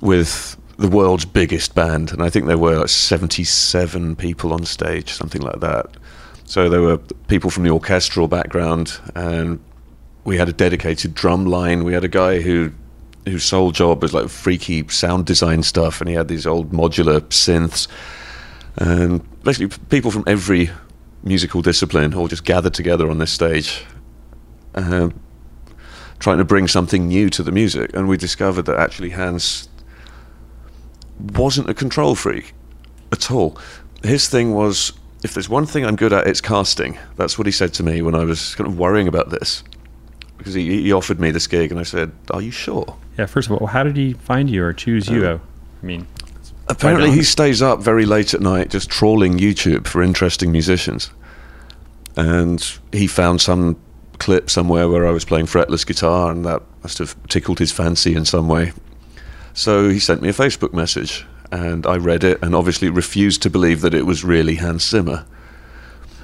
with 0.00 0.56
the 0.76 0.88
world's 0.88 1.24
biggest 1.26 1.74
band, 1.74 2.10
and 2.10 2.22
I 2.22 2.30
think 2.30 2.46
there 2.46 2.58
were 2.58 2.78
like 2.78 2.88
77 2.88 4.16
people 4.16 4.52
on 4.52 4.64
stage, 4.64 5.12
something 5.12 5.42
like 5.42 5.60
that. 5.60 5.86
So 6.50 6.68
there 6.68 6.82
were 6.82 6.98
people 7.28 7.48
from 7.48 7.62
the 7.62 7.70
orchestral 7.70 8.26
background, 8.26 8.98
and 9.14 9.60
we 10.24 10.36
had 10.36 10.48
a 10.48 10.52
dedicated 10.52 11.14
drum 11.14 11.46
line. 11.46 11.84
We 11.84 11.92
had 11.92 12.02
a 12.02 12.08
guy 12.08 12.40
who 12.40 12.72
whose 13.24 13.44
sole 13.44 13.70
job 13.70 14.02
was 14.02 14.12
like 14.12 14.28
freaky 14.28 14.84
sound 14.88 15.26
design 15.26 15.62
stuff, 15.62 16.00
and 16.00 16.08
he 16.10 16.16
had 16.16 16.26
these 16.26 16.48
old 16.48 16.72
modular 16.72 17.20
synths, 17.28 17.86
and 18.76 19.22
basically 19.44 19.78
people 19.90 20.10
from 20.10 20.24
every 20.26 20.70
musical 21.22 21.62
discipline 21.62 22.12
all 22.14 22.26
just 22.26 22.44
gathered 22.44 22.74
together 22.74 23.08
on 23.08 23.18
this 23.18 23.30
stage, 23.30 23.84
uh, 24.74 25.08
trying 26.18 26.38
to 26.38 26.44
bring 26.44 26.66
something 26.66 27.06
new 27.06 27.30
to 27.30 27.44
the 27.44 27.52
music. 27.52 27.94
And 27.94 28.08
we 28.08 28.16
discovered 28.16 28.62
that 28.62 28.76
actually 28.76 29.10
Hans 29.10 29.68
wasn't 31.16 31.70
a 31.70 31.74
control 31.74 32.16
freak 32.16 32.54
at 33.12 33.30
all. 33.30 33.56
His 34.02 34.28
thing 34.28 34.52
was, 34.52 34.94
if 35.22 35.34
there's 35.34 35.48
one 35.48 35.66
thing 35.66 35.84
I'm 35.84 35.96
good 35.96 36.12
at, 36.12 36.26
it's 36.26 36.40
casting. 36.40 36.98
That's 37.16 37.38
what 37.38 37.46
he 37.46 37.52
said 37.52 37.74
to 37.74 37.82
me 37.82 38.02
when 38.02 38.14
I 38.14 38.24
was 38.24 38.54
kind 38.54 38.68
of 38.68 38.78
worrying 38.78 39.08
about 39.08 39.30
this. 39.30 39.62
Because 40.38 40.54
he, 40.54 40.82
he 40.82 40.92
offered 40.92 41.20
me 41.20 41.30
this 41.30 41.46
gig, 41.46 41.70
and 41.70 41.78
I 41.78 41.82
said, 41.82 42.12
Are 42.30 42.40
you 42.40 42.50
sure? 42.50 42.96
Yeah, 43.18 43.26
first 43.26 43.50
of 43.50 43.58
all, 43.58 43.66
how 43.66 43.82
did 43.82 43.96
he 43.96 44.14
find 44.14 44.48
you 44.48 44.64
or 44.64 44.72
choose 44.72 45.08
you? 45.08 45.26
Uh, 45.26 45.38
I 45.82 45.86
mean, 45.86 46.06
Apparently, 46.70 47.10
he 47.10 47.24
stays 47.24 47.60
up 47.60 47.82
very 47.82 48.06
late 48.06 48.32
at 48.32 48.40
night 48.40 48.70
just 48.70 48.88
trawling 48.88 49.38
YouTube 49.38 49.88
for 49.88 50.02
interesting 50.02 50.52
musicians. 50.52 51.10
And 52.16 52.64
he 52.92 53.08
found 53.08 53.40
some 53.40 53.76
clip 54.18 54.48
somewhere 54.48 54.88
where 54.88 55.06
I 55.06 55.10
was 55.10 55.24
playing 55.24 55.46
fretless 55.46 55.84
guitar, 55.84 56.30
and 56.30 56.44
that 56.44 56.62
must 56.84 56.98
have 56.98 57.16
tickled 57.26 57.58
his 57.58 57.72
fancy 57.72 58.14
in 58.14 58.24
some 58.24 58.48
way. 58.48 58.72
So 59.52 59.90
he 59.90 59.98
sent 59.98 60.22
me 60.22 60.28
a 60.28 60.32
Facebook 60.32 60.72
message, 60.72 61.26
and 61.52 61.86
I 61.86 61.96
read 61.96 62.24
it 62.24 62.38
and 62.42 62.54
obviously 62.54 62.88
refused 62.90 63.42
to 63.42 63.50
believe 63.50 63.80
that 63.80 63.94
it 63.94 64.06
was 64.06 64.24
really 64.24 64.56
Hans 64.56 64.88
Zimmer. 64.88 65.24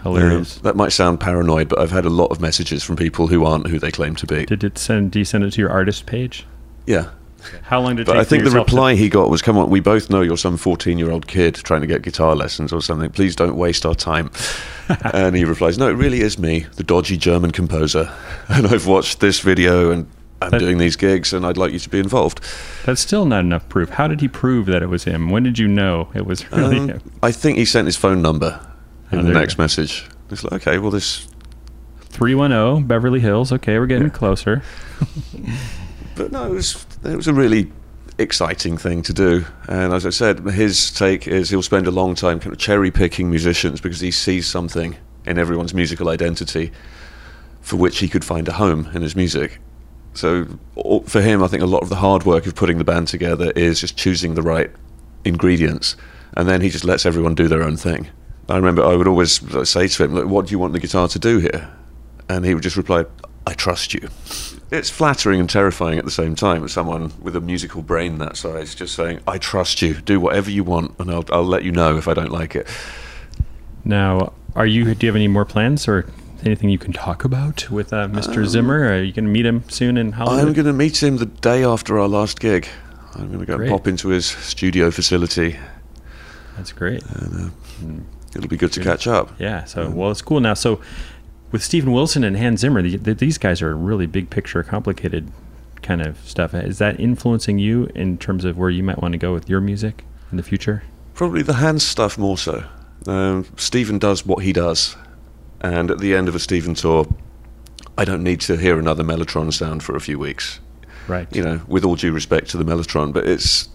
hilarious. 0.03 0.57
Um, 0.59 0.63
that 0.63 0.77
might 0.77 0.93
sound 0.93 1.21
paranoid, 1.21 1.69
but 1.69 1.79
I've 1.79 1.91
had 1.91 2.05
a 2.05 2.11
lot 2.11 2.27
of 2.31 2.41
messages 2.41 2.83
from 2.85 2.97
people 2.97 3.27
who 3.27 3.45
aren't 3.45 3.67
who 3.69 3.79
they 3.79 3.91
claim 3.91 4.15
to 4.17 4.27
be. 4.27 4.47
did 4.47 4.63
it 4.65 4.79
send? 4.79 5.11
Do 5.13 5.19
you 5.19 5.25
send 5.25 5.45
it 5.45 5.53
to 5.53 5.61
your 5.61 5.71
artist 5.71 6.07
page? 6.07 6.47
Yeah. 6.87 7.11
How 7.63 7.81
long 7.81 7.95
did 7.95 8.03
it 8.03 8.07
But 8.07 8.15
take 8.15 8.21
I 8.21 8.25
think 8.25 8.43
the 8.43 8.49
yourself 8.51 8.67
to- 8.67 8.73
reply 8.73 8.95
he 8.97 9.09
got 9.09 9.31
was, 9.31 9.41
"Come 9.41 9.57
on, 9.57 9.71
we 9.71 9.79
both 9.79 10.11
know 10.11 10.21
you're 10.23 10.37
some 10.37 10.57
14-year-old 10.57 11.29
kid 11.29 11.55
trying 11.55 11.81
to 11.81 11.87
get 11.87 12.03
guitar 12.03 12.35
lessons 12.35 12.73
or 12.73 12.83
something. 12.83 13.11
Please 13.11 13.37
don't 13.37 13.57
waste 13.57 13.87
our 13.87 13.95
time." 13.95 14.31
and 15.13 15.37
he 15.37 15.45
replies, 15.45 15.79
"No, 15.79 15.89
it 15.89 15.93
really 15.95 16.21
is 16.23 16.39
me, 16.41 16.67
the 16.75 16.83
dodgy 16.83 17.17
German 17.17 17.53
composer, 17.53 18.13
and 18.49 18.67
I've 18.67 18.87
watched 18.87 19.21
this 19.21 19.39
video 19.41 19.91
and 19.93 20.07
I'm 20.47 20.51
But- 20.53 20.59
doing 20.61 20.79
these 20.79 20.97
gigs, 20.97 21.33
and 21.33 21.45
I'd 21.47 21.57
like 21.57 21.73
you 21.73 21.79
to 21.79 21.89
be 21.89 21.99
involved." 21.99 22.41
That's 22.85 23.01
still 23.01 23.25
not 23.25 23.41
enough 23.41 23.69
proof. 23.69 23.91
How 23.91 24.09
did 24.09 24.21
he 24.21 24.29
prove 24.29 24.67
that 24.67 24.83
it 24.83 24.89
was 24.89 25.05
him? 25.05 25.31
When 25.31 25.43
did 25.43 25.59
you 25.59 25.69
know 25.69 26.09
it 26.15 26.27
was 26.27 26.51
really 26.53 26.79
Um, 26.79 26.89
him? 26.89 27.01
I 27.23 27.33
think 27.33 27.59
he 27.59 27.65
sent 27.65 27.87
his 27.87 27.97
phone 27.97 28.23
number 28.23 28.61
in 29.13 29.21
Oh, 29.21 29.23
the 29.23 29.33
next 29.33 29.59
message. 29.59 30.05
It's 30.31 30.43
like, 30.45 30.55
okay, 30.67 30.79
well, 30.79 30.91
this, 30.91 31.29
310 32.11 32.85
Beverly 32.87 33.21
Hills. 33.21 33.53
Okay, 33.53 33.79
we're 33.79 33.87
getting 33.87 34.11
closer. 34.11 34.63
but 36.15 36.33
no, 36.33 36.47
it 36.47 36.51
was 36.53 36.87
it 37.05 37.17
was 37.17 37.29
a 37.29 37.35
really 37.35 37.71
exciting 38.19 38.77
thing 38.79 39.03
to 39.03 39.13
do. 39.13 39.45
And 39.69 39.93
as 39.93 40.07
I 40.07 40.11
said, 40.11 40.41
his 40.41 40.91
take 40.91 41.29
is 41.29 41.51
he'll 41.51 41.63
spend 41.63 41.87
a 41.87 41.91
long 41.91 42.15
time 42.15 42.41
kind 42.41 42.53
of 42.53 42.59
cherry 42.59 42.91
picking 42.91 43.29
musicians 43.31 43.81
because 43.81 44.01
he 44.01 44.11
sees 44.11 44.47
something 44.47 44.97
in 45.27 45.39
everyone's 45.39 45.75
musical 45.75 46.09
identity 46.09 46.73
for 47.61 47.77
which 47.77 47.99
he 47.99 48.09
could 48.09 48.25
find 48.25 48.49
a 48.49 48.53
home 48.53 48.89
in 48.95 49.03
his 49.03 49.15
music. 49.17 49.59
So 50.17 50.47
for 51.07 51.21
him, 51.21 51.43
I 51.43 51.47
think 51.49 51.63
a 51.63 51.67
lot 51.67 51.83
of 51.83 51.89
the 51.89 51.97
hard 51.97 52.25
work 52.25 52.47
of 52.47 52.55
putting 52.55 52.79
the 52.79 52.85
band 52.85 53.09
together 53.09 53.53
is 53.55 53.81
just 53.81 53.97
choosing 53.97 54.35
the 54.35 54.43
right 54.43 54.71
ingredients, 55.25 55.97
and 56.35 56.49
then 56.49 56.61
he 56.61 56.71
just 56.71 56.85
lets 56.85 57.05
everyone 57.05 57.35
do 57.35 57.49
their 57.49 57.63
own 57.63 57.77
thing. 57.77 58.09
I 58.49 58.57
remember 58.57 58.85
I 58.85 58.95
would 58.95 59.09
always 59.09 59.41
say 59.69 59.89
to 59.89 60.05
him, 60.05 60.15
"Look, 60.15 60.29
what 60.29 60.47
do 60.47 60.53
you 60.53 60.59
want 60.59 60.73
the 60.73 60.81
guitar 60.81 61.09
to 61.09 61.19
do 61.19 61.39
here?" 61.39 61.69
And 62.29 62.45
he 62.45 62.55
would 62.55 62.63
just 62.63 62.77
reply, 62.77 63.05
"I 63.47 63.55
trust 63.55 63.93
you." 63.93 64.09
It's 64.71 64.91
flattering 64.91 65.39
and 65.39 65.51
terrifying 65.51 65.99
at 65.99 66.05
the 66.05 66.11
same 66.11 66.35
time. 66.35 66.67
Someone 66.69 67.13
with 67.21 67.37
a 67.37 67.41
musical 67.41 67.83
brain 67.83 68.19
that 68.19 68.37
size, 68.37 68.75
just 68.75 68.95
saying, 68.95 69.21
"I 69.27 69.39
trust 69.39 69.83
you. 69.83 69.95
Do 69.95 70.19
whatever 70.19 70.51
you 70.51 70.65
want, 70.65 70.95
and 70.99 71.11
I'll, 71.11 71.25
I'll 71.31 71.45
let 71.45 71.65
you 71.65 71.73
know 71.73 71.97
if 71.97 72.09
I 72.09 72.15
don't 72.15 72.33
like 72.33 72.57
it." 72.57 72.67
Now, 73.85 74.33
are 74.55 74.67
you? 74.67 74.95
Do 74.95 75.07
you 75.07 75.09
have 75.09 75.17
any 75.17 75.29
more 75.29 75.45
plans 75.45 75.87
or 75.87 76.07
anything 76.47 76.71
you 76.71 76.79
can 76.79 76.93
talk 76.93 77.25
about 77.25 77.71
with 77.71 77.93
uh, 77.93 78.09
Mr. 78.09 78.47
Zimmer? 78.47 78.85
Are 78.89 79.03
you 79.03 79.13
going 79.13 79.25
to 79.27 79.31
meet 79.31 79.45
him 79.45 79.65
soon 79.69 79.97
in 79.97 80.13
Hollywood? 80.13 80.41
Um, 80.41 80.47
I'm 80.49 80.53
going 80.55 80.67
to 80.67 80.73
meet 80.73 81.03
him 81.03 81.17
the 81.19 81.27
day 81.27 81.65
after 81.65 81.99
our 81.99 82.09
last 82.09 82.41
gig. 82.41 82.69
I'm 83.15 83.29
going 83.29 83.41
to 83.41 83.47
go 83.47 83.57
Great. 83.57 83.71
pop 83.71 83.87
into 83.87 84.09
his 84.09 84.27
studio 84.27 84.91
facility. 84.91 85.59
That's 86.57 86.73
great. 86.73 87.03
It'll 88.35 88.49
be 88.49 88.57
good 88.57 88.73
to 88.73 88.83
catch 88.83 89.07
up. 89.07 89.33
Yeah. 89.39 89.65
So, 89.65 89.91
well, 89.91 90.11
it's 90.11 90.23
cool 90.23 90.41
now. 90.41 90.55
So, 90.55 90.81
with 91.53 91.63
Steven 91.63 91.93
Wilson 91.93 92.25
and 92.25 92.37
Hans 92.37 92.61
Zimmer, 92.61 92.83
the, 92.83 92.97
the, 92.97 93.15
these 93.15 93.39
guys 93.39 93.63
are 93.63 93.77
really 93.77 94.07
big 94.07 94.31
picture, 94.31 94.63
complicated 94.63 95.31
kind 95.83 96.03
of 96.03 96.19
stuff. 96.29 96.55
Is 96.55 96.79
that 96.79 96.99
influencing 96.99 97.59
you 97.59 97.89
in 97.95 98.19
terms 98.19 98.45
of 98.45 98.59
where 98.59 98.71
you 98.71 98.83
might 98.83 99.01
want 99.01 99.13
to 99.13 99.19
go 99.19 99.33
with 99.33 99.49
your 99.49 99.61
music 99.61 100.05
in 100.31 100.37
the 100.37 100.43
future? 100.43 100.83
Probably 101.15 101.43
the 101.43 101.55
Hans 101.55 101.87
stuff 101.87 102.19
more 102.19 102.37
so. 102.37 102.65
Um, 103.07 103.47
Steven 103.57 103.99
does 103.99 104.27
what 104.27 104.43
he 104.43 104.53
does, 104.53 104.97
and 105.61 105.91
at 105.91 105.99
the 105.99 106.15
end 106.15 106.29
of 106.29 106.35
a 106.35 106.39
Steven 106.39 106.75
tour, 106.75 107.07
I 107.99 108.05
don't 108.05 108.23
need 108.23 108.41
to 108.43 108.57
hear 108.57 108.79
another 108.79 109.03
Mellotron 109.03 109.53
sound 109.53 109.83
for 109.83 109.97
a 109.97 110.01
few 110.01 110.19
weeks. 110.19 110.61
Right. 111.09 111.29
You 111.35 111.43
know, 111.43 111.61
with 111.67 111.85
all 111.85 111.97
due 111.97 112.13
respect 112.13 112.51
to 112.51 112.57
the 112.57 112.65
Mellotron, 112.65 113.13
but 113.13 113.27
it's 113.27 113.69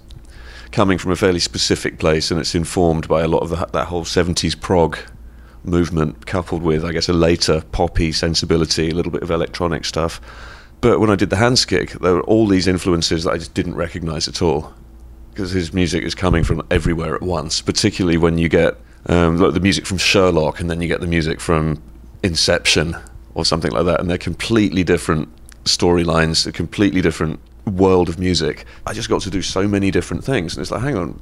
coming 0.71 0.97
from 0.97 1.11
a 1.11 1.15
fairly 1.15 1.39
specific 1.39 1.97
place, 1.97 2.31
and 2.31 2.39
it's 2.39 2.55
informed 2.55 3.07
by 3.07 3.21
a 3.21 3.27
lot 3.27 3.39
of 3.39 3.49
the, 3.49 3.67
that 3.73 3.87
whole 3.87 4.03
'70s 4.03 4.59
prog 4.59 4.97
movement, 5.63 6.25
coupled 6.25 6.63
with, 6.63 6.83
I 6.83 6.91
guess, 6.91 7.07
a 7.07 7.13
later 7.13 7.61
poppy 7.71 8.11
sensibility, 8.11 8.89
a 8.89 8.95
little 8.95 9.11
bit 9.11 9.23
of 9.23 9.31
electronic 9.31 9.85
stuff. 9.85 10.19
But 10.81 10.99
when 10.99 11.11
I 11.11 11.15
did 11.15 11.29
the 11.29 11.37
Hans 11.37 11.65
kick, 11.65 11.91
there 11.91 12.15
were 12.15 12.23
all 12.23 12.47
these 12.47 12.67
influences 12.67 13.23
that 13.23 13.31
I 13.31 13.37
just 13.37 13.53
didn't 13.53 13.75
recognise 13.75 14.27
at 14.27 14.41
all 14.41 14.73
because 15.29 15.51
his 15.51 15.73
music 15.73 16.03
is 16.03 16.15
coming 16.15 16.43
from 16.43 16.65
everywhere 16.71 17.15
at 17.15 17.21
once. 17.21 17.61
Particularly 17.61 18.17
when 18.17 18.37
you 18.37 18.49
get 18.49 18.77
um, 19.07 19.37
like 19.37 19.53
the 19.53 19.59
music 19.59 19.85
from 19.85 19.97
Sherlock, 19.97 20.59
and 20.59 20.69
then 20.69 20.81
you 20.81 20.87
get 20.87 21.01
the 21.01 21.07
music 21.07 21.39
from 21.39 21.81
Inception 22.23 22.95
or 23.33 23.45
something 23.45 23.71
like 23.71 23.85
that, 23.85 23.99
and 23.99 24.09
they're 24.09 24.17
completely 24.17 24.83
different 24.83 25.29
storylines, 25.63 26.45
a 26.45 26.51
completely 26.51 27.01
different 27.01 27.39
world 27.65 28.09
of 28.09 28.19
music. 28.19 28.65
I 28.85 28.93
just 28.93 29.09
got 29.09 29.21
to 29.21 29.29
do 29.29 29.41
so 29.41 29.67
many 29.67 29.91
different 29.91 30.23
things, 30.23 30.55
and 30.55 30.61
it's 30.61 30.71
like, 30.71 30.81
hang 30.81 30.97
on, 30.97 31.19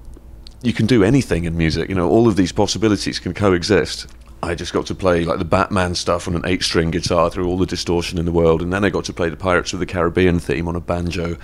you 0.62 0.74
can 0.74 0.86
do 0.86 1.04
anything 1.04 1.46
in 1.46 1.58
music. 1.58 1.90
You 1.90 1.96
know, 1.96 2.10
all 2.10 2.28
of 2.28 2.36
these 2.36 2.52
possibilities 2.52 3.20
can 3.20 3.34
coexist. 3.34 4.08
I 4.42 4.56
just 4.56 4.72
got 4.72 4.86
to 4.86 4.96
play 4.96 5.26
like 5.26 5.40
the 5.40 5.46
Batman 5.46 5.96
stuff 5.96 6.28
on 6.28 6.36
an 6.36 6.44
eight-string 6.46 6.92
guitar 6.92 7.30
through 7.30 7.48
all 7.48 7.58
the 7.58 7.66
distortion 7.66 8.18
in 8.18 8.26
the 8.26 8.32
world, 8.32 8.62
and 8.62 8.72
then 8.72 8.86
I 8.86 8.90
got 8.90 9.06
to 9.06 9.14
play 9.14 9.30
the 9.30 9.38
Pirates 9.38 9.74
of 9.74 9.80
the 9.80 9.86
Caribbean 9.86 10.40
theme 10.40 10.68
on 10.68 10.76
a 10.76 10.82
banjo, 10.82 11.38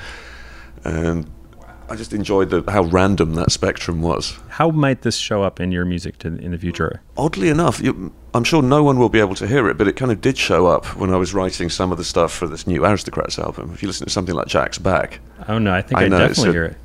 and 0.84 1.30
I 1.88 1.96
just 1.96 2.14
enjoyed 2.14 2.50
the, 2.50 2.64
how 2.72 2.84
random 2.84 3.36
that 3.36 3.52
spectrum 3.52 4.02
was. 4.02 4.38
How 4.50 4.72
might 4.72 5.02
this 5.04 5.18
show 5.18 5.44
up 5.44 5.60
in 5.60 5.72
your 5.72 5.86
music 5.86 6.18
to, 6.20 6.30
in 6.30 6.52
the 6.52 6.58
future? 6.58 7.02
Oddly 7.16 7.50
enough, 7.50 7.80
you, 7.80 8.12
I'm 8.34 8.44
sure 8.44 8.64
no 8.64 8.84
one 8.84 8.98
will 8.98 9.10
be 9.10 9.20
able 9.20 9.36
to 9.36 9.46
hear 9.48 9.70
it, 9.70 9.78
but 9.78 9.88
it 9.88 9.96
kind 9.96 10.12
of 10.12 10.20
did 10.20 10.36
show 10.38 10.66
up 10.66 10.86
when 10.98 11.12
I 11.14 11.18
was 11.18 11.34
writing 11.36 11.70
some 11.70 11.92
of 11.92 11.98
the 12.00 12.04
stuff 12.04 12.32
for 12.34 12.48
this 12.48 12.66
new 12.66 12.84
Aristocrats 12.86 13.38
album. 13.38 13.72
If 13.74 13.84
you 13.84 13.88
listen 13.88 14.06
to 14.08 14.12
something 14.12 14.34
like 14.34 14.48
Jack's 14.48 14.80
Back, 14.80 15.20
Oh 15.48 15.60
no, 15.60 15.74
I 15.74 15.82
think 15.84 16.00
I, 16.00 16.06
I 16.06 16.08
know, 16.08 16.18
definitely 16.20 16.50
a- 16.50 16.54
hear 16.54 16.66
it. 16.66 16.78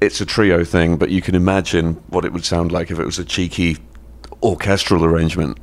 it's 0.00 0.20
a 0.22 0.26
trio 0.26 0.64
thing, 0.64 0.96
but 0.96 1.10
you 1.10 1.20
can 1.20 1.34
imagine 1.34 1.94
what 2.08 2.24
it 2.24 2.32
would 2.32 2.44
sound 2.44 2.72
like 2.72 2.90
if 2.90 2.98
it 2.98 3.04
was 3.04 3.18
a 3.18 3.24
cheeky 3.26 3.76
orchestral 4.42 5.04
arrangement. 5.04 5.58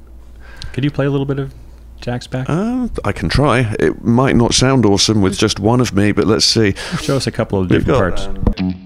Could 0.74 0.84
you 0.84 0.92
play 0.92 1.06
a 1.08 1.10
little 1.10 1.26
bit 1.26 1.40
of 1.40 1.54
Jack's 2.02 2.28
back? 2.28 2.46
Uh, 2.50 2.88
I 3.04 3.12
can 3.12 3.30
try. 3.30 3.76
It 3.80 4.04
might 4.04 4.36
not 4.36 4.54
sound 4.54 4.86
awesome 4.86 5.22
with 5.22 5.38
just 5.38 5.60
one 5.60 5.82
of 5.82 5.94
me, 5.94 6.12
but 6.12 6.28
let's 6.28 6.46
see. 6.46 6.74
Show 7.02 7.18
us 7.18 7.28
a 7.28 7.32
couple 7.32 7.60
of 7.60 7.68
different 7.68 7.98
parts. 7.98 8.28
um, 8.28 8.86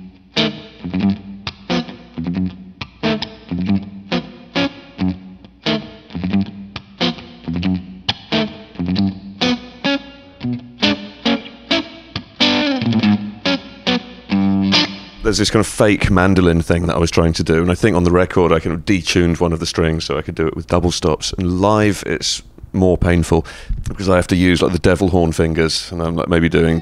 there's 15.30 15.38
this 15.38 15.52
kind 15.52 15.60
of 15.60 15.68
fake 15.68 16.10
mandolin 16.10 16.60
thing 16.60 16.88
that 16.88 16.96
I 16.96 17.00
was 17.00 17.12
trying 17.12 17.34
to 17.34 17.44
do, 17.44 17.62
and 17.62 17.70
I 17.70 17.76
think 17.76 17.96
on 17.96 18.04
the 18.04 18.12
record 18.12 18.52
I 18.52 18.60
kind 18.60 18.76
of 18.76 18.84
detuned 18.84 19.40
one 19.40 19.54
of 19.54 19.60
the 19.60 19.68
strings 19.68 20.04
so 20.04 20.18
I 20.18 20.24
could 20.24 20.34
do 20.34 20.48
it 20.48 20.56
with 20.56 20.66
double 20.66 20.90
stops. 20.92 21.34
And 21.34 21.62
live, 21.62 22.04
it's 22.08 22.42
more 22.74 22.98
painful 22.98 23.46
because 23.88 24.10
I 24.10 24.16
have 24.16 24.28
to 24.28 24.36
use 24.36 24.62
like 24.62 24.72
the 24.74 24.80
devil 24.80 25.10
horn 25.10 25.32
fingers, 25.32 25.92
and 25.92 26.02
I'm 26.02 26.16
like 26.16 26.28
maybe 26.30 26.50
doing 26.50 26.82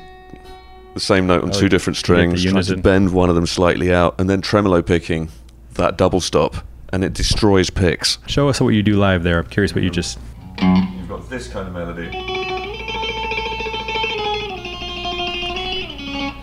the 0.94 1.00
same 1.00 1.28
note 1.28 1.44
on 1.44 1.50
Oh, 1.50 1.60
two 1.60 1.70
different 1.70 1.98
you 1.98 2.02
get 2.02 2.06
strings, 2.06 2.44
trying 2.44 2.64
to 2.64 2.78
bend 2.78 3.14
one 3.14 3.30
of 3.30 3.36
them 3.36 3.46
slightly 3.46 3.94
out, 3.94 4.16
and 4.20 4.30
then 4.30 4.42
tremolo 4.42 4.82
picking 4.82 5.30
that 5.76 5.98
double 5.98 6.20
stop, 6.22 6.56
and 6.92 7.04
it 7.04 7.14
destroys 7.14 7.70
picks. 7.70 8.18
Show 8.28 8.50
us 8.50 8.60
what 8.60 8.70
you 8.70 8.82
do 8.84 8.98
live 8.98 9.24
there. 9.24 9.40
I'm 9.40 9.48
curious 9.48 9.74
what 9.76 9.84
you 9.84 9.90
just. 9.90 10.18
You've 10.62 11.08
got 11.08 11.30
this 11.30 11.48
kind 11.48 11.68
of 11.68 11.74
melody. 11.74 12.10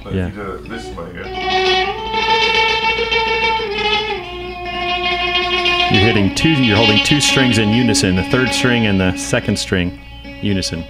But 0.04 0.14
Yeah. 0.14 0.26
if 0.28 0.36
you 0.36 0.42
do 0.42 0.50
it 0.52 0.68
this 0.68 0.86
way 0.96 1.12
here. 1.12 1.24
You're 5.94 6.02
hitting 6.02 6.34
two. 6.34 6.50
You're 6.50 6.76
holding 6.76 6.98
two 7.04 7.20
strings 7.20 7.58
in 7.58 7.68
unison. 7.68 8.16
The 8.16 8.24
third 8.24 8.48
string 8.48 8.86
and 8.86 9.00
the 9.00 9.16
second 9.16 9.56
string, 9.56 10.00
unison. 10.42 10.82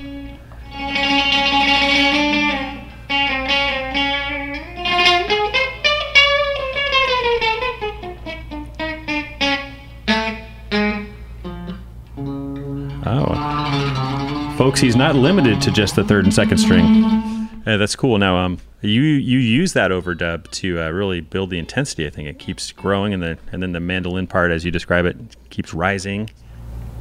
Oh, 13.05 14.55
folks, 14.57 14.80
he's 14.80 14.96
not 14.96 15.14
limited 15.14 15.61
to 15.61 15.70
just 15.70 15.96
the 15.96 16.05
third 16.05 16.24
and 16.24 16.32
second 16.32 16.57
string. 16.57 17.34
Yeah, 17.66 17.76
that's 17.78 17.96
cool. 17.96 18.18
Now, 18.18 18.36
um, 18.36 18.58
you 18.82 19.00
you 19.02 19.38
use 19.38 19.72
that 19.72 19.90
overdub 19.90 20.50
to 20.52 20.80
uh, 20.80 20.90
really 20.90 21.20
build 21.20 21.50
the 21.50 21.58
intensity. 21.58 22.06
I 22.06 22.10
think 22.10 22.28
it 22.28 22.38
keeps 22.38 22.72
growing, 22.72 23.14
and 23.14 23.22
the 23.22 23.38
and 23.52 23.62
then 23.62 23.72
the 23.72 23.80
mandolin 23.80 24.26
part, 24.26 24.50
as 24.50 24.64
you 24.64 24.70
describe 24.70 25.06
it, 25.06 25.16
keeps 25.50 25.72
rising. 25.72 26.30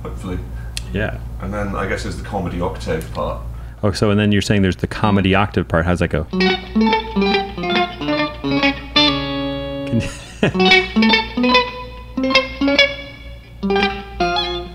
Hopefully. 0.02 0.40
Yeah. 0.94 1.20
And 1.42 1.54
then 1.54 1.76
I 1.76 1.88
guess 1.88 2.04
there's 2.04 2.18
the 2.18 2.24
comedy 2.24 2.62
octave 2.62 3.12
part. 3.14 3.44
Oh, 3.82 3.92
so 3.92 4.12
and 4.12 4.20
then 4.20 4.32
you're 4.32 4.42
saying 4.42 4.62
there's 4.62 4.78
the 4.78 4.88
comedy 4.88 5.36
octave 5.36 5.68
part. 5.68 5.86
How's 5.86 6.00
that 6.00 6.10
go? 6.10 6.26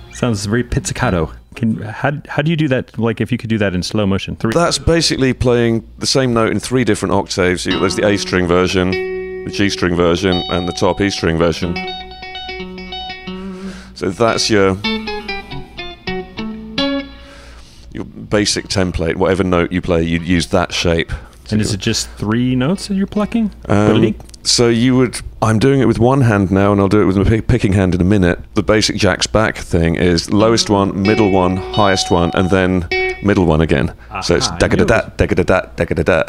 Sounds 0.12 0.44
very 0.46 0.64
pizzicato. 0.64 1.32
Can 1.58 1.82
how 1.82 2.12
how 2.28 2.40
do 2.40 2.52
you 2.52 2.56
do 2.56 2.68
that? 2.68 2.96
Like 2.96 3.20
if 3.20 3.32
you 3.32 3.36
could 3.36 3.50
do 3.50 3.58
that 3.58 3.74
in 3.74 3.82
slow 3.82 4.06
motion, 4.06 4.36
three. 4.36 4.52
That's 4.54 4.78
basically 4.78 5.32
playing 5.32 5.84
the 5.98 6.06
same 6.06 6.32
note 6.32 6.52
in 6.52 6.60
three 6.60 6.84
different 6.84 7.14
octaves. 7.14 7.64
There's 7.64 7.96
the 7.96 8.06
A 8.06 8.16
string 8.16 8.46
version, 8.46 8.92
the 9.44 9.50
G 9.50 9.68
string 9.68 9.96
version, 9.96 10.36
and 10.50 10.68
the 10.68 10.72
top 10.72 11.00
E 11.00 11.10
string 11.10 11.36
version. 11.36 11.74
So 13.96 14.08
that's 14.10 14.48
your 14.48 14.76
your 17.92 18.04
basic 18.04 18.68
template. 18.68 19.16
Whatever 19.16 19.42
note 19.42 19.72
you 19.72 19.82
play, 19.82 20.04
you'd 20.04 20.28
use 20.28 20.46
that 20.50 20.72
shape. 20.72 21.10
And 21.52 21.60
is 21.60 21.72
it 21.72 21.80
just 21.80 22.10
three 22.10 22.54
notes 22.54 22.88
that 22.88 22.94
you're 22.94 23.06
plucking? 23.06 23.50
Um, 23.68 24.14
so 24.42 24.68
you 24.68 24.96
would. 24.96 25.20
I'm 25.42 25.58
doing 25.58 25.80
it 25.80 25.86
with 25.86 25.98
one 25.98 26.22
hand 26.22 26.50
now, 26.50 26.72
and 26.72 26.80
I'll 26.80 26.88
do 26.88 27.00
it 27.00 27.04
with 27.04 27.16
my 27.16 27.24
pick- 27.24 27.46
picking 27.46 27.72
hand 27.74 27.94
in 27.94 28.00
a 28.00 28.04
minute. 28.04 28.38
The 28.54 28.62
basic 28.62 28.96
Jack's 28.96 29.26
back 29.26 29.56
thing 29.58 29.94
is 29.94 30.32
lowest 30.32 30.70
one, 30.70 31.02
middle 31.02 31.30
one, 31.30 31.56
highest 31.56 32.10
one, 32.10 32.30
and 32.34 32.50
then 32.50 32.88
middle 33.22 33.46
one 33.46 33.60
again. 33.60 33.94
so 34.22 34.36
it's 34.36 34.48
Aha, 34.48 34.56
da 34.58 34.68
da 34.68 34.84
da 34.84 35.00
da 35.16 35.26
da 35.26 35.42
da 35.42 35.60
da 35.76 35.84
da 35.84 36.02
da. 36.02 36.24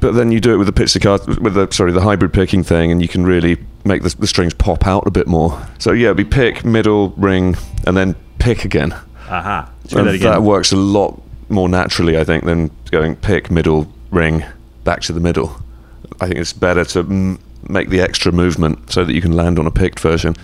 But 0.00 0.12
then 0.14 0.32
you 0.32 0.40
do 0.40 0.54
it 0.54 0.56
with 0.56 0.66
the 0.66 0.72
pizzicato, 0.72 1.26
with 1.40 1.54
the 1.54 1.68
sorry, 1.70 1.92
the 1.92 2.00
hybrid 2.00 2.32
picking 2.32 2.62
thing, 2.62 2.90
and 2.90 3.02
you 3.02 3.08
can 3.08 3.24
really 3.24 3.58
make 3.84 4.02
the, 4.02 4.08
the 4.18 4.26
strings 4.26 4.54
pop 4.54 4.86
out 4.86 5.06
a 5.06 5.10
bit 5.10 5.26
more. 5.26 5.66
So 5.78 5.92
yeah, 5.92 6.06
it'd 6.06 6.16
be 6.16 6.24
pick, 6.24 6.64
middle, 6.64 7.10
ring, 7.18 7.56
and 7.86 7.96
then 7.96 8.14
pick 8.38 8.64
again. 8.64 8.92
Aha. 9.28 9.70
And 9.92 10.08
that 10.08 10.20
that 10.20 10.42
works 10.42 10.72
a 10.72 10.76
lot 10.76 11.20
more 11.50 11.68
naturally, 11.68 12.18
I 12.18 12.24
think, 12.24 12.44
than 12.44 12.70
going 12.90 13.16
pick, 13.16 13.50
middle, 13.50 13.92
ring, 14.10 14.44
back 14.84 15.00
to 15.02 15.12
the 15.12 15.20
middle. 15.20 15.60
I 16.20 16.26
think 16.26 16.38
it's 16.38 16.52
better 16.52 16.84
to 16.86 17.00
m- 17.00 17.38
make 17.68 17.88
the 17.90 18.00
extra 18.00 18.32
movement 18.32 18.90
so 18.90 19.04
that 19.04 19.12
you 19.12 19.20
can 19.20 19.32
land 19.32 19.58
on 19.58 19.66
a 19.66 19.70
picked 19.70 20.00
version. 20.00 20.34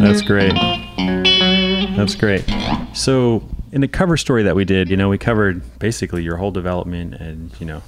That's 0.00 0.22
great. 0.22 0.54
That's 1.96 2.14
great. 2.14 2.44
So, 2.92 3.42
in 3.72 3.80
the 3.80 3.88
cover 3.88 4.16
story 4.16 4.42
that 4.44 4.54
we 4.54 4.64
did, 4.64 4.88
you 4.88 4.96
know, 4.96 5.08
we 5.08 5.18
covered 5.18 5.78
basically 5.78 6.22
your 6.22 6.36
whole 6.36 6.50
development 6.50 7.14
and, 7.14 7.50
you 7.58 7.66
know, 7.66 7.82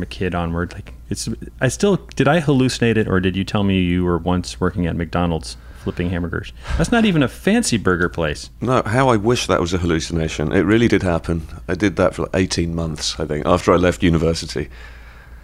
from 0.00 0.04
a 0.04 0.06
kid 0.06 0.34
onward. 0.34 0.72
Like, 0.72 0.94
it's, 1.10 1.28
I 1.60 1.68
still, 1.68 1.96
did 2.16 2.26
I 2.26 2.40
hallucinate 2.40 2.96
it 2.96 3.06
or 3.06 3.20
did 3.20 3.36
you 3.36 3.44
tell 3.44 3.64
me 3.64 3.80
you 3.80 4.04
were 4.04 4.16
once 4.16 4.58
working 4.58 4.86
at 4.86 4.96
McDonald's 4.96 5.58
flipping 5.82 6.08
hamburgers? 6.08 6.52
That's 6.78 6.90
not 6.90 7.04
even 7.04 7.22
a 7.22 7.28
fancy 7.28 7.76
burger 7.76 8.08
place. 8.08 8.48
No, 8.62 8.82
how 8.82 9.08
I 9.08 9.16
wish 9.16 9.46
that 9.46 9.60
was 9.60 9.74
a 9.74 9.78
hallucination. 9.78 10.52
It 10.52 10.60
really 10.60 10.88
did 10.88 11.02
happen. 11.02 11.46
I 11.68 11.74
did 11.74 11.96
that 11.96 12.14
for 12.14 12.22
like 12.22 12.30
18 12.34 12.74
months, 12.74 13.20
I 13.20 13.26
think, 13.26 13.46
after 13.46 13.72
I 13.74 13.76
left 13.76 14.02
university. 14.02 14.70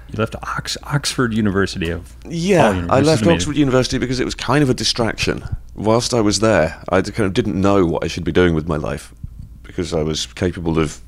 You 0.09 0.19
left 0.19 0.37
Ox, 0.37 0.79
Oxford 0.85 1.35
University 1.35 1.91
of. 1.91 2.17
Yeah, 2.25 2.87
I 2.89 3.01
left. 3.01 3.27
Oxford 3.27 3.57
University 3.57 3.99
because 3.99 4.21
it 4.21 4.25
was 4.25 4.37
kind 4.37 4.63
of 4.63 4.71
a 4.71 4.75
distraction. 4.75 5.45
Whilst 5.75 6.15
I 6.15 6.21
was 6.21 6.39
there, 6.39 6.81
I 6.89 7.03
kind 7.03 7.27
of 7.27 7.35
didn't 7.35 7.61
know 7.61 7.85
what 7.85 8.05
I 8.05 8.07
should 8.07 8.23
be 8.23 8.31
doing 8.31 8.55
with 8.55 8.69
my 8.69 8.77
life 8.77 9.13
because 9.65 9.93
I 9.93 10.05
was 10.05 10.27
capable 10.27 10.79
of 10.79 11.01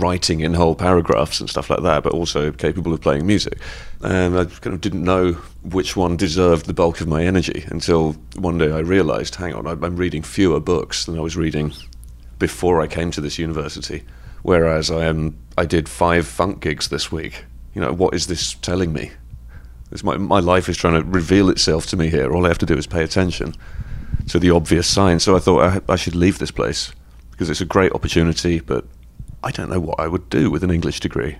writing 0.00 0.40
in 0.40 0.54
whole 0.54 0.74
paragraphs 0.74 1.40
and 1.40 1.48
stuff 1.48 1.70
like 1.70 1.82
that, 1.82 2.02
but 2.02 2.12
also 2.12 2.52
capable 2.52 2.92
of 2.92 3.00
playing 3.00 3.26
music. 3.26 3.58
And 4.02 4.38
I 4.38 4.44
kind 4.44 4.74
of 4.74 4.80
didn't 4.80 5.04
know 5.04 5.32
which 5.62 5.96
one 5.96 6.16
deserved 6.16 6.66
the 6.66 6.74
bulk 6.74 7.00
of 7.00 7.08
my 7.08 7.24
energy 7.24 7.64
until 7.68 8.12
one 8.36 8.58
day 8.58 8.72
I 8.72 8.80
realised, 8.80 9.34
hang 9.34 9.54
on, 9.54 9.66
I'm 9.66 9.96
reading 9.96 10.22
fewer 10.22 10.60
books 10.60 11.04
than 11.06 11.18
I 11.18 11.20
was 11.20 11.36
reading 11.36 11.72
before 12.38 12.80
I 12.80 12.86
came 12.86 13.10
to 13.12 13.20
this 13.20 13.38
university. 13.38 14.04
Whereas 14.42 14.90
I 14.90 15.06
am, 15.06 15.38
I 15.56 15.64
did 15.64 15.88
five 15.88 16.26
funk 16.26 16.60
gigs 16.60 16.88
this 16.88 17.10
week. 17.10 17.44
You 17.74 17.80
know, 17.80 17.92
what 17.92 18.14
is 18.14 18.26
this 18.26 18.54
telling 18.54 18.92
me? 18.92 19.12
It's 19.90 20.04
my, 20.04 20.16
my 20.16 20.40
life 20.40 20.68
is 20.68 20.76
trying 20.76 21.00
to 21.00 21.08
reveal 21.08 21.48
itself 21.48 21.86
to 21.86 21.96
me 21.96 22.10
here. 22.10 22.32
All 22.32 22.44
I 22.44 22.48
have 22.48 22.58
to 22.58 22.66
do 22.66 22.76
is 22.76 22.86
pay 22.86 23.02
attention 23.02 23.54
to 24.28 24.38
the 24.38 24.50
obvious 24.50 24.86
signs. 24.86 25.22
So 25.22 25.36
I 25.36 25.38
thought 25.38 25.62
I, 25.88 25.92
I 25.92 25.96
should 25.96 26.14
leave 26.14 26.38
this 26.38 26.50
place 26.50 26.92
because 27.30 27.50
it's 27.50 27.60
a 27.60 27.66
great 27.66 27.92
opportunity, 27.92 28.60
but 28.60 28.84
I 29.44 29.50
don't 29.50 29.68
know 29.68 29.80
what 29.80 30.00
I 30.00 30.08
would 30.08 30.30
do 30.30 30.50
with 30.50 30.64
an 30.64 30.70
English 30.70 31.00
degree. 31.00 31.36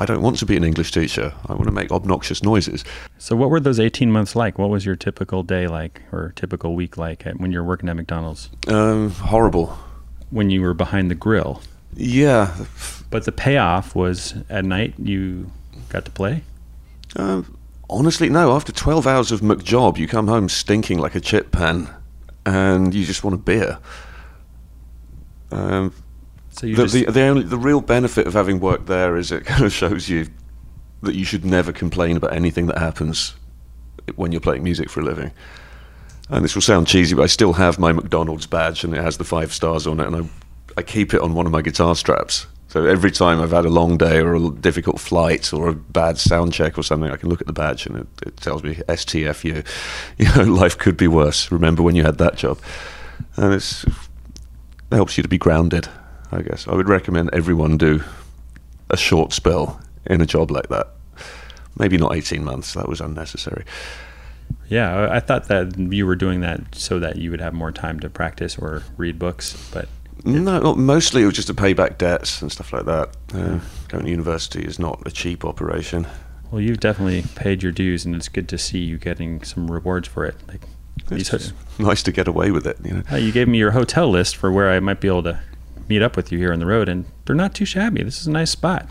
I 0.00 0.06
don't 0.06 0.22
want 0.22 0.38
to 0.38 0.46
be 0.46 0.56
an 0.56 0.64
English 0.64 0.90
teacher. 0.90 1.32
I 1.46 1.52
want 1.52 1.66
to 1.66 1.70
make 1.70 1.92
obnoxious 1.92 2.42
noises. 2.42 2.84
So, 3.18 3.36
what 3.36 3.50
were 3.50 3.60
those 3.60 3.78
18 3.78 4.10
months 4.10 4.34
like? 4.34 4.58
What 4.58 4.70
was 4.70 4.84
your 4.84 4.96
typical 4.96 5.42
day 5.42 5.68
like 5.68 6.02
or 6.10 6.32
typical 6.34 6.74
week 6.74 6.96
like 6.96 7.24
when 7.36 7.52
you're 7.52 7.62
working 7.62 7.88
at 7.88 7.96
McDonald's? 7.96 8.50
Um, 8.66 9.10
horrible. 9.10 9.78
When 10.30 10.50
you 10.50 10.62
were 10.62 10.74
behind 10.74 11.10
the 11.10 11.14
grill? 11.14 11.62
Yeah. 11.94 12.54
But 13.10 13.24
the 13.24 13.32
payoff 13.32 13.94
was 13.94 14.34
at 14.48 14.64
night 14.64 14.94
you 14.98 15.52
got 15.90 16.04
to 16.06 16.10
play. 16.10 16.42
Um, 17.14 17.56
honestly, 17.88 18.30
no. 18.30 18.56
After 18.56 18.72
12 18.72 19.06
hours 19.06 19.30
of 19.30 19.42
McJob, 19.42 19.98
you 19.98 20.08
come 20.08 20.26
home 20.26 20.48
stinking 20.48 20.98
like 20.98 21.14
a 21.14 21.20
chip 21.20 21.52
pan 21.52 21.88
and 22.46 22.94
you 22.94 23.04
just 23.04 23.22
want 23.22 23.34
a 23.34 23.38
beer. 23.38 23.78
Um, 25.50 25.92
So 26.52 26.66
the, 26.66 26.86
the, 26.86 27.04
the, 27.06 27.22
only, 27.22 27.42
the 27.42 27.58
real 27.58 27.80
benefit 27.80 28.26
of 28.26 28.34
having 28.34 28.60
worked 28.60 28.86
there 28.86 29.16
is 29.16 29.32
it 29.32 29.44
kind 29.46 29.64
of 29.64 29.72
shows 29.72 30.08
you 30.08 30.28
that 31.02 31.14
you 31.14 31.24
should 31.24 31.44
never 31.44 31.72
complain 31.72 32.16
about 32.16 32.32
anything 32.32 32.66
that 32.66 32.78
happens 32.78 33.34
when 34.16 34.32
you're 34.32 34.40
playing 34.40 34.62
music 34.62 34.88
for 34.88 35.00
a 35.00 35.04
living. 35.04 35.32
And 36.28 36.44
this 36.44 36.54
will 36.54 36.62
sound 36.62 36.86
cheesy, 36.86 37.14
but 37.14 37.22
I 37.22 37.26
still 37.26 37.54
have 37.54 37.78
my 37.78 37.92
McDonald's 37.92 38.46
badge 38.46 38.84
and 38.84 38.94
it 38.94 39.02
has 39.02 39.18
the 39.18 39.24
five 39.24 39.52
stars 39.52 39.86
on 39.86 40.00
it, 40.00 40.06
and 40.06 40.16
I, 40.16 40.28
I 40.78 40.82
keep 40.82 41.12
it 41.12 41.20
on 41.20 41.34
one 41.34 41.46
of 41.46 41.52
my 41.52 41.62
guitar 41.62 41.96
straps. 41.96 42.46
So 42.68 42.86
every 42.86 43.10
time 43.10 43.42
I've 43.42 43.50
had 43.50 43.66
a 43.66 43.70
long 43.70 43.98
day 43.98 44.18
or 44.20 44.34
a 44.34 44.50
difficult 44.50 44.98
flight 44.98 45.52
or 45.52 45.68
a 45.68 45.74
bad 45.74 46.16
sound 46.16 46.54
check 46.54 46.78
or 46.78 46.82
something, 46.82 47.10
I 47.10 47.16
can 47.16 47.28
look 47.28 47.42
at 47.42 47.46
the 47.46 47.52
badge 47.52 47.86
and 47.86 47.98
it, 47.98 48.06
it 48.26 48.36
tells 48.38 48.62
me 48.62 48.76
STFU. 48.88 49.66
You 50.16 50.34
know, 50.34 50.50
life 50.50 50.78
could 50.78 50.96
be 50.96 51.08
worse. 51.08 51.52
Remember 51.52 51.82
when 51.82 51.96
you 51.96 52.02
had 52.02 52.16
that 52.18 52.36
job? 52.36 52.58
And 53.36 53.52
it's, 53.52 53.84
it 53.84 53.92
helps 54.94 55.18
you 55.18 55.22
to 55.22 55.28
be 55.28 55.36
grounded, 55.36 55.86
I 56.32 56.42
guess. 56.42 56.66
I 56.66 56.74
would 56.74 56.88
recommend 56.88 57.30
everyone 57.32 57.76
do 57.76 58.02
a 58.90 58.96
short 58.96 59.32
spell 59.32 59.80
in 60.06 60.20
a 60.20 60.26
job 60.26 60.50
like 60.50 60.68
that. 60.68 60.88
Maybe 61.78 61.96
not 61.96 62.14
18 62.14 62.44
months, 62.44 62.74
that 62.74 62.88
was 62.88 63.00
unnecessary. 63.00 63.64
yeah, 64.68 65.08
I 65.10 65.20
thought 65.20 65.48
that 65.48 65.78
you 65.78 66.06
were 66.06 66.16
doing 66.16 66.40
that 66.40 66.74
so 66.74 66.98
that 67.00 67.16
you 67.16 67.30
would 67.30 67.40
have 67.40 67.54
more 67.54 67.72
time 67.72 68.00
to 68.00 68.10
practice 68.10 68.58
or 68.58 68.82
read 68.96 69.18
books, 69.18 69.70
but 69.72 69.88
No, 70.24 70.74
mostly 70.74 71.22
it 71.22 71.26
was 71.26 71.34
just 71.34 71.48
to 71.48 71.54
pay 71.54 71.72
back 71.72 71.98
debts 71.98 72.42
and 72.42 72.52
stuff 72.52 72.72
like 72.72 72.84
that. 72.84 73.16
Uh, 73.34 73.60
going 73.88 74.04
to 74.04 74.10
university 74.10 74.62
is 74.64 74.78
not 74.78 75.02
a 75.06 75.10
cheap 75.10 75.44
operation. 75.44 76.06
well, 76.50 76.60
you've 76.60 76.80
definitely 76.80 77.24
paid 77.34 77.62
your 77.62 77.72
dues, 77.72 78.04
and 78.04 78.14
it's 78.14 78.28
good 78.28 78.48
to 78.50 78.58
see 78.58 78.78
you 78.78 78.98
getting 78.98 79.42
some 79.42 79.70
rewards 79.70 80.08
for 80.08 80.24
it. 80.26 80.36
Like 80.48 80.60
nice 81.78 82.02
to 82.02 82.12
get 82.12 82.28
away 82.28 82.50
with 82.50 82.66
it, 82.66 82.76
you 82.84 82.92
know. 83.08 83.16
You 83.16 83.32
gave 83.32 83.48
me 83.48 83.58
your 83.58 83.70
hotel 83.72 84.10
list 84.10 84.36
for 84.36 84.52
where 84.52 84.70
I 84.70 84.78
might 84.80 85.00
be 85.00 85.08
able 85.08 85.22
to 85.24 85.40
meet 85.88 86.02
up 86.02 86.16
with 86.16 86.30
you 86.32 86.38
here 86.38 86.52
on 86.52 86.58
the 86.58 86.66
road, 86.66 86.88
and 86.88 87.04
they're 87.24 87.36
not 87.36 87.54
too 87.54 87.64
shabby. 87.64 88.02
This 88.02 88.20
is 88.20 88.26
a 88.26 88.30
nice 88.30 88.50
spot. 88.50 88.86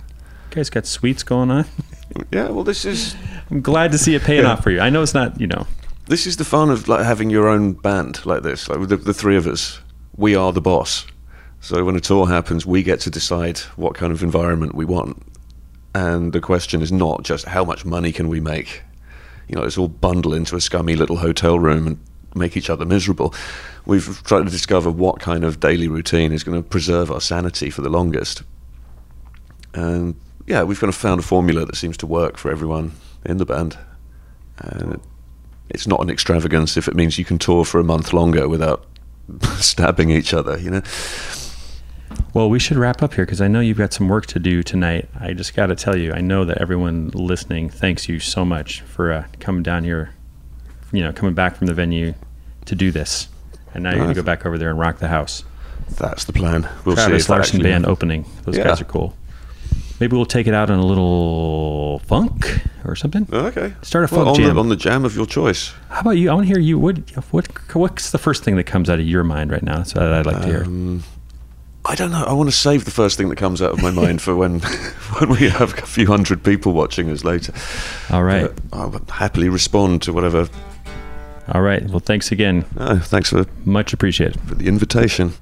You 0.50 0.56
guys 0.56 0.70
got 0.70 0.86
suites 0.86 1.24
going 1.24 1.52
on. 1.52 1.66
Yeah, 2.30 2.50
well, 2.50 2.66
this 2.66 2.84
is 2.84 3.16
I'm 3.50 3.62
glad 3.62 3.94
to 3.94 3.98
see 3.98 4.16
it 4.16 4.22
paying 4.24 4.44
Yeah. 4.44 4.52
off 4.52 4.64
for 4.64 4.70
you. 4.70 4.82
I 4.82 4.90
know 4.90 5.02
it's 5.02 5.14
not, 5.14 5.40
you 5.40 5.48
know, 5.48 5.66
this 6.08 6.28
is 6.28 6.36
the 6.36 6.44
fun 6.44 6.70
of 6.70 6.90
like 6.90 7.06
having 7.06 7.30
your 7.30 7.48
own 7.48 7.72
band 7.72 8.26
like 8.26 8.44
this. 8.44 8.68
Like 8.68 8.80
with 8.80 8.90
the, 8.90 8.98
the 8.98 9.14
three 9.14 9.38
of 9.38 9.48
us, 9.48 9.80
we 10.18 10.36
are 10.36 10.52
the 10.52 10.60
boss. 10.60 11.06
So 11.62 11.86
when 11.86 11.96
a 11.96 12.02
tour 12.02 12.28
happens, 12.28 12.66
we 12.66 12.84
get 12.84 13.00
to 13.02 13.10
decide 13.10 13.60
what 13.78 13.96
kind 13.96 14.12
of 14.12 14.24
environment 14.24 14.76
we 14.76 14.84
want. 14.84 15.24
And 15.96 16.34
the 16.34 16.42
question 16.42 16.82
is 16.82 16.92
not 16.92 17.24
just 17.24 17.46
how 17.46 17.64
much 17.64 17.86
money 17.86 18.12
can 18.12 18.28
we 18.28 18.42
make. 18.42 18.82
You 19.48 19.56
know, 19.56 19.62
let's 19.62 19.78
all 19.78 19.88
bundle 19.88 20.34
into 20.34 20.58
a 20.58 20.62
scummy 20.62 20.98
little 20.98 21.16
hotel 21.16 21.60
room 21.60 21.88
and 21.88 21.98
make 22.36 22.58
each 22.58 22.70
other 22.70 22.86
miserable. 22.86 23.34
We've 23.86 24.24
tried 24.24 24.46
to 24.46 24.52
discover 24.52 24.92
what 24.92 25.20
kind 25.20 25.44
of 25.44 25.60
daily 25.60 25.88
routine 25.88 26.32
is 26.32 26.44
going 26.44 26.62
to 26.62 26.68
preserve 26.68 27.12
our 27.12 27.22
sanity 27.22 27.70
for 27.70 27.82
the 27.82 27.90
longest. 27.90 28.44
And 29.74 30.16
yeah, 30.46 30.64
we've 30.64 30.80
kind 30.80 30.90
of 30.90 30.96
found 30.96 31.20
a 31.20 31.24
formula 31.24 31.66
that 31.66 31.76
seems 31.76 31.98
to 31.98 32.08
work 32.08 32.38
for 32.38 32.52
everyone 32.52 32.92
in 33.26 33.38
the 33.38 33.46
band. 33.46 33.78
And 34.60 35.02
it's 35.70 35.88
not 35.88 36.02
an 36.02 36.10
extravagance 36.10 36.78
if 36.78 36.88
it 36.88 36.96
means 36.96 37.18
you 37.18 37.26
can 37.26 37.40
tour 37.40 37.66
for 37.66 37.80
a 37.80 37.84
month 37.84 38.14
longer 38.14 38.48
without 38.48 38.86
stabbing 39.56 40.12
each 40.12 40.34
other, 40.34 40.58
you 40.60 40.70
know. 40.70 40.82
Well, 42.34 42.50
we 42.50 42.60
should 42.60 42.78
wrap 42.78 43.02
up 43.02 43.14
here 43.14 43.26
because 43.26 43.42
I 43.42 43.48
know 43.48 43.60
you've 43.60 43.78
got 43.78 43.94
some 43.94 44.08
work 44.08 44.26
to 44.28 44.40
do 44.40 44.64
tonight. 44.64 45.10
I 45.20 45.34
just 45.34 45.54
got 45.54 45.68
to 45.68 45.76
tell 45.76 45.98
you, 45.98 46.14
I 46.14 46.22
know 46.22 46.46
that 46.46 46.60
everyone 46.60 47.10
listening 47.10 47.70
thanks 47.70 48.08
you 48.08 48.20
so 48.20 48.46
much 48.46 48.82
for 48.82 49.12
uh, 49.12 49.26
coming 49.40 49.64
down 49.64 49.84
here, 49.84 50.14
you 50.92 51.02
know, 51.02 51.12
coming 51.12 51.34
back 51.34 51.56
from 51.56 51.68
the 51.68 51.74
venue 51.74 52.14
to 52.66 52.76
do 52.76 52.92
this. 52.92 53.28
And 53.74 53.84
now 53.84 53.92
you're 53.92 54.00
going 54.00 54.10
to 54.10 54.16
go 54.16 54.24
back 54.26 54.46
over 54.46 54.58
there 54.58 54.70
and 54.70 54.80
rock 54.80 55.00
the 55.00 55.08
house. 55.08 55.44
That's 55.98 56.26
the 56.26 56.34
plan. 56.34 56.68
We'll 56.86 56.96
see 56.96 57.04
Travis 57.04 57.24
if 57.24 57.30
Larson 57.30 57.56
actually 57.58 57.70
band 57.70 57.86
opening. 57.86 58.26
Those 58.44 58.58
Yeah. 58.58 58.66
guys 58.66 58.82
are 58.82 58.86
cool. 58.86 59.16
Maybe 60.00 60.16
we'll 60.16 60.26
take 60.26 60.48
it 60.48 60.54
out 60.54 60.70
on 60.72 60.80
a 60.80 60.86
little 60.86 62.00
funk 62.08 62.62
or 62.86 62.96
something. 62.96 63.28
Okay. 63.32 63.74
Start 63.84 64.12
a 64.12 64.16
Well, 64.16 64.26
folk 64.26 64.28
on 64.30 64.36
jam. 64.42 64.56
The, 64.56 64.60
on 64.60 64.70
the 64.70 64.76
jam 64.76 65.06
of 65.06 65.16
your 65.16 65.26
choice. 65.28 65.74
How 65.90 66.02
about 66.02 66.12
you? 66.12 66.30
I 66.32 66.34
want 66.34 66.48
to 66.48 66.54
hear 66.54 66.60
you. 66.62 66.80
What, 66.80 66.98
what 67.32 67.48
what's 67.76 68.10
the 68.12 68.18
first 68.18 68.44
thing 68.44 68.56
that 68.56 68.64
comes 68.64 68.90
out 68.90 69.00
of 69.00 69.06
your 69.06 69.24
mind 69.24 69.52
right 69.52 69.62
now? 69.62 69.78
That's 69.78 69.94
what 69.94 70.04
I'd 70.06 70.26
like 70.26 70.42
to 70.42 70.48
hear. 70.48 70.64
Um, 70.64 71.04
I 71.86 71.96
don't 71.96 72.12
know. 72.12 72.24
I 72.24 72.34
want 72.34 72.50
to 72.50 72.56
save 72.56 72.86
the 72.86 72.92
first 72.92 73.18
thing 73.18 73.30
that 73.30 73.38
comes 73.38 73.62
out 73.62 73.72
of 73.72 73.82
my 73.82 73.92
mind 73.92 74.22
for 74.22 74.36
when 74.36 74.60
when 75.20 75.30
we 75.30 75.50
have 75.50 75.78
a 75.78 75.82
few 75.86 76.08
hundred 76.08 76.44
people 76.44 76.74
watching 76.74 77.10
us 77.12 77.24
later. 77.24 77.54
All 78.10 78.24
right. 78.24 78.50
But 78.72 78.78
I'll 78.78 79.02
happily 79.10 79.50
respond 79.50 80.02
to 80.04 80.14
whatever. 80.14 80.48
All 81.54 81.62
right. 81.62 81.84
Well, 81.84 82.00
thanks 82.00 82.32
again. 82.32 82.66
Oh, 82.78 83.00
thanks 83.00 83.30
for, 83.30 83.46
Much 83.66 83.92
appreciated. 83.94 84.40
for 84.42 84.56
the 84.56 84.68
invitation. 84.68 85.34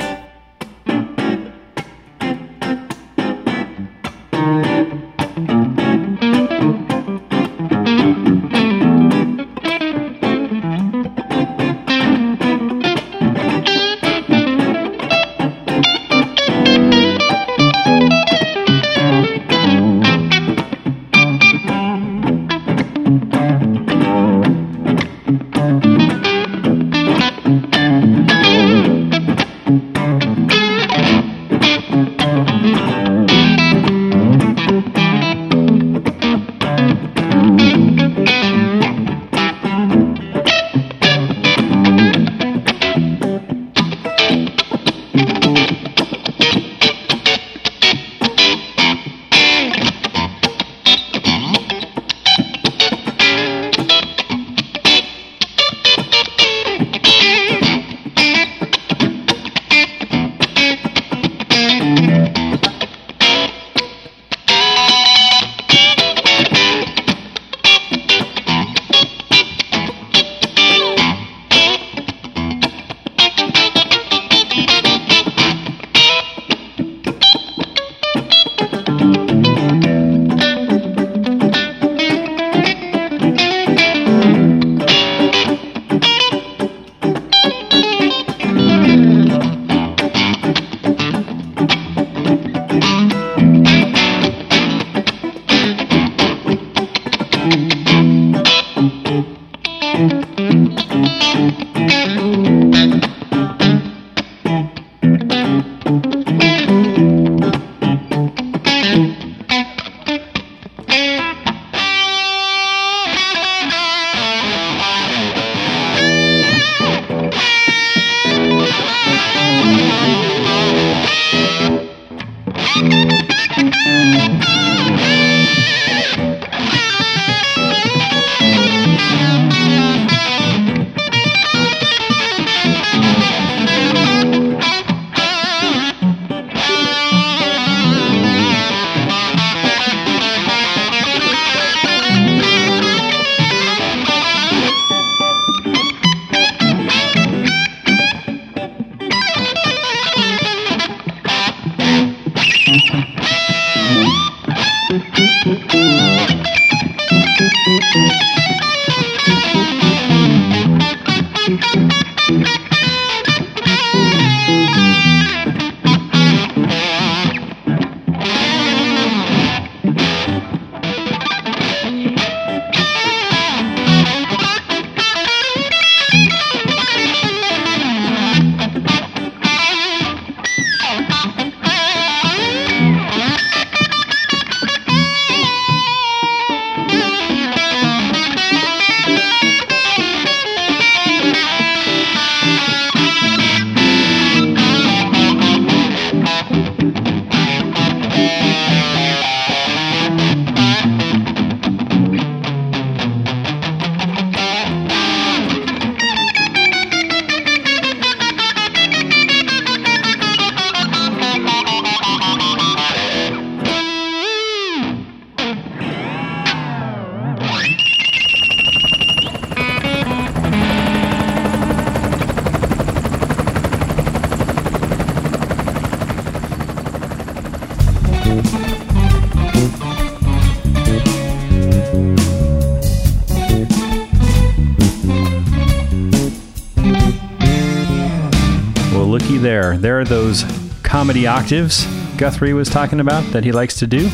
There. 239.81 239.99
Are 239.99 240.05
those 240.05 240.43
comedy 240.83 241.27
octaves 241.27 241.85
Guthrie 242.19 242.51
was 242.51 242.67
talking 242.67 242.99
about 242.99 243.23
that 243.31 243.45
he 243.45 243.53
likes 243.53 243.79
to 243.79 243.87
do. 243.87 244.09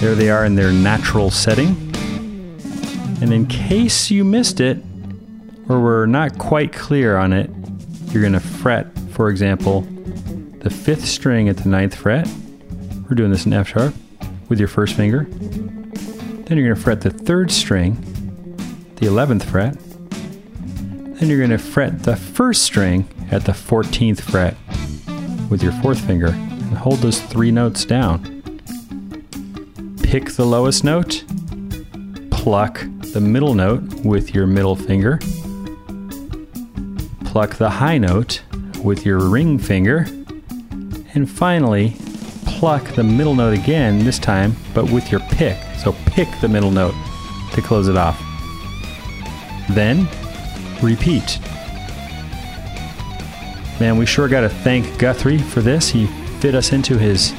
There 0.00 0.14
they 0.14 0.28
are 0.28 0.44
in 0.44 0.56
their 0.56 0.70
natural 0.70 1.30
setting. 1.30 1.68
And 3.22 3.32
in 3.32 3.46
case 3.46 4.10
you 4.10 4.24
missed 4.24 4.60
it, 4.60 4.76
or 5.70 5.80
were 5.80 6.06
not 6.06 6.36
quite 6.36 6.70
clear 6.74 7.16
on 7.16 7.32
it, 7.32 7.50
you're 8.10 8.20
going 8.20 8.34
to 8.34 8.40
fret, 8.40 8.86
for 9.12 9.30
example, 9.30 9.86
the 10.58 10.68
fifth 10.68 11.06
string 11.06 11.48
at 11.48 11.56
the 11.56 11.70
ninth 11.70 11.94
fret. 11.94 12.28
We're 13.08 13.16
doing 13.16 13.30
this 13.30 13.46
in 13.46 13.54
F 13.54 13.68
sharp 13.68 13.94
with 14.50 14.58
your 14.58 14.68
first 14.68 14.94
finger. 14.94 15.24
Then 15.30 16.58
you're 16.58 16.66
going 16.66 16.76
to 16.76 16.82
fret 16.82 17.00
the 17.00 17.10
third 17.10 17.50
string, 17.50 17.94
the 18.96 19.06
11th 19.06 19.44
fret. 19.44 19.78
Then 21.18 21.30
you're 21.30 21.38
going 21.38 21.50
to 21.50 21.58
fret 21.58 22.02
the 22.02 22.16
first 22.16 22.64
string 22.64 23.08
at 23.30 23.44
the 23.44 23.52
14th 23.52 24.20
fret 24.20 24.56
with 25.50 25.62
your 25.62 25.72
fourth 25.72 26.00
finger 26.00 26.28
and 26.28 26.76
hold 26.76 26.98
those 26.98 27.20
three 27.20 27.50
notes 27.50 27.84
down. 27.84 28.42
Pick 30.02 30.30
the 30.32 30.44
lowest 30.44 30.84
note, 30.84 31.24
pluck 32.30 32.80
the 33.12 33.20
middle 33.20 33.54
note 33.54 33.82
with 34.04 34.34
your 34.34 34.46
middle 34.46 34.76
finger, 34.76 35.18
pluck 37.24 37.56
the 37.56 37.70
high 37.70 37.98
note 37.98 38.42
with 38.82 39.04
your 39.04 39.28
ring 39.28 39.58
finger, 39.58 40.06
and 41.14 41.28
finally 41.28 41.94
pluck 42.46 42.84
the 42.94 43.04
middle 43.04 43.34
note 43.34 43.56
again, 43.56 44.04
this 44.04 44.18
time, 44.18 44.56
but 44.74 44.90
with 44.90 45.10
your 45.12 45.20
pick. 45.20 45.56
So 45.78 45.92
pick 46.06 46.28
the 46.40 46.48
middle 46.48 46.70
note 46.70 46.94
to 47.52 47.62
close 47.62 47.88
it 47.88 47.96
off. 47.96 48.20
Then 49.70 50.08
repeat. 50.82 51.38
Man, 53.80 53.96
we 53.96 54.06
sure 54.06 54.28
got 54.28 54.40
to 54.40 54.48
thank 54.48 54.98
Guthrie 54.98 55.38
for 55.38 55.60
this. 55.60 55.88
He 55.88 56.06
fit 56.40 56.54
us 56.54 56.72
into 56.72 56.98
his 56.98 57.32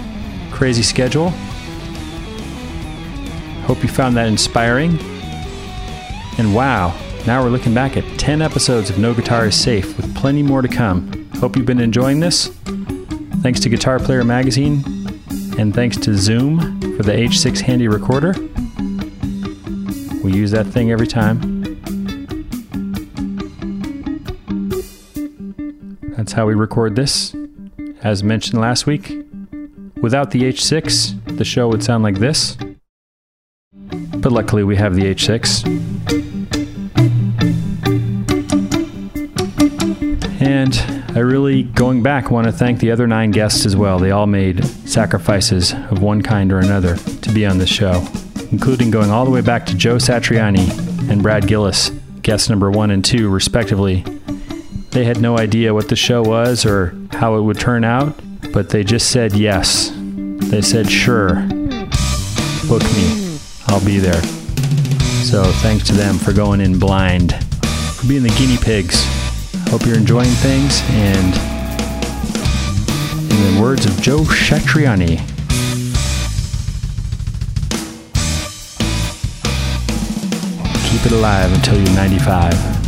crazy 0.52 0.84
schedule. 0.84 1.32
Hope 3.66 3.84
you 3.84 3.90
found 3.90 4.16
that 4.16 4.28
inspiring. 4.28 4.98
And 6.38 6.56
wow, 6.56 6.98
now 7.28 7.44
we're 7.44 7.50
looking 7.50 7.74
back 7.74 7.98
at 7.98 8.06
10 8.18 8.42
episodes 8.42 8.90
of 8.90 8.98
No 8.98 9.14
Guitar 9.14 9.48
is 9.48 9.60
Safe 9.60 9.98
with 9.98 10.16
plenty 10.16 10.42
more 10.42 10.62
to 10.62 10.70
come. 10.70 11.30
Hope 11.36 11.58
you've 11.58 11.66
been 11.66 11.82
enjoying 11.82 12.22
this. 12.22 12.48
Thanks 13.42 13.60
to 13.62 13.70
Guitar 13.70 14.00
Player 14.00 14.24
Magazine, 14.24 14.84
and 15.58 15.76
thanks 15.76 15.98
to 15.98 16.16
Zoom 16.16 16.80
for 16.98 17.04
the 17.04 17.12
H6 17.12 17.60
Handy 17.60 17.90
Recorder. 17.90 18.34
We 20.24 20.34
use 20.34 20.52
that 20.52 20.68
thing 20.68 20.92
every 20.92 21.08
time. 21.08 21.59
That's 26.30 26.38
how 26.38 26.46
we 26.46 26.54
record 26.54 26.96
this. 26.96 27.36
As 28.04 28.24
mentioned 28.24 28.62
last 28.62 28.86
week, 28.86 29.26
without 30.00 30.30
the 30.30 30.44
H6, 30.44 31.38
the 31.40 31.44
show 31.44 31.68
would 31.70 31.84
sound 31.84 32.04
like 32.04 32.20
this. 32.20 32.56
But 33.82 34.32
luckily, 34.32 34.64
we 34.64 34.76
have 34.76 34.94
the 34.94 35.06
H6. 35.06 35.66
And 40.40 41.18
I 41.18 41.20
really, 41.22 41.64
going 41.64 42.04
back, 42.04 42.30
want 42.30 42.46
to 42.46 42.54
thank 42.54 42.80
the 42.80 42.92
other 42.92 43.08
nine 43.08 43.32
guests 43.32 43.66
as 43.66 43.76
well. 43.76 43.98
They 43.98 44.12
all 44.12 44.28
made 44.28 44.64
sacrifices 44.88 45.74
of 45.90 46.04
one 46.04 46.22
kind 46.22 46.54
or 46.54 46.60
another 46.60 46.98
to 46.98 47.32
be 47.32 47.48
on 47.48 47.58
this 47.58 47.70
show, 47.70 48.06
including 48.52 48.92
going 48.92 49.10
all 49.10 49.26
the 49.26 49.32
way 49.32 49.42
back 49.42 49.66
to 49.66 49.74
Joe 49.74 49.96
Satriani 49.96 51.10
and 51.10 51.24
Brad 51.24 51.48
Gillis, 51.48 51.90
guest 52.22 52.52
number 52.52 52.70
one 52.70 52.92
and 52.92 53.04
two, 53.04 53.30
respectively. 53.30 54.06
They 54.92 55.06
had 55.06 55.22
no 55.22 55.38
idea 55.38 55.74
what 55.74 55.88
the 55.88 55.96
show 55.96 56.24
was 56.24 56.66
or 56.66 56.96
how 57.12 57.36
it 57.36 57.42
would 57.42 57.60
turn 57.60 57.84
out, 57.84 58.20
but 58.52 58.70
they 58.70 58.84
just 58.84 59.12
said 59.12 59.34
yes. 59.34 59.92
They 59.96 60.62
said, 60.62 60.90
sure, 60.90 61.36
book 62.68 62.84
me. 62.84 63.40
I'll 63.68 63.86
be 63.86 64.00
there. 64.00 64.22
So 65.24 65.44
thanks 65.62 65.86
to 65.88 65.94
them 65.94 66.18
for 66.18 66.34
going 66.34 66.60
in 66.60 66.80
blind, 66.80 67.36
for 67.94 68.08
being 68.08 68.24
the 68.24 68.30
guinea 68.30 68.58
pigs. 68.58 69.06
Hope 69.70 69.86
you're 69.86 69.96
enjoying 69.96 70.32
things, 70.42 70.82
and 70.90 71.36
in 73.32 73.54
the 73.56 73.62
words 73.62 73.86
of 73.86 74.02
Joe 74.02 74.22
Satriani, 74.22 75.20
keep 80.90 81.06
it 81.06 81.12
alive 81.12 81.54
until 81.54 81.78
you're 81.78 81.96
95. 81.96 82.80